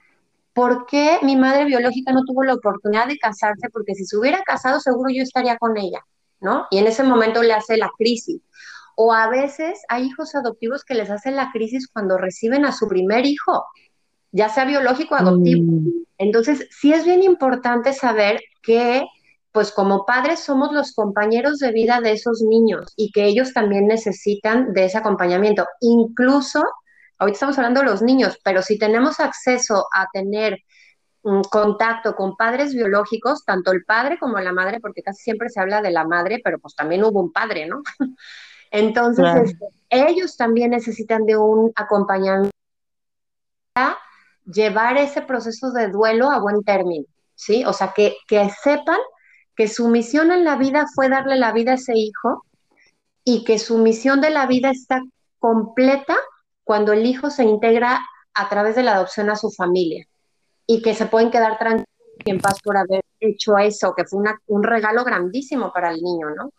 ¿por 0.53 0.86
qué 0.86 1.17
mi 1.24 1.36
madre 1.36 1.65
biológica 1.65 2.13
no 2.13 2.24
tuvo 2.24 2.43
la 2.43 2.53
oportunidad 2.53 3.07
de 3.07 3.17
casarse? 3.17 3.70
Porque 3.74 3.95
si 3.95 4.05
se 4.05 4.17
hubiera 4.17 4.41
casado, 4.43 4.80
seguro 4.80 5.09
yo 5.09 5.24
estaría 5.24 5.57
con 5.57 5.78
ella, 5.78 6.05
¿no? 6.39 6.67
Y 6.72 6.78
en 6.78 6.88
ese 6.88 7.03
momento 7.03 7.43
le 7.43 7.53
hace 7.53 7.78
la 7.78 7.89
crisis. 7.97 8.41
O 8.95 9.13
a 9.13 9.30
veces 9.30 9.80
hay 9.88 10.05
hijos 10.05 10.36
adoptivos 10.36 10.84
que 10.84 10.93
les 10.93 11.09
hacen 11.09 11.36
la 11.36 11.51
crisis 11.51 11.88
cuando 11.88 12.17
reciben 12.17 12.65
a 12.65 12.72
su 12.72 12.88
primer 12.88 13.26
hijo, 13.26 13.65
ya 14.32 14.49
sea 14.49 14.65
biológico 14.65 15.15
o 15.15 15.17
adoptivo. 15.17 15.63
Mm. 15.63 16.05
Entonces, 16.17 16.67
sí 16.70 16.91
es 16.93 17.05
bien 17.05 17.24
importante 17.24 17.93
saber 17.93 18.41
que, 18.61 19.05
pues 19.52 19.72
como 19.72 20.06
padres 20.06 20.41
somos 20.41 20.72
los 20.72 20.93
compañeros 20.93 21.58
de 21.58 21.72
vida 21.72 22.02
de 22.02 22.12
esos 22.12 22.41
niños 22.41 22.93
y 22.95 23.12
que 23.12 23.26
ellos 23.26 23.54
también 23.54 23.88
necesitan 23.88 24.74
de 24.74 24.86
ese 24.86 24.97
acompañamiento. 24.97 25.66
Incluso, 25.82 26.64
ahorita 27.18 27.36
estamos 27.36 27.58
hablando 27.58 27.82
de 27.82 27.88
los 27.88 28.02
niños, 28.02 28.39
pero 28.43 28.62
si 28.62 28.78
tenemos 28.78 29.20
acceso 29.20 29.88
a 29.93 30.08
tener 30.14 30.60
un 31.22 31.43
contacto 31.43 32.16
con 32.16 32.38
padres 32.38 32.74
biológicos, 32.74 33.43
tanto 33.43 33.72
el 33.72 33.84
padre 33.84 34.18
como 34.20 34.39
la 34.39 34.54
madre, 34.54 34.80
porque 34.80 35.02
casi 35.02 35.24
siempre 35.24 35.50
se 35.50 35.60
habla 35.60 35.82
de 35.82 35.91
la 35.91 36.06
madre, 36.06 36.39
pero 36.43 36.60
pues 36.60 36.76
también 36.76 37.04
hubo 37.04 37.20
un 37.20 37.32
padre, 37.32 37.66
¿no? 37.66 37.82
Entonces, 38.72 39.26
este, 39.43 39.66
ellos 39.89 40.38
también 40.38 40.72
necesitan 40.72 41.26
de 41.26 41.36
un 41.36 41.72
acompañamiento 41.76 42.52
llevar 44.45 44.97
ese 44.97 45.22
proceso 45.22 45.72
de 45.72 45.89
duelo 45.89 46.30
a 46.32 46.39
buen 46.39 46.64
término, 46.64 47.06
¿sí? 47.36 47.66
O 47.66 47.74
sea, 47.74 47.93
que, 47.93 48.16
que 48.28 48.50
sepan 48.62 49.00
que 49.60 49.68
su 49.68 49.89
misión 49.89 50.32
en 50.32 50.45
la 50.45 50.55
vida 50.55 50.86
fue 50.95 51.10
darle 51.10 51.36
la 51.36 51.51
vida 51.51 51.72
a 51.72 51.76
ese 51.76 51.91
hijo 51.93 52.45
y 53.26 53.43
que 53.43 53.60
su 53.60 53.78
misión 53.78 54.22
de 54.22 54.30
la 54.30 54.45
vida 54.45 54.70
está 54.70 55.01
completa 55.38 56.16
cuando 56.64 56.93
el 56.93 57.05
hijo 57.05 57.30
se 57.30 57.43
integra 57.43 57.99
a 58.34 58.47
través 58.47 58.78
de 58.78 58.84
la 58.84 58.95
adopción 58.95 59.30
a 59.30 59.36
su 59.36 59.51
familia 59.51 60.05
y 60.66 60.82
que 60.82 60.95
se 60.95 61.07
pueden 61.07 61.30
quedar 61.30 61.57
tranquilos 61.57 61.89
y 62.24 62.32
en 62.32 62.39
paz 62.39 62.62
por 62.64 62.78
haber 62.78 63.01
hecho 63.20 63.57
eso, 63.57 63.93
que 63.97 64.05
fue 64.05 64.22
un 64.47 64.64
regalo 64.64 65.03
grandísimo 65.03 65.74
para 65.74 65.91
el 65.91 66.01
niño, 66.01 66.30
¿no? 66.30 66.53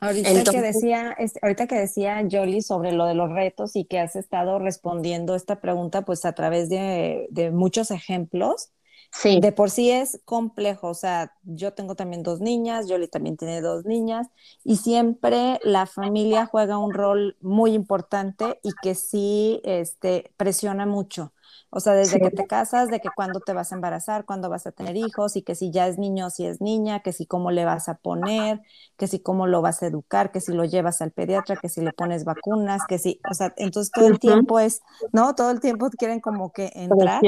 Ahorita 0.00 0.44
que 0.50 0.60
decía, 0.60 1.16
ahorita 1.40 1.66
que 1.66 1.76
decía 1.76 2.22
Jolie 2.30 2.60
sobre 2.60 2.92
lo 2.92 3.06
de 3.06 3.14
los 3.14 3.30
retos 3.30 3.74
y 3.74 3.86
que 3.86 4.00
has 4.00 4.16
estado 4.16 4.58
respondiendo 4.58 5.34
esta 5.34 5.62
pregunta, 5.62 6.02
pues 6.02 6.26
a 6.26 6.34
través 6.34 6.68
de, 6.68 7.50
muchos 7.54 7.90
ejemplos. 7.90 8.68
Sí. 9.16 9.40
De 9.40 9.52
por 9.52 9.70
sí 9.70 9.90
es 9.90 10.20
complejo, 10.24 10.88
o 10.88 10.94
sea, 10.94 11.32
yo 11.44 11.72
tengo 11.72 11.94
también 11.94 12.22
dos 12.22 12.40
niñas, 12.40 12.86
Jolie 12.88 13.08
también 13.08 13.36
tiene 13.36 13.60
dos 13.60 13.84
niñas, 13.84 14.26
y 14.64 14.76
siempre 14.76 15.60
la 15.62 15.86
familia 15.86 16.46
juega 16.46 16.78
un 16.78 16.92
rol 16.92 17.36
muy 17.40 17.74
importante 17.74 18.58
y 18.62 18.72
que 18.82 18.94
sí 18.94 19.60
este, 19.64 20.32
presiona 20.36 20.84
mucho. 20.84 21.32
O 21.76 21.80
sea, 21.80 21.94
desde 21.94 22.20
que 22.20 22.30
te 22.30 22.46
casas, 22.46 22.88
de 22.88 23.00
que 23.00 23.08
cuándo 23.16 23.40
te 23.40 23.52
vas 23.52 23.72
a 23.72 23.74
embarazar, 23.74 24.24
cuándo 24.24 24.48
vas 24.48 24.64
a 24.64 24.70
tener 24.70 24.96
hijos, 24.96 25.34
y 25.34 25.42
que 25.42 25.56
si 25.56 25.72
ya 25.72 25.88
es 25.88 25.98
niño 25.98 26.30
si 26.30 26.46
es 26.46 26.60
niña, 26.60 27.00
que 27.00 27.12
si 27.12 27.26
cómo 27.26 27.50
le 27.50 27.64
vas 27.64 27.88
a 27.88 27.96
poner, 27.96 28.60
que 28.96 29.08
si 29.08 29.18
cómo 29.18 29.48
lo 29.48 29.60
vas 29.60 29.82
a 29.82 29.86
educar, 29.86 30.30
que 30.30 30.40
si 30.40 30.52
lo 30.52 30.64
llevas 30.64 31.02
al 31.02 31.10
pediatra, 31.10 31.56
que 31.56 31.68
si 31.68 31.80
le 31.80 31.92
pones 31.92 32.24
vacunas, 32.24 32.82
que 32.86 32.98
si, 32.98 33.20
o 33.28 33.34
sea, 33.34 33.52
entonces 33.56 33.90
todo 33.90 34.06
el 34.06 34.20
tiempo 34.20 34.60
es, 34.60 34.82
¿no? 35.12 35.34
Todo 35.34 35.50
el 35.50 35.58
tiempo 35.58 35.90
quieren 35.90 36.20
como 36.20 36.52
que 36.52 36.70
entrar. 36.74 37.20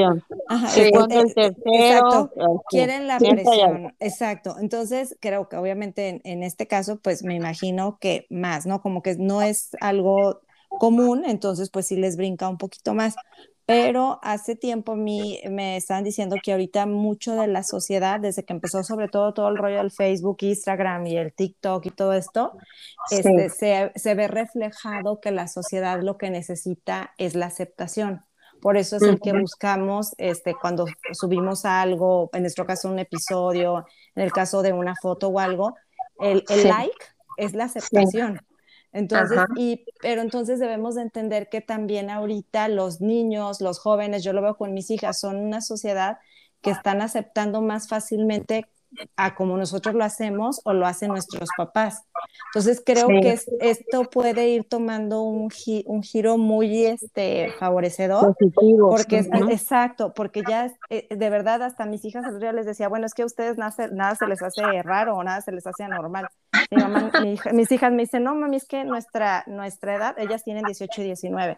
Ajá, 0.47 0.67
sí, 0.69 0.81
el 0.81 1.33
exacto, 1.65 2.31
quieren 2.69 3.07
la 3.07 3.19
presión, 3.19 3.93
exacto. 3.99 4.55
Entonces, 4.61 5.17
creo 5.19 5.49
que 5.49 5.57
obviamente 5.57 6.07
en, 6.07 6.21
en 6.23 6.43
este 6.43 6.67
caso, 6.67 6.99
pues 7.01 7.21
me 7.21 7.35
imagino 7.35 7.97
que 7.99 8.27
más, 8.29 8.65
¿no? 8.65 8.81
Como 8.81 9.01
que 9.01 9.17
no 9.17 9.41
es 9.41 9.71
algo 9.81 10.39
común, 10.69 11.23
entonces 11.25 11.69
pues 11.69 11.87
sí 11.87 11.95
les 11.95 12.17
brinca 12.17 12.47
un 12.47 12.57
poquito 12.57 12.93
más 12.93 13.15
pero 13.67 14.17
hace 14.23 14.55
tiempo 14.55 14.95
mí 14.95 15.41
me 15.49 15.75
están 15.75 16.05
diciendo 16.05 16.37
que 16.41 16.53
ahorita 16.53 16.85
mucho 16.85 17.35
de 17.35 17.47
la 17.47 17.63
sociedad, 17.63 18.17
desde 18.17 18.45
que 18.45 18.53
empezó 18.53 18.81
sobre 18.81 19.09
todo 19.09 19.33
todo 19.33 19.49
el 19.49 19.57
rollo 19.57 19.79
del 19.79 19.91
Facebook, 19.91 20.37
Instagram 20.39 21.05
y 21.05 21.17
el 21.17 21.33
TikTok 21.33 21.85
y 21.85 21.89
todo 21.89 22.13
esto, 22.13 22.53
este, 23.11 23.49
se, 23.49 23.91
se, 23.93 24.15
ve 24.15 24.29
reflejado 24.29 25.19
que 25.19 25.31
la 25.31 25.49
sociedad 25.49 26.01
lo 26.01 26.17
que 26.17 26.29
necesita 26.29 27.13
es 27.17 27.35
la 27.35 27.47
aceptación. 27.47 28.23
Por 28.61 28.77
eso 28.77 28.95
es 28.95 29.03
el 29.03 29.19
que 29.19 29.33
buscamos 29.33 30.15
este, 30.17 30.55
cuando 30.55 30.85
subimos 31.11 31.65
algo, 31.65 32.29
en 32.31 32.43
nuestro 32.43 32.65
caso 32.65 32.89
un 32.89 32.99
episodio, 32.99 33.85
en 34.15 34.23
el 34.23 34.31
caso 34.31 34.61
de 34.61 34.71
una 34.71 34.95
foto 34.95 35.27
o 35.27 35.39
algo, 35.39 35.75
el, 36.21 36.45
el 36.47 36.69
like 36.69 37.05
es 37.35 37.53
la 37.53 37.65
aceptación. 37.65 38.39
Entonces, 38.91 39.45
y, 39.55 39.85
pero 40.01 40.21
entonces 40.21 40.59
debemos 40.59 40.95
de 40.95 41.03
entender 41.03 41.49
que 41.49 41.61
también 41.61 42.09
ahorita 42.09 42.67
los 42.69 43.01
niños, 43.01 43.61
los 43.61 43.79
jóvenes, 43.79 44.23
yo 44.23 44.33
lo 44.33 44.41
veo 44.41 44.57
con 44.57 44.73
mis 44.73 44.89
hijas, 44.91 45.19
son 45.19 45.37
una 45.37 45.61
sociedad 45.61 46.17
que 46.61 46.71
están 46.71 47.01
aceptando 47.01 47.61
más 47.61 47.87
fácilmente 47.87 48.65
a 49.15 49.35
como 49.35 49.57
nosotros 49.57 49.95
lo 49.95 50.03
hacemos 50.03 50.61
o 50.63 50.73
lo 50.73 50.85
hacen 50.85 51.09
nuestros 51.09 51.49
papás. 51.57 52.03
Entonces 52.53 52.81
creo 52.85 53.07
que 53.07 53.39
esto 53.59 54.03
puede 54.05 54.49
ir 54.49 54.63
tomando 54.63 55.21
un, 55.23 55.49
un 55.85 56.03
giro 56.03 56.37
muy 56.37 56.85
este, 56.85 57.51
favorecedor. 57.59 58.35
porque 58.79 59.19
es, 59.19 59.27
Exacto, 59.49 60.13
porque 60.13 60.43
ya 60.47 60.71
eh, 60.89 61.07
de 61.09 61.29
verdad 61.29 61.61
hasta 61.61 61.85
mis 61.85 62.05
hijas 62.05 62.25
les 62.53 62.65
decía, 62.65 62.87
bueno, 62.87 63.05
es 63.05 63.13
que 63.13 63.23
a 63.23 63.25
ustedes 63.25 63.57
nada, 63.57 64.15
se 64.15 64.27
les 64.27 64.41
hace 64.41 64.81
raro 64.83 65.15
o 65.15 65.23
nada 65.23 65.41
se 65.41 65.51
les 65.51 65.67
hace 65.67 65.83
anormal. 65.83 66.27
Mi 66.71 66.81
mamá, 66.81 67.11
mis 67.53 67.71
hijas 67.71 67.91
me 67.91 68.03
dicen, 68.03 68.23
no, 68.23 68.35
mami, 68.35 68.57
es 68.57 68.65
que 68.65 68.83
nuestra, 68.83 69.43
nuestra 69.47 69.95
edad, 69.95 70.15
ellas 70.17 70.43
tienen 70.43 70.63
18 70.63 71.01
y 71.01 71.05
19 71.05 71.57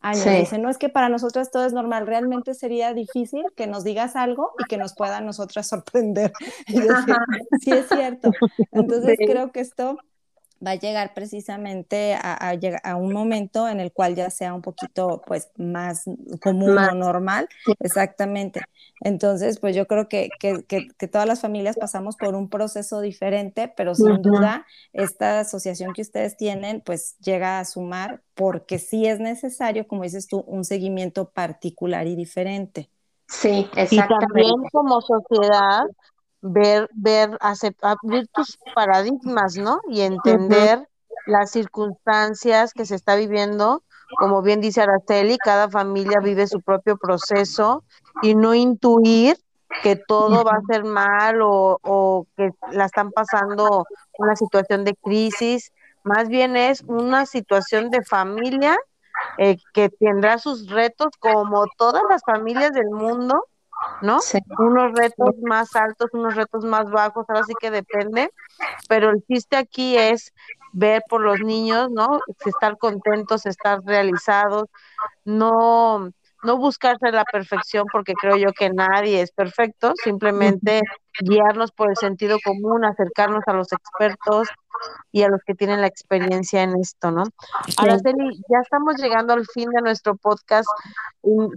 años. 0.00 0.24
Dicen, 0.24 0.62
no 0.62 0.70
es 0.70 0.78
que 0.78 0.88
para 0.88 1.08
nosotros 1.08 1.50
todo 1.50 1.66
es 1.66 1.72
normal, 1.72 2.06
realmente 2.06 2.54
sería 2.54 2.94
difícil 2.94 3.44
que 3.56 3.66
nos 3.66 3.84
digas 3.84 4.16
algo 4.16 4.52
y 4.58 4.64
que 4.64 4.76
nos 4.76 4.94
pueda 4.94 5.18
a 5.18 5.20
nosotras 5.20 5.68
sorprender. 5.68 6.32
sí 7.60 7.70
es 7.70 7.88
cierto. 7.88 8.30
Entonces 8.72 9.16
creo 9.18 9.52
que 9.52 9.60
esto 9.60 9.98
va 10.64 10.72
a 10.72 10.74
llegar 10.74 11.14
precisamente 11.14 12.14
a, 12.14 12.52
a, 12.82 12.96
un 12.96 13.12
momento 13.12 13.68
en 13.68 13.80
el 13.80 13.92
cual 13.92 14.14
ya 14.14 14.30
sea 14.30 14.54
un 14.54 14.62
poquito 14.62 15.22
pues 15.26 15.50
más 15.56 16.04
común 16.40 16.76
o 16.76 16.94
normal, 16.94 17.48
exactamente. 17.80 18.62
Entonces, 19.00 19.60
pues 19.60 19.76
yo 19.76 19.86
creo 19.86 20.08
que, 20.08 20.28
que, 20.40 20.64
que, 20.66 21.08
todas 21.08 21.26
las 21.26 21.40
familias 21.40 21.76
pasamos 21.76 22.16
por 22.16 22.34
un 22.34 22.48
proceso 22.48 23.00
diferente, 23.00 23.72
pero 23.76 23.94
sin 23.94 24.20
duda 24.20 24.66
esta 24.92 25.40
asociación 25.40 25.92
que 25.92 26.02
ustedes 26.02 26.36
tienen 26.36 26.80
pues 26.80 27.16
llega 27.18 27.60
a 27.60 27.64
sumar 27.64 28.22
porque 28.34 28.78
sí 28.78 29.06
es 29.06 29.20
necesario, 29.20 29.86
como 29.86 30.02
dices 30.02 30.26
tú, 30.26 30.40
un 30.46 30.64
seguimiento 30.64 31.30
particular 31.30 32.06
y 32.06 32.16
diferente. 32.16 32.90
Sí, 33.26 33.68
exactamente. 33.76 33.94
Y 33.94 33.98
también 33.98 34.54
como 34.72 35.00
sociedad 35.00 35.84
ver, 36.40 36.88
ver, 36.94 37.36
aceptar, 37.40 37.96
abrir 38.02 38.28
tus 38.32 38.58
paradigmas, 38.74 39.56
¿no? 39.56 39.80
Y 39.88 40.02
entender 40.02 40.86
las 41.26 41.50
circunstancias 41.50 42.72
que 42.72 42.86
se 42.86 42.94
está 42.94 43.16
viviendo. 43.16 43.82
Como 44.18 44.40
bien 44.40 44.60
dice 44.60 44.80
Araceli, 44.80 45.36
cada 45.38 45.68
familia 45.68 46.20
vive 46.22 46.46
su 46.46 46.62
propio 46.62 46.96
proceso 46.96 47.84
y 48.22 48.34
no 48.34 48.54
intuir 48.54 49.36
que 49.82 49.96
todo 49.96 50.44
va 50.44 50.52
a 50.52 50.72
ser 50.72 50.84
mal 50.84 51.42
o, 51.42 51.78
o 51.82 52.26
que 52.36 52.50
la 52.72 52.86
están 52.86 53.10
pasando 53.10 53.84
una 54.18 54.34
situación 54.34 54.84
de 54.84 54.94
crisis. 54.94 55.72
Más 56.04 56.28
bien 56.28 56.56
es 56.56 56.82
una 56.86 57.26
situación 57.26 57.90
de 57.90 58.02
familia 58.02 58.78
eh, 59.36 59.56
que 59.74 59.88
tendrá 59.88 60.38
sus 60.38 60.68
retos 60.70 61.08
como 61.18 61.66
todas 61.76 62.02
las 62.08 62.22
familias 62.24 62.72
del 62.72 62.88
mundo 62.90 63.44
¿no? 64.02 64.18
Unos 64.58 64.92
retos 64.92 65.34
más 65.42 65.74
altos, 65.76 66.10
unos 66.12 66.34
retos 66.34 66.64
más 66.64 66.90
bajos, 66.90 67.26
ahora 67.28 67.44
sí 67.44 67.52
que 67.60 67.70
depende, 67.70 68.30
pero 68.88 69.10
el 69.10 69.24
chiste 69.26 69.56
aquí 69.56 69.96
es 69.96 70.32
ver 70.72 71.02
por 71.08 71.20
los 71.20 71.40
niños, 71.40 71.90
¿no? 71.90 72.20
Estar 72.44 72.78
contentos, 72.78 73.46
estar 73.46 73.80
realizados, 73.84 74.68
no, 75.24 76.10
no 76.42 76.56
buscarse 76.56 77.10
la 77.10 77.24
perfección, 77.24 77.86
porque 77.92 78.14
creo 78.14 78.36
yo 78.36 78.52
que 78.52 78.70
nadie 78.70 79.22
es 79.22 79.32
perfecto, 79.32 79.92
simplemente 80.02 80.82
guiarnos 81.20 81.72
por 81.72 81.90
el 81.90 81.96
sentido 81.96 82.38
común, 82.44 82.84
acercarnos 82.84 83.42
a 83.46 83.52
los 83.52 83.72
expertos 83.72 84.48
y 85.10 85.22
a 85.22 85.28
los 85.28 85.40
que 85.44 85.54
tienen 85.54 85.80
la 85.80 85.88
experiencia 85.88 86.62
en 86.62 86.78
esto, 86.78 87.10
¿no? 87.10 87.24
Ahora, 87.78 87.96
ya 87.96 88.58
estamos 88.62 88.96
llegando 88.96 89.32
al 89.32 89.44
fin 89.46 89.68
de 89.70 89.82
nuestro 89.82 90.16
podcast, 90.16 90.68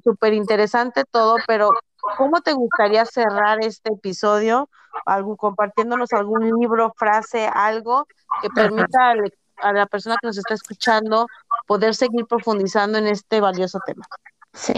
súper 0.04 0.34
interesante 0.34 1.04
todo, 1.12 1.36
pero 1.46 1.70
¿cómo 2.18 2.42
te 2.42 2.54
gustaría 2.54 3.06
cerrar 3.06 3.64
este 3.64 3.94
episodio? 3.94 4.70
Algo, 5.06 5.38
compartiéndonos 5.38 6.12
algún 6.14 6.60
libro, 6.60 6.94
frase, 6.98 7.50
algo 7.52 8.08
que 8.42 8.50
permita 8.50 9.14
a 9.58 9.74
la 9.74 9.86
persona 9.86 10.18
que 10.20 10.28
nos 10.28 10.38
está 10.38 10.54
escuchando 10.54 11.28
poder 11.68 11.96
seguir 11.96 12.26
profundizando 12.26 12.98
en 12.98 13.08
este 13.08 13.40
valioso 13.40 13.80
tema. 13.86 14.06
Sí. 14.54 14.74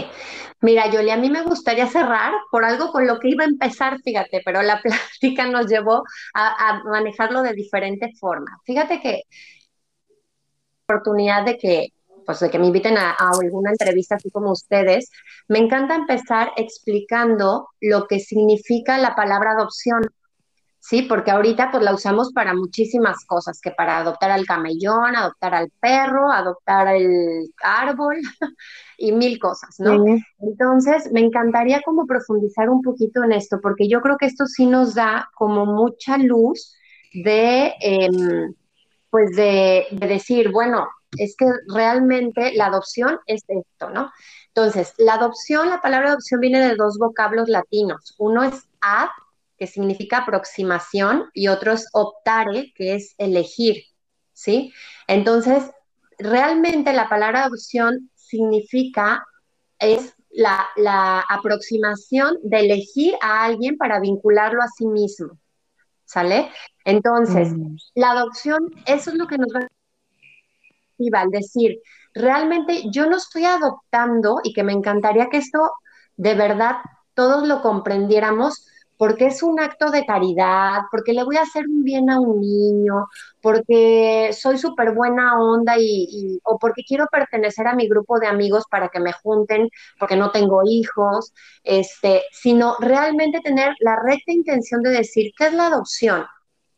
Mira, 0.60 0.88
Yoli, 0.88 1.10
a 1.10 1.16
mí 1.16 1.30
me 1.30 1.42
gustaría 1.42 1.86
cerrar 1.88 2.32
por 2.50 2.64
algo 2.64 2.92
con 2.92 3.06
lo 3.06 3.18
que 3.18 3.30
iba 3.30 3.44
a 3.44 3.48
empezar, 3.48 3.98
fíjate, 4.02 4.40
pero 4.44 4.62
la 4.62 4.80
plática 5.20 5.46
nos 5.46 5.66
llevó 5.66 6.04
a, 6.34 6.82
manejarlo 6.84 7.42
de 7.42 7.52
diferente 7.52 8.12
forma. 8.18 8.58
Fíjate 8.64 9.00
que 9.00 9.22
oportunidad 10.86 11.44
de 11.44 11.58
que 11.58 11.88
pues 12.24 12.40
de 12.40 12.50
que 12.50 12.58
me 12.58 12.66
inviten 12.66 12.98
a, 12.98 13.10
a, 13.10 13.30
alguna 13.40 13.70
entrevista 13.70 14.16
así 14.16 14.30
como 14.30 14.52
ustedes, 14.52 15.10
me 15.48 15.58
encanta 15.58 15.94
empezar 15.94 16.52
explicando 16.56 17.68
lo 17.80 18.06
que 18.06 18.20
significa 18.20 18.98
la 18.98 19.14
palabra 19.14 19.52
adopción. 19.52 20.02
Sí, 20.86 21.00
porque 21.00 21.30
ahorita 21.30 21.70
pues 21.70 21.82
la 21.82 21.94
usamos 21.94 22.30
para 22.34 22.52
muchísimas 22.52 23.24
cosas, 23.24 23.58
que 23.62 23.70
para 23.70 23.96
adoptar 23.96 24.30
al 24.30 24.44
camellón, 24.44 25.16
adoptar 25.16 25.54
al 25.54 25.70
perro, 25.80 26.30
adoptar 26.30 26.94
el 26.94 27.54
árbol 27.62 28.16
y 28.98 29.12
mil 29.12 29.38
cosas, 29.38 29.76
¿no? 29.78 30.04
Entonces, 30.40 31.10
me 31.10 31.20
encantaría 31.20 31.80
como 31.80 32.04
profundizar 32.06 32.68
un 32.68 32.82
poquito 32.82 33.24
en 33.24 33.32
esto, 33.32 33.60
porque 33.62 33.88
yo 33.88 34.02
creo 34.02 34.18
que 34.18 34.26
esto 34.26 34.44
sí 34.44 34.66
nos 34.66 34.94
da 34.94 35.30
como 35.34 35.64
mucha 35.64 36.18
luz 36.18 36.76
de, 37.14 37.72
em, 37.80 38.52
pues 39.08 39.34
de, 39.36 39.86
de 39.90 40.06
decir, 40.06 40.50
bueno, 40.52 40.86
es 41.18 41.36
que 41.36 41.46
realmente 41.68 42.52
la 42.54 42.66
adopción 42.66 43.18
es 43.26 43.42
esto, 43.48 43.90
¿no? 43.90 44.12
Entonces, 44.48 44.94
la 44.98 45.14
adopción, 45.14 45.68
la 45.68 45.80
palabra 45.80 46.10
adopción 46.10 46.40
viene 46.40 46.60
de 46.60 46.76
dos 46.76 46.98
vocablos 46.98 47.48
latinos. 47.48 48.14
Uno 48.18 48.44
es 48.44 48.68
ad, 48.80 49.08
que 49.58 49.66
significa 49.66 50.18
aproximación, 50.18 51.30
y 51.32 51.48
otro 51.48 51.72
es 51.72 51.88
optare, 51.92 52.72
que 52.74 52.94
es 52.94 53.14
elegir, 53.18 53.84
¿sí? 54.32 54.72
Entonces, 55.06 55.70
realmente 56.18 56.92
la 56.92 57.08
palabra 57.08 57.44
adopción 57.44 58.10
significa, 58.14 59.26
es 59.78 60.14
la, 60.30 60.66
la 60.76 61.20
aproximación 61.28 62.38
de 62.42 62.60
elegir 62.60 63.14
a 63.20 63.44
alguien 63.44 63.76
para 63.76 64.00
vincularlo 64.00 64.62
a 64.62 64.68
sí 64.68 64.86
mismo, 64.86 65.38
¿sale? 66.04 66.50
Entonces, 66.84 67.52
mm. 67.52 67.76
la 67.94 68.10
adopción, 68.10 68.72
eso 68.86 69.10
es 69.10 69.16
lo 69.16 69.26
que 69.26 69.38
nos 69.38 69.54
va 69.54 69.60
a 69.60 69.68
al 71.14 71.30
decir, 71.30 71.80
realmente 72.14 72.84
yo 72.90 73.06
no 73.06 73.16
estoy 73.16 73.44
adoptando 73.44 74.40
y 74.42 74.52
que 74.52 74.62
me 74.62 74.72
encantaría 74.72 75.28
que 75.28 75.38
esto 75.38 75.72
de 76.16 76.34
verdad 76.34 76.76
todos 77.14 77.46
lo 77.46 77.62
comprendiéramos, 77.62 78.66
porque 78.96 79.26
es 79.26 79.42
un 79.42 79.60
acto 79.60 79.90
de 79.90 80.06
caridad, 80.06 80.82
porque 80.90 81.12
le 81.12 81.24
voy 81.24 81.36
a 81.36 81.42
hacer 81.42 81.66
un 81.66 81.82
bien 81.82 82.10
a 82.10 82.20
un 82.20 82.40
niño, 82.40 83.06
porque 83.40 84.30
soy 84.32 84.56
súper 84.58 84.94
buena 84.94 85.40
onda 85.40 85.74
y, 85.78 86.38
o 86.44 86.58
porque 86.58 86.82
quiero 86.86 87.06
pertenecer 87.10 87.66
a 87.66 87.74
mi 87.74 87.88
grupo 87.88 88.18
de 88.18 88.28
amigos 88.28 88.64
para 88.70 88.88
que 88.88 89.00
me 89.00 89.12
junten, 89.12 89.68
porque 89.98 90.16
no 90.16 90.30
tengo 90.30 90.62
hijos, 90.64 91.32
este, 91.64 92.22
sino 92.32 92.76
realmente 92.78 93.40
tener 93.40 93.74
la 93.80 93.96
recta 93.96 94.32
intención 94.32 94.82
de 94.82 94.90
decir, 94.90 95.32
¿qué 95.36 95.46
es 95.46 95.54
la 95.54 95.66
adopción? 95.66 96.24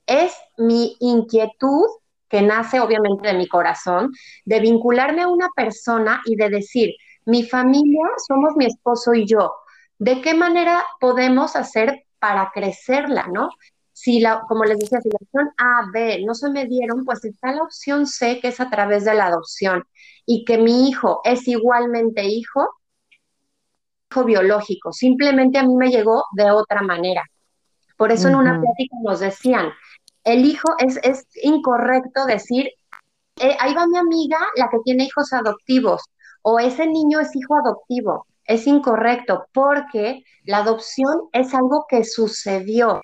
Es 0.07 0.35
mi 0.57 0.97
inquietud 1.01 1.87
que 2.29 2.43
nace 2.43 2.81
obviamente 2.81 3.29
de 3.29 3.35
mi 3.35 3.47
corazón, 3.49 4.13
de 4.45 4.61
vincularme 4.61 5.23
a 5.23 5.29
una 5.29 5.49
persona 5.55 6.23
y 6.25 6.37
de 6.37 6.49
decir, 6.49 6.95
mi 7.25 7.43
familia 7.45 8.07
somos 8.27 8.57
mi 8.57 8.67
esposo 8.67 9.15
y 9.15 9.27
yo. 9.27 9.55
¿De 9.99 10.21
qué 10.21 10.35
manera 10.35 10.85
podemos 11.01 11.57
hacer 11.57 12.05
para 12.19 12.51
crecerla, 12.53 13.27
¿no? 13.33 13.51
Si 13.93 14.21
la, 14.21 14.43
como 14.47 14.65
les 14.65 14.79
decía, 14.79 15.01
si 15.01 15.09
la 15.09 15.19
opción 15.21 15.51
A, 15.57 15.91
B 15.93 16.23
no 16.27 16.35
se 16.35 16.51
me 16.51 16.67
dieron, 16.67 17.05
pues 17.05 17.25
está 17.25 17.53
la 17.53 17.63
opción 17.63 18.07
C, 18.07 18.41
que 18.41 18.49
es 18.49 18.61
a 18.61 18.69
través 18.69 19.05
de 19.05 19.15
la 19.15 19.27
adopción, 19.27 19.85
y 20.27 20.45
que 20.45 20.59
mi 20.59 20.89
hijo 20.89 21.21
es 21.25 21.49
igualmente 21.49 22.25
hijo, 22.25 22.69
hijo 24.11 24.25
biológico, 24.25 24.93
simplemente 24.93 25.59
a 25.59 25.63
mí 25.63 25.75
me 25.77 25.89
llegó 25.89 26.25
de 26.33 26.51
otra 26.51 26.83
manera. 26.83 27.23
Por 27.97 28.13
eso 28.13 28.29
en 28.29 28.35
una 28.35 28.61
plática 28.61 28.97
nos 29.03 29.21
decían, 29.21 29.73
el 30.27 30.45
hijo 30.45 30.69
es, 30.79 31.01
es 31.03 31.27
incorrecto 31.43 32.27
decir, 32.27 32.69
eh, 33.41 33.57
ahí 33.59 33.75
va 33.75 33.87
mi 33.87 33.97
amiga, 33.97 34.39
la 34.57 34.69
que 34.69 34.79
tiene 34.85 35.05
hijos 35.05 35.33
adoptivos, 35.33 36.03
o 36.43 36.61
ese 36.61 36.87
niño 36.87 37.21
es 37.21 37.35
hijo 37.35 37.55
adoptivo 37.57 38.27
es 38.47 38.67
incorrecto 38.67 39.47
porque 39.53 40.25
la 40.45 40.59
adopción 40.59 41.23
es 41.33 41.55
algo 41.55 41.87
que 41.89 42.05
sucedió, 42.05 43.03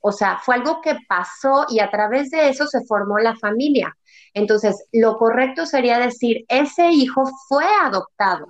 o 0.00 0.12
sea, 0.12 0.38
fue 0.38 0.56
algo 0.56 0.80
que 0.80 0.96
pasó 1.08 1.66
y 1.68 1.80
a 1.80 1.90
través 1.90 2.30
de 2.30 2.48
eso 2.48 2.66
se 2.66 2.84
formó 2.84 3.18
la 3.18 3.34
familia. 3.36 3.96
Entonces, 4.34 4.84
lo 4.92 5.16
correcto 5.16 5.66
sería 5.66 5.98
decir, 5.98 6.44
ese 6.48 6.90
hijo 6.90 7.24
fue 7.48 7.64
adoptado, 7.82 8.48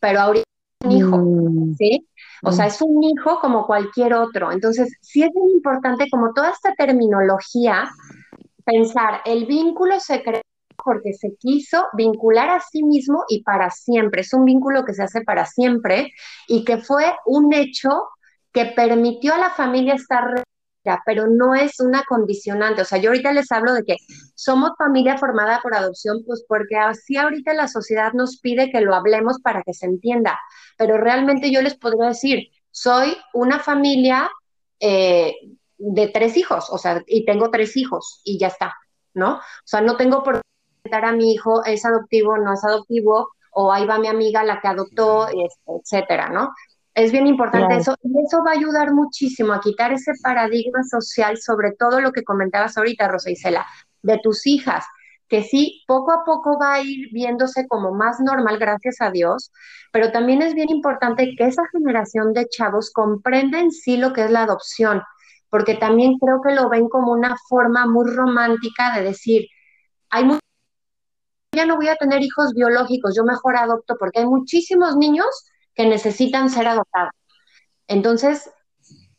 pero 0.00 0.20
ahorita 0.20 0.44
es 0.80 0.86
un 0.86 0.92
hijo, 0.96 1.18
mm. 1.18 1.74
¿sí? 1.76 2.08
O 2.42 2.52
sea, 2.52 2.66
mm. 2.66 2.68
es 2.68 2.82
un 2.82 3.02
hijo 3.02 3.38
como 3.40 3.66
cualquier 3.66 4.14
otro. 4.14 4.52
Entonces, 4.52 4.96
sí 5.00 5.22
es 5.22 5.30
muy 5.34 5.52
importante, 5.52 6.08
como 6.10 6.32
toda 6.32 6.50
esta 6.50 6.74
terminología, 6.74 7.88
pensar, 8.64 9.20
el 9.24 9.46
vínculo 9.46 9.98
se 10.00 10.22
crea 10.22 10.42
porque 10.84 11.12
se 11.12 11.34
quiso 11.36 11.86
vincular 11.94 12.50
a 12.50 12.60
sí 12.60 12.84
mismo 12.84 13.24
y 13.28 13.42
para 13.42 13.70
siempre. 13.70 14.20
Es 14.20 14.32
un 14.32 14.44
vínculo 14.44 14.84
que 14.84 14.94
se 14.94 15.02
hace 15.02 15.22
para 15.22 15.44
siempre 15.44 16.12
y 16.46 16.64
que 16.64 16.78
fue 16.78 17.04
un 17.26 17.52
hecho 17.52 17.90
que 18.52 18.66
permitió 18.66 19.34
a 19.34 19.38
la 19.38 19.50
familia 19.50 19.94
estar 19.94 20.44
pero 21.04 21.26
no 21.26 21.54
es 21.54 21.80
una 21.80 22.02
condicionante. 22.04 22.82
O 22.82 22.84
sea, 22.84 22.98
yo 22.98 23.10
ahorita 23.10 23.32
les 23.32 23.50
hablo 23.52 23.74
de 23.74 23.84
que 23.84 23.96
somos 24.38 24.70
familia 24.78 25.18
formada 25.18 25.58
por 25.60 25.74
adopción, 25.74 26.22
pues 26.24 26.44
porque 26.46 26.76
así 26.76 27.16
ahorita 27.16 27.54
la 27.54 27.66
sociedad 27.66 28.12
nos 28.12 28.38
pide 28.38 28.70
que 28.70 28.80
lo 28.80 28.94
hablemos 28.94 29.40
para 29.42 29.64
que 29.64 29.74
se 29.74 29.86
entienda. 29.86 30.38
Pero 30.76 30.96
realmente 30.96 31.50
yo 31.50 31.60
les 31.60 31.76
podría 31.76 32.06
decir, 32.10 32.46
soy 32.70 33.16
una 33.34 33.58
familia 33.58 34.30
eh, 34.78 35.34
de 35.76 36.06
tres 36.06 36.36
hijos, 36.36 36.70
o 36.70 36.78
sea, 36.78 37.02
y 37.08 37.24
tengo 37.24 37.50
tres 37.50 37.76
hijos 37.76 38.20
y 38.24 38.38
ya 38.38 38.46
está, 38.46 38.76
¿no? 39.12 39.38
O 39.38 39.64
sea, 39.64 39.80
no 39.80 39.96
tengo 39.96 40.22
por 40.22 40.40
a 40.90 41.12
mi 41.12 41.32
hijo, 41.32 41.64
es 41.64 41.84
adoptivo, 41.84 42.38
no 42.38 42.54
es 42.54 42.64
adoptivo, 42.64 43.30
o 43.50 43.72
ahí 43.72 43.86
va 43.86 43.98
mi 43.98 44.06
amiga 44.06 44.44
la 44.44 44.60
que 44.60 44.68
adoptó, 44.68 45.26
etcétera, 45.66 46.28
¿no? 46.28 46.52
Es 46.94 47.10
bien 47.10 47.26
importante 47.26 47.76
eso 47.76 47.96
y 48.02 48.10
eso 48.24 48.42
va 48.44 48.52
a 48.52 48.54
ayudar 48.54 48.92
muchísimo 48.92 49.52
a 49.52 49.60
quitar 49.60 49.92
ese 49.92 50.12
paradigma 50.22 50.84
social, 50.84 51.38
sobre 51.38 51.72
todo 51.72 52.00
lo 52.00 52.12
que 52.12 52.22
comentabas 52.22 52.78
ahorita, 52.78 53.08
Rosa 53.08 53.30
Isela, 53.30 53.66
de 54.02 54.18
tus 54.22 54.46
hijas, 54.46 54.84
que 55.28 55.42
sí, 55.42 55.84
poco 55.86 56.12
a 56.12 56.24
poco 56.24 56.58
va 56.58 56.74
a 56.74 56.82
ir 56.82 57.08
viéndose 57.12 57.66
como 57.68 57.92
más 57.92 58.18
normal, 58.20 58.58
gracias 58.58 58.96
a 59.00 59.10
Dios, 59.10 59.52
pero 59.92 60.10
también 60.10 60.42
es 60.42 60.54
bien 60.54 60.70
importante 60.70 61.34
que 61.36 61.44
esa 61.44 61.62
generación 61.72 62.32
de 62.32 62.48
chavos 62.48 62.90
comprenda 62.92 63.60
en 63.60 63.70
sí 63.70 63.96
lo 63.96 64.12
que 64.12 64.24
es 64.24 64.30
la 64.30 64.42
adopción, 64.42 65.02
porque 65.50 65.74
también 65.74 66.18
creo 66.18 66.40
que 66.42 66.54
lo 66.54 66.68
ven 66.68 66.88
como 66.88 67.12
una 67.12 67.36
forma 67.48 67.86
muy 67.86 68.10
romántica 68.10 68.96
de 68.96 69.04
decir, 69.04 69.46
hay 70.10 70.24
ya 71.52 71.66
no 71.66 71.76
voy 71.76 71.88
a 71.88 71.96
tener 71.96 72.22
hijos 72.22 72.54
biológicos, 72.54 73.14
yo 73.16 73.24
mejor 73.24 73.56
adopto 73.56 73.96
porque 73.98 74.20
hay 74.20 74.26
muchísimos 74.26 74.96
niños 74.96 75.26
que 75.74 75.86
necesitan 75.86 76.50
ser 76.50 76.68
adoptados. 76.68 77.12
Entonces, 77.86 78.50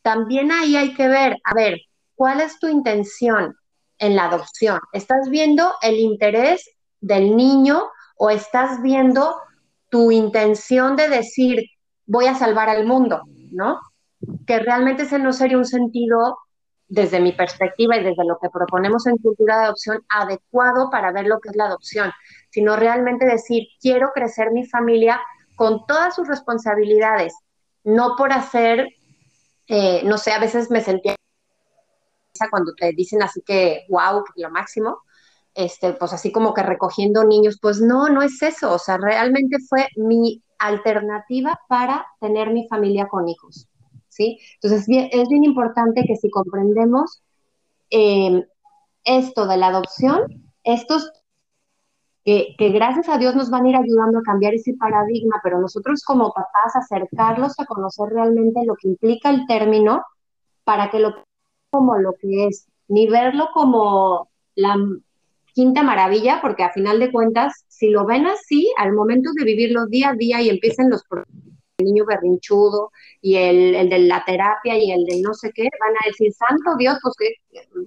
también 0.02 0.52
ahí 0.52 0.76
hay 0.76 0.94
que 0.94 1.08
ver, 1.08 1.36
a 1.44 1.54
ver, 1.54 1.78
¿cuál 2.14 2.40
es 2.40 2.58
tu 2.58 2.68
intención 2.68 3.56
en 4.00 4.16
la 4.16 4.24
adopción? 4.24 4.80
¿Estás 4.92 5.28
viendo 5.30 5.72
el 5.82 5.96
interés 5.96 6.68
del 7.00 7.36
niño 7.36 7.84
o 8.16 8.30
estás 8.30 8.82
viendo 8.82 9.36
tu 9.88 10.10
intención 10.10 10.96
de 10.96 11.08
decir, 11.08 11.64
voy 12.06 12.26
a 12.26 12.34
salvar 12.34 12.68
al 12.68 12.84
mundo, 12.86 13.22
¿no? 13.52 13.78
Que 14.46 14.58
realmente 14.58 15.04
ese 15.04 15.18
no 15.18 15.32
sería 15.32 15.58
un 15.58 15.64
sentido 15.64 16.38
desde 16.88 17.20
mi 17.20 17.32
perspectiva 17.32 17.96
y 17.96 18.04
desde 18.04 18.24
lo 18.24 18.38
que 18.38 18.50
proponemos 18.50 19.06
en 19.06 19.16
cultura 19.18 19.58
de 19.58 19.64
adopción, 19.66 20.02
adecuado 20.08 20.90
para 20.90 21.12
ver 21.12 21.26
lo 21.26 21.38
que 21.38 21.50
es 21.50 21.56
la 21.56 21.66
adopción, 21.66 22.10
sino 22.50 22.76
realmente 22.76 23.24
decir, 23.26 23.68
quiero 23.80 24.10
crecer 24.12 24.50
mi 24.50 24.66
familia 24.66 25.20
con 25.54 25.86
todas 25.86 26.14
sus 26.16 26.26
responsabilidades, 26.26 27.34
no 27.84 28.16
por 28.16 28.32
hacer, 28.32 28.88
eh, 29.68 30.02
no 30.04 30.18
sé, 30.18 30.32
a 30.32 30.40
veces 30.40 30.70
me 30.70 30.80
sentía 30.80 31.14
cuando 32.50 32.74
te 32.74 32.92
dicen 32.92 33.22
así 33.22 33.42
que, 33.42 33.86
wow, 33.88 34.24
que 34.24 34.42
lo 34.42 34.50
máximo, 34.50 34.98
este, 35.54 35.92
pues 35.94 36.12
así 36.12 36.32
como 36.32 36.54
que 36.54 36.62
recogiendo 36.62 37.24
niños, 37.24 37.58
pues 37.60 37.80
no, 37.80 38.08
no 38.08 38.22
es 38.22 38.40
eso, 38.42 38.72
o 38.72 38.78
sea, 38.78 38.98
realmente 38.98 39.58
fue 39.68 39.88
mi 39.96 40.42
alternativa 40.58 41.58
para 41.68 42.06
tener 42.20 42.50
mi 42.50 42.68
familia 42.68 43.08
con 43.08 43.28
hijos. 43.28 43.66
Entonces, 44.28 44.86
es 44.88 45.28
bien 45.28 45.44
importante 45.44 46.04
que 46.06 46.16
si 46.16 46.30
comprendemos 46.30 47.22
em, 47.90 48.44
esto 49.04 49.46
de 49.46 49.56
la 49.56 49.68
adopción, 49.68 50.44
estos 50.64 51.10
que, 52.24 52.54
gracias 52.58 53.08
a 53.08 53.18
Dios 53.18 53.34
nos 53.34 53.50
van 53.50 53.64
a 53.64 53.68
ir 53.70 53.76
ayudando 53.76 54.18
a 54.18 54.22
cambiar 54.22 54.54
ese 54.54 54.74
paradigma, 54.74 55.40
pero 55.42 55.58
nosotros 55.58 56.02
como 56.04 56.32
papás 56.32 56.76
acercarlos 56.76 57.58
a 57.58 57.66
conocer 57.66 58.10
realmente 58.10 58.60
lo 58.64 58.76
que 58.76 58.88
implica 58.88 59.30
el 59.30 59.46
término 59.46 60.02
para 60.64 60.90
que 60.90 61.00
lo 61.00 61.14
como 61.70 61.96
lo 61.98 62.14
que 62.20 62.46
es, 62.46 62.66
ni 62.88 63.08
verlo 63.08 63.48
como 63.54 64.28
la 64.54 64.76
quinta 65.54 65.82
maravilla, 65.82 66.40
porque 66.40 66.62
a 66.62 66.72
final 66.72 67.00
de 67.00 67.10
cuentas, 67.10 67.64
si 67.68 67.90
lo 67.90 68.04
ven 68.06 68.26
así, 68.26 68.72
al 68.76 68.92
momento 68.92 69.30
de 69.34 69.44
vivirlo 69.44 69.86
día 69.86 70.10
a 70.10 70.14
día 70.14 70.40
y 70.40 70.48
empiecen 70.48 70.90
los 70.90 71.04
el 71.78 71.86
niño 71.86 72.04
berrinchudo 72.04 72.90
y 73.22 73.36
el, 73.36 73.74
el, 73.74 73.88
de 73.88 74.00
la 74.00 74.22
terapia 74.24 74.76
y 74.76 74.90
el 74.90 75.04
de 75.04 75.22
no 75.22 75.32
sé 75.32 75.50
qué, 75.54 75.62
van 75.62 75.94
a 75.94 76.06
decir, 76.06 76.32
santo 76.32 76.76
Dios, 76.76 76.98
pues 77.02 77.14
que 77.18 77.34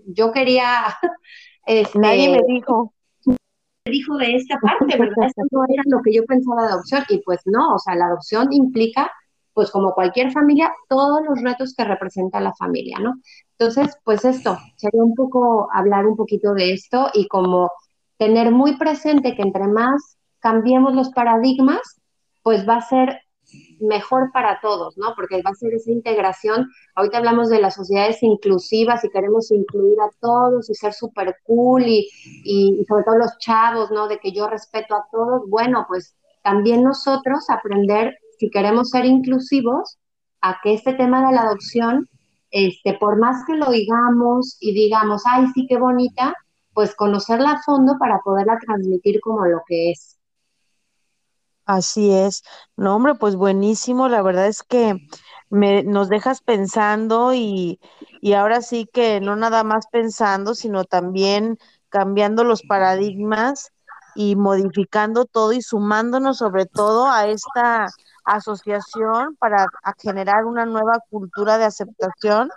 yo 0.07 0.31
quería... 0.31 0.85
Este, 1.65 1.97
Nadie 1.97 2.29
me 2.29 2.41
dijo. 2.45 2.93
Me 3.25 3.91
dijo 3.93 4.17
de 4.17 4.35
esta 4.35 4.59
parte, 4.59 4.97
¿verdad? 4.97 5.27
Esto 5.27 5.43
no 5.49 5.63
era 5.69 5.81
lo 5.85 6.01
que 6.01 6.13
yo 6.13 6.25
pensaba 6.25 6.63
de 6.63 6.73
adopción 6.73 7.03
y 7.07 7.19
pues 7.19 7.39
no, 7.45 7.75
o 7.75 7.79
sea, 7.79 7.95
la 7.95 8.07
adopción 8.07 8.51
implica 8.51 9.09
pues 9.53 9.71
como 9.71 9.93
cualquier 9.93 10.31
familia, 10.31 10.73
todos 10.89 11.21
los 11.27 11.41
retos 11.41 11.73
que 11.75 11.83
representa 11.83 12.39
la 12.39 12.53
familia, 12.53 12.97
¿no? 12.99 13.13
Entonces, 13.57 13.95
pues 14.03 14.25
esto, 14.25 14.57
sería 14.77 15.03
un 15.03 15.15
poco 15.15 15.67
hablar 15.71 16.05
un 16.05 16.15
poquito 16.15 16.53
de 16.53 16.73
esto 16.73 17.09
y 17.13 17.27
como 17.27 17.71
tener 18.17 18.51
muy 18.51 18.77
presente 18.77 19.35
que 19.35 19.41
entre 19.41 19.67
más 19.67 20.17
cambiemos 20.39 20.93
los 20.93 21.09
paradigmas, 21.09 22.01
pues 22.41 22.67
va 22.67 22.77
a 22.77 22.81
ser 22.81 23.21
mejor 23.79 24.31
para 24.31 24.59
todos, 24.61 24.97
¿no? 24.97 25.13
Porque 25.15 25.41
va 25.41 25.51
a 25.51 25.55
ser 25.55 25.73
esa 25.73 25.91
integración. 25.91 26.69
Ahorita 26.95 27.17
hablamos 27.17 27.49
de 27.49 27.59
las 27.59 27.75
sociedades 27.75 28.23
inclusivas 28.23 29.03
y 29.03 29.09
queremos 29.09 29.51
incluir 29.51 29.99
a 30.01 30.09
todos 30.19 30.69
y 30.69 30.73
ser 30.73 30.93
súper 30.93 31.35
cool 31.43 31.83
y, 31.85 32.09
y, 32.43 32.83
sobre 32.87 33.03
todo 33.03 33.17
los 33.17 33.37
chavos, 33.37 33.91
¿no? 33.91 34.07
De 34.07 34.19
que 34.19 34.31
yo 34.31 34.47
respeto 34.47 34.95
a 34.95 35.05
todos. 35.11 35.47
Bueno, 35.49 35.85
pues 35.87 36.15
también 36.41 36.83
nosotros 36.83 37.49
aprender 37.49 38.17
si 38.43 38.49
queremos 38.49 38.89
ser 38.89 39.05
inclusivos, 39.05 39.97
a 40.41 40.57
que 40.61 40.73
este 40.73 40.93
tema 40.95 41.25
de 41.25 41.33
la 41.33 41.43
adopción, 41.43 42.09
este, 42.51 42.97
por 42.99 43.17
más 43.17 43.45
que 43.47 43.55
lo 43.55 43.71
digamos 43.71 44.57
y 44.59 44.73
digamos, 44.73 45.23
ay, 45.25 45.45
sí, 45.55 45.65
qué 45.65 45.77
bonita, 45.77 46.35
pues 46.73 46.93
conocerla 46.93 47.51
a 47.51 47.61
fondo 47.61 47.95
para 47.97 48.19
poderla 48.19 48.59
transmitir 48.59 49.21
como 49.21 49.45
lo 49.45 49.61
que 49.65 49.91
es. 49.91 50.19
Así 51.65 52.11
es. 52.11 52.43
No, 52.75 52.97
hombre, 52.97 53.15
pues 53.15 53.37
buenísimo. 53.37 54.09
La 54.09 54.21
verdad 54.21 54.47
es 54.47 54.61
que 54.61 54.97
me, 55.49 55.83
nos 55.83 56.09
dejas 56.09 56.41
pensando 56.41 57.33
y, 57.33 57.79
y 58.19 58.33
ahora 58.33 58.61
sí 58.61 58.89
que 58.91 59.21
no 59.21 59.37
nada 59.37 59.63
más 59.63 59.87
pensando, 59.87 60.53
sino 60.53 60.83
también 60.83 61.57
cambiando 61.87 62.43
los 62.43 62.61
paradigmas 62.63 63.71
y 64.15 64.35
modificando 64.35 65.23
todo 65.23 65.53
y 65.53 65.61
sumándonos 65.61 66.39
sobre 66.39 66.65
todo 66.65 67.09
a 67.09 67.27
esta 67.27 67.87
asociación 68.25 69.35
para 69.37 69.65
generar 69.99 70.45
una 70.45 70.65
nueva 70.65 70.99
cultura 71.09 71.57
de 71.57 71.65
aceptación 71.65 72.49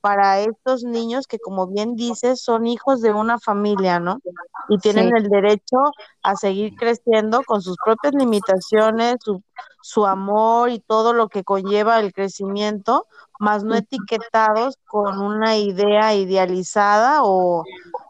para 0.00 0.40
estos 0.40 0.84
niños 0.84 1.26
que, 1.26 1.38
como 1.38 1.66
bien 1.66 1.96
dices, 1.96 2.40
son 2.40 2.66
hijos 2.66 3.00
de 3.00 3.12
una 3.12 3.38
familia, 3.38 3.98
¿no? 3.98 4.18
Y 4.68 4.78
tienen 4.78 5.14
el 5.16 5.28
derecho 5.28 5.76
a 6.22 6.34
seguir 6.36 6.74
creciendo 6.76 7.42
con 7.44 7.60
sus 7.62 7.76
propias 7.84 8.14
limitaciones, 8.14 9.16
su, 9.20 9.42
su 9.82 10.06
amor 10.06 10.70
y 10.70 10.80
todo 10.80 11.12
lo 11.12 11.28
que 11.28 11.44
conlleva 11.44 12.00
el 12.00 12.12
crecimiento, 12.12 13.06
más 13.38 13.64
no 13.64 13.74
etiquetados 13.74 14.78
con 14.86 15.20
una 15.20 15.56
idea 15.56 16.14
idealizada 16.14 17.20
o 17.22 17.64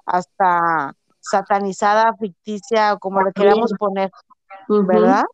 hasta 0.05 0.95
satanizada, 1.21 2.15
ficticia, 2.19 2.95
o 2.95 2.99
como 2.99 3.23
le 3.23 3.33
queramos 3.33 3.73
poner, 3.79 4.11
¿verdad? 4.69 5.25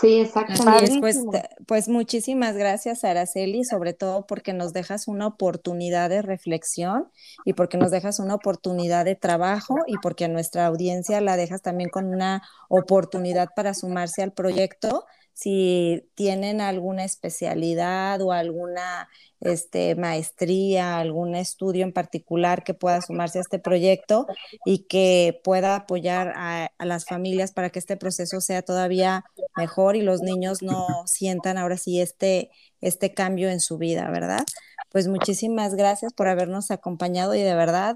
Sí, 0.00 0.20
exactamente. 0.20 1.00
Pues, 1.00 1.24
pues 1.66 1.88
muchísimas 1.88 2.56
gracias, 2.56 3.04
Araceli, 3.04 3.64
sobre 3.64 3.94
todo 3.94 4.26
porque 4.26 4.52
nos 4.52 4.72
dejas 4.72 5.08
una 5.08 5.26
oportunidad 5.26 6.10
de 6.10 6.22
reflexión 6.22 7.10
y 7.44 7.54
porque 7.54 7.78
nos 7.78 7.90
dejas 7.90 8.18
una 8.18 8.34
oportunidad 8.34 9.04
de 9.04 9.14
trabajo 9.14 9.76
y 9.86 9.96
porque 9.98 10.24
a 10.24 10.28
nuestra 10.28 10.66
audiencia 10.66 11.20
la 11.20 11.36
dejas 11.36 11.62
también 11.62 11.88
con 11.88 12.06
una 12.06 12.42
oportunidad 12.68 13.48
para 13.54 13.74
sumarse 13.74 14.22
al 14.22 14.32
proyecto 14.32 15.06
si 15.36 16.08
tienen 16.14 16.62
alguna 16.62 17.04
especialidad 17.04 18.22
o 18.22 18.32
alguna 18.32 19.10
este, 19.40 19.94
maestría, 19.94 20.96
algún 20.96 21.34
estudio 21.34 21.84
en 21.84 21.92
particular 21.92 22.64
que 22.64 22.72
pueda 22.72 23.02
sumarse 23.02 23.36
a 23.36 23.42
este 23.42 23.58
proyecto 23.58 24.26
y 24.64 24.86
que 24.86 25.38
pueda 25.44 25.76
apoyar 25.76 26.32
a, 26.36 26.70
las 26.78 27.04
familias 27.04 27.52
para 27.52 27.68
que 27.68 27.78
este 27.78 27.98
proceso 27.98 28.40
sea 28.40 28.62
todavía 28.62 29.26
mejor 29.58 29.94
y 29.94 30.00
los 30.00 30.22
niños 30.22 30.62
no 30.62 30.86
sientan 31.04 31.58
ahora 31.58 31.76
sí 31.76 32.00
este, 32.00 32.50
este 32.80 33.12
cambio 33.12 33.50
en 33.50 33.60
su 33.60 33.76
vida, 33.76 34.10
¿verdad? 34.10 34.46
Pues 34.90 35.06
muchísimas 35.06 35.74
gracias 35.74 36.14
por 36.14 36.28
habernos 36.28 36.70
acompañado 36.70 37.34
y 37.34 37.42
de 37.42 37.54
verdad 37.54 37.94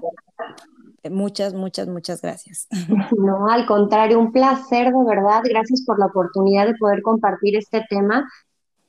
Muchas, 1.09 1.53
muchas, 1.53 1.87
muchas 1.87 2.21
gracias. 2.21 2.67
No, 3.17 3.47
al 3.49 3.65
contrario, 3.65 4.19
un 4.19 4.31
placer 4.31 4.91
de 4.91 5.03
verdad. 5.05 5.41
Gracias 5.43 5.83
por 5.85 5.99
la 5.99 6.07
oportunidad 6.07 6.67
de 6.67 6.75
poder 6.75 7.01
compartir 7.01 7.55
este 7.55 7.83
tema. 7.89 8.27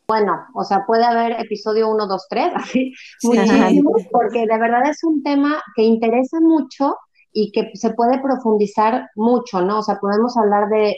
Bueno, 0.06 0.46
o 0.54 0.64
sea, 0.64 0.84
puede 0.86 1.04
haber 1.04 1.32
episodio 1.40 1.88
1, 1.88 2.06
2, 2.06 2.26
3, 2.28 2.52
así, 2.54 2.92
muchísimo, 3.22 3.92
porque 4.10 4.46
de 4.46 4.58
verdad 4.58 4.90
es 4.90 5.02
un 5.04 5.22
tema 5.22 5.62
que 5.74 5.82
interesa 5.82 6.40
mucho 6.40 6.96
y 7.32 7.50
que 7.52 7.70
se 7.74 7.94
puede 7.94 8.20
profundizar 8.20 9.08
mucho, 9.14 9.62
¿no? 9.62 9.78
O 9.78 9.82
sea, 9.82 9.98
podemos 9.98 10.36
hablar 10.36 10.68
de, 10.68 10.96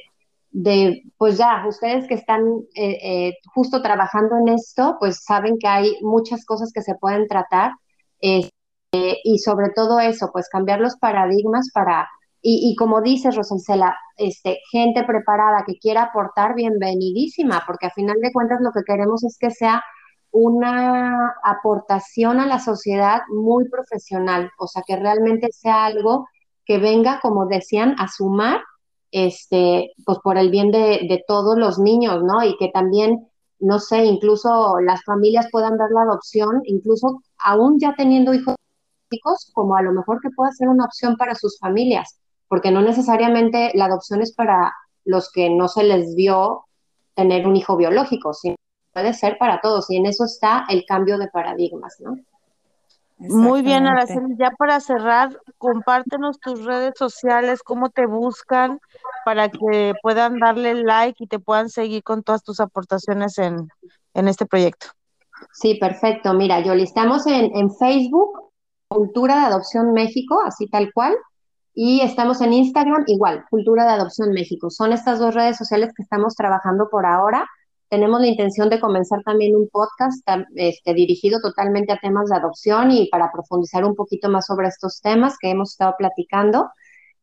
de 0.51 1.03
pues 1.17 1.39
ya, 1.39 1.65
ustedes 1.69 2.09
que 2.09 2.15
están 2.15 2.43
eh, 2.75 2.99
eh, 3.03 3.35
justo 3.55 3.83
trabajando 3.83 4.37
en 4.39 4.55
esto, 4.55 4.97
pues 4.99 5.23
saben 5.23 5.59
que 5.59 5.69
hay 5.69 5.97
muchas 6.03 6.45
cosas 6.45 6.73
que 6.73 6.83
se 6.83 6.95
pueden 6.97 7.29
tratar. 7.29 7.73
Eh, 8.21 8.49
eh, 8.95 9.19
y 9.25 9.39
sobre 9.41 9.71
todo 9.71 9.99
eso, 9.99 10.31
pues 10.33 10.49
cambiar 10.49 10.81
los 10.81 10.95
paradigmas 10.97 11.69
para, 11.75 12.09
y, 12.41 12.77
como 12.77 13.01
dices, 13.01 13.35
Rosencela, 13.35 13.97
este, 14.17 14.61
gente 14.71 15.03
preparada 15.03 15.65
que 15.67 15.79
quiera 15.79 16.05
aportar, 16.05 16.55
bienvenidísima, 16.55 17.65
porque 17.67 17.87
a 17.87 17.91
final 17.91 18.19
de 18.23 18.33
cuentas 18.33 18.61
lo 18.61 18.71
que 18.71 18.85
queremos 18.87 19.25
es 19.25 19.37
que 19.37 19.51
sea 19.51 19.83
una 20.31 21.35
aportación 21.43 22.39
a 22.39 22.47
la 22.47 22.61
sociedad 22.61 23.23
muy 23.31 23.69
profesional, 23.69 24.51
o 24.59 24.69
sea, 24.69 24.83
que 24.87 24.95
realmente 24.95 25.49
sea 25.51 25.87
algo 25.87 26.29
que 26.65 26.79
venga, 26.79 27.19
como 27.21 27.47
decían, 27.47 27.97
a 27.99 28.07
sumar, 28.07 28.61
este, 29.11 29.91
pues 30.05 30.19
por 30.23 30.39
el 30.39 30.51
bien 30.51 30.71
de, 30.71 31.07
de 31.09 31.25
todos 31.27 31.59
los 31.59 31.81
niños, 31.81 32.23
¿no? 32.23 32.45
Y 32.45 32.57
que 32.59 32.69
también, 32.69 33.27
no 33.59 33.81
sé, 33.81 34.05
incluso 34.05 34.79
las 34.81 35.03
familias 35.03 35.49
puedan 35.51 35.77
dar 35.79 35.91
la 35.91 36.03
adopción, 36.03 36.61
incluso 36.65 37.23
aún 37.39 37.81
ya 37.81 37.95
teniendo 37.97 38.33
hijos 38.35 38.55
como 39.53 39.77
a 39.77 39.83
lo 39.83 39.93
mejor 39.93 40.21
que 40.21 40.31
pueda 40.31 40.51
ser 40.53 40.69
una 40.69 40.85
opción 40.85 41.17
para 41.17 41.35
sus 41.35 41.59
familias, 41.59 42.21
porque 42.49 42.71
no 42.71 42.83
necesariamente 42.83 43.73
la 43.75 43.87
adopción 43.87 44.23
es 44.23 44.35
para 44.35 44.73
los 45.05 45.31
que 45.33 45.51
no 45.51 45.69
se 45.69 45.85
les 45.85 46.15
dio 46.15 46.65
tener 47.15 47.47
un 47.47 47.57
hijo 47.57 47.77
biológico, 47.77 48.33
sino 48.33 48.57
puede 48.93 49.13
ser 49.13 49.39
para 49.39 49.61
todos, 49.61 49.91
y 49.91 49.97
en 49.97 50.07
eso 50.07 50.25
está 50.25 50.65
el 50.69 50.85
cambio 50.87 51.19
de 51.19 51.29
paradigmas, 51.29 51.97
¿no? 52.01 52.17
Muy 53.17 53.63
bien, 53.63 53.87
Araceli, 53.87 54.37
ya 54.37 54.51
para 54.51 54.81
cerrar, 54.81 55.39
compártenos 55.57 56.41
tus 56.41 56.65
redes 56.65 56.95
sociales, 56.97 57.63
cómo 57.63 57.91
te 57.91 58.07
buscan 58.07 58.81
para 59.25 59.49
que 59.49 59.95
puedan 60.03 60.39
darle 60.39 60.75
like 60.75 61.23
y 61.23 61.27
te 61.29 61.39
puedan 61.39 61.69
seguir 61.69 62.03
con 62.03 62.23
todas 62.23 62.43
tus 62.43 62.61
aportaciones 62.61 63.39
en, 63.39 63.69
en 64.15 64.29
este 64.29 64.47
proyecto. 64.47 64.89
Sí, 65.53 65.77
perfecto. 65.77 66.35
Mira, 66.35 66.61
yo 66.61 66.73
estamos 66.75 67.27
en, 67.27 67.57
en 67.57 67.71
Facebook 67.75 68.44
Cultura 68.89 69.37
de 69.37 69.47
Adopción 69.47 69.93
México, 69.93 70.41
así 70.45 70.69
tal 70.69 70.93
cual. 70.93 71.15
Y 71.75 72.01
estamos 72.03 72.41
en 72.41 72.53
Instagram, 72.53 73.05
igual, 73.09 73.45
Cultura 73.51 73.85
de 73.85 73.93
Adopción 73.93 74.31
México. 74.31 74.71
Son 74.71 74.93
estas 74.93 75.19
dos 75.19 75.35
redes 75.35 75.57
sociales 75.57 75.91
que 75.97 76.03
estamos 76.03 76.37
trabajando 76.37 76.89
por 76.89 77.05
ahora. 77.05 77.47
Tenemos 77.89 78.21
la 78.21 78.29
intención 78.29 78.69
de 78.71 78.81
comenzar 78.81 79.23
también 79.25 79.57
un 79.57 79.69
podcast 79.69 80.27
este, 80.55 80.95
dirigido 80.95 81.41
totalmente 81.41 81.93
a 81.93 81.99
temas 81.99 82.29
de 82.29 82.37
adopción 82.37 82.91
y 82.93 83.09
para 83.09 83.31
profundizar 83.33 83.85
un 83.85 83.95
poquito 83.95 84.29
más 84.29 84.47
sobre 84.47 84.69
estos 84.69 85.01
temas 85.01 85.37
que 85.41 85.51
hemos 85.51 85.73
estado 85.73 85.95
platicando. 85.99 86.71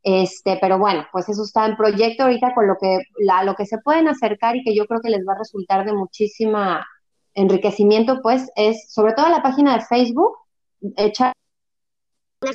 Este, 0.04 0.58
pero 0.60 0.80
bueno, 0.80 1.06
pues 1.12 1.30
eso 1.30 1.44
está 1.44 1.66
en 1.66 1.78
proyecto 1.78 2.24
ahorita 2.24 2.54
con 2.54 2.68
lo 2.68 2.76
que, 2.80 3.00
la, 3.20 3.44
lo 3.44 3.56
que 3.56 3.66
se 3.66 3.78
pueden 3.78 4.08
acercar 4.08 4.56
y 4.56 4.64
que 4.64 4.76
yo 4.76 4.86
creo 4.86 5.02
que 5.02 5.12
les 5.12 5.26
va 5.28 5.34
a 5.34 5.40
resultar 5.40 5.86
de 5.86 5.94
muchísima 5.94 6.86
enriquecimiento, 7.34 8.22
pues 8.22 8.50
es 8.56 8.92
sobre 8.92 9.14
todo 9.14 9.30
la 9.30 9.42
página 9.42 9.78
de 9.78 9.86
Facebook, 9.86 10.36
hecha 10.98 11.32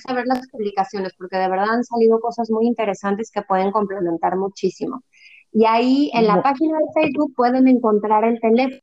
a 0.09 0.13
ver 0.15 0.27
las 0.27 0.49
publicaciones, 0.49 1.15
porque 1.17 1.37
de 1.37 1.49
verdad 1.49 1.71
han 1.71 1.85
salido 1.85 2.19
cosas 2.21 2.51
muy 2.51 2.67
interesantes 2.67 3.31
que 3.31 3.43
pueden 3.43 3.71
complementar 3.71 4.37
muchísimo. 4.37 5.03
Y 5.53 5.65
ahí 5.65 6.11
en 6.13 6.27
la 6.27 6.43
página 6.43 6.79
de 6.79 7.03
Facebook 7.03 7.33
pueden 7.37 7.69
encontrar 7.69 8.25
el 8.25 8.41
teléfono 8.41 8.81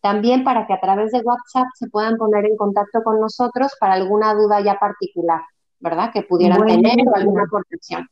también 0.00 0.42
para 0.42 0.66
que 0.66 0.72
a 0.72 0.80
través 0.80 1.12
de 1.12 1.20
WhatsApp 1.20 1.68
se 1.74 1.88
puedan 1.88 2.16
poner 2.16 2.44
en 2.44 2.56
contacto 2.56 3.02
con 3.04 3.20
nosotros 3.20 3.70
para 3.78 3.94
alguna 3.94 4.34
duda 4.34 4.60
ya 4.60 4.76
particular, 4.78 5.42
¿verdad? 5.78 6.10
Que 6.12 6.22
pudieran 6.22 6.66
tener 6.66 6.96
o 7.06 7.14
alguna 7.14 7.44
protección. 7.48 8.08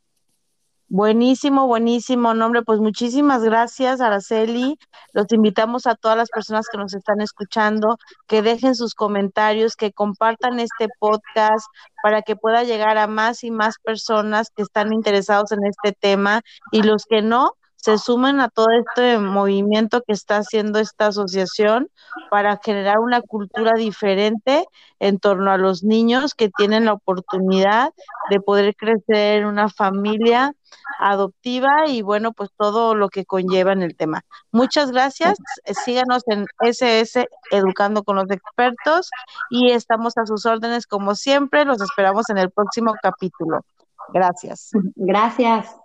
Buenísimo, 0.92 1.68
buenísimo 1.68 2.34
nombre. 2.34 2.62
Pues 2.62 2.80
muchísimas 2.80 3.44
gracias, 3.44 4.00
Araceli. 4.00 4.76
Los 5.12 5.30
invitamos 5.30 5.86
a 5.86 5.94
todas 5.94 6.16
las 6.16 6.30
personas 6.30 6.66
que 6.68 6.78
nos 6.78 6.94
están 6.94 7.20
escuchando, 7.20 7.96
que 8.26 8.42
dejen 8.42 8.74
sus 8.74 8.94
comentarios, 8.96 9.76
que 9.76 9.92
compartan 9.92 10.58
este 10.58 10.88
podcast 10.98 11.64
para 12.02 12.22
que 12.22 12.34
pueda 12.34 12.64
llegar 12.64 12.98
a 12.98 13.06
más 13.06 13.44
y 13.44 13.52
más 13.52 13.76
personas 13.78 14.50
que 14.50 14.62
están 14.62 14.92
interesados 14.92 15.52
en 15.52 15.64
este 15.64 15.92
tema 15.92 16.42
y 16.72 16.82
los 16.82 17.04
que 17.04 17.22
no, 17.22 17.52
se 17.82 17.96
sumen 17.98 18.40
a 18.40 18.48
todo 18.48 18.66
este 18.70 19.18
movimiento 19.18 20.02
que 20.02 20.12
está 20.12 20.38
haciendo 20.38 20.78
esta 20.78 21.06
asociación 21.06 21.88
para 22.30 22.58
generar 22.62 22.98
una 22.98 23.22
cultura 23.22 23.72
diferente 23.76 24.66
en 24.98 25.18
torno 25.18 25.50
a 25.50 25.56
los 25.56 25.82
niños 25.82 26.34
que 26.34 26.50
tienen 26.50 26.84
la 26.84 26.92
oportunidad 26.92 27.90
de 28.28 28.40
poder 28.40 28.76
crecer 28.76 29.40
en 29.40 29.46
una 29.46 29.70
familia 29.70 30.54
adoptiva 30.98 31.86
y 31.88 32.02
bueno, 32.02 32.32
pues 32.32 32.50
todo 32.56 32.94
lo 32.94 33.08
que 33.08 33.24
conlleva 33.24 33.72
en 33.72 33.82
el 33.82 33.96
tema. 33.96 34.22
Muchas 34.52 34.90
gracias. 34.90 35.38
Síganos 35.84 36.22
en 36.26 36.44
SS 36.60 37.26
Educando 37.50 38.02
con 38.04 38.16
los 38.16 38.30
Expertos 38.30 39.08
y 39.48 39.72
estamos 39.72 40.18
a 40.18 40.26
sus 40.26 40.44
órdenes 40.44 40.86
como 40.86 41.14
siempre. 41.14 41.64
Los 41.64 41.80
esperamos 41.80 42.28
en 42.28 42.38
el 42.38 42.50
próximo 42.50 42.94
capítulo. 43.00 43.64
Gracias. 44.12 44.70
Gracias. 44.96 45.79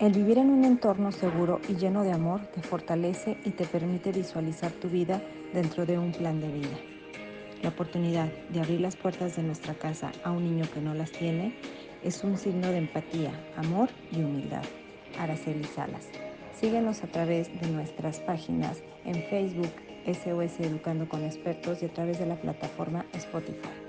El 0.00 0.12
vivir 0.12 0.38
en 0.38 0.50
un 0.50 0.64
entorno 0.64 1.10
seguro 1.10 1.60
y 1.68 1.74
lleno 1.74 2.04
de 2.04 2.12
amor 2.12 2.46
te 2.54 2.62
fortalece 2.62 3.36
y 3.44 3.50
te 3.50 3.66
permite 3.66 4.12
visualizar 4.12 4.70
tu 4.70 4.88
vida 4.88 5.20
dentro 5.52 5.86
de 5.86 5.98
un 5.98 6.12
plan 6.12 6.40
de 6.40 6.46
vida. 6.46 6.78
La 7.64 7.70
oportunidad 7.70 8.28
de 8.50 8.60
abrir 8.60 8.80
las 8.80 8.94
puertas 8.94 9.34
de 9.34 9.42
nuestra 9.42 9.74
casa 9.74 10.12
a 10.22 10.30
un 10.30 10.44
niño 10.44 10.70
que 10.72 10.80
no 10.80 10.94
las 10.94 11.10
tiene 11.10 11.56
es 12.04 12.22
un 12.22 12.38
signo 12.38 12.68
de 12.68 12.78
empatía, 12.78 13.32
amor 13.56 13.88
y 14.12 14.22
humildad. 14.22 14.62
Araceli 15.18 15.64
Salas. 15.64 16.06
Síguenos 16.54 17.02
a 17.02 17.08
través 17.08 17.48
de 17.60 17.68
nuestras 17.68 18.20
páginas 18.20 18.84
en 19.04 19.24
Facebook, 19.24 19.72
SOS 20.06 20.60
Educando 20.60 21.08
con 21.08 21.24
Expertos 21.24 21.82
y 21.82 21.86
a 21.86 21.92
través 21.92 22.20
de 22.20 22.26
la 22.26 22.36
plataforma 22.36 23.04
Spotify. 23.14 23.87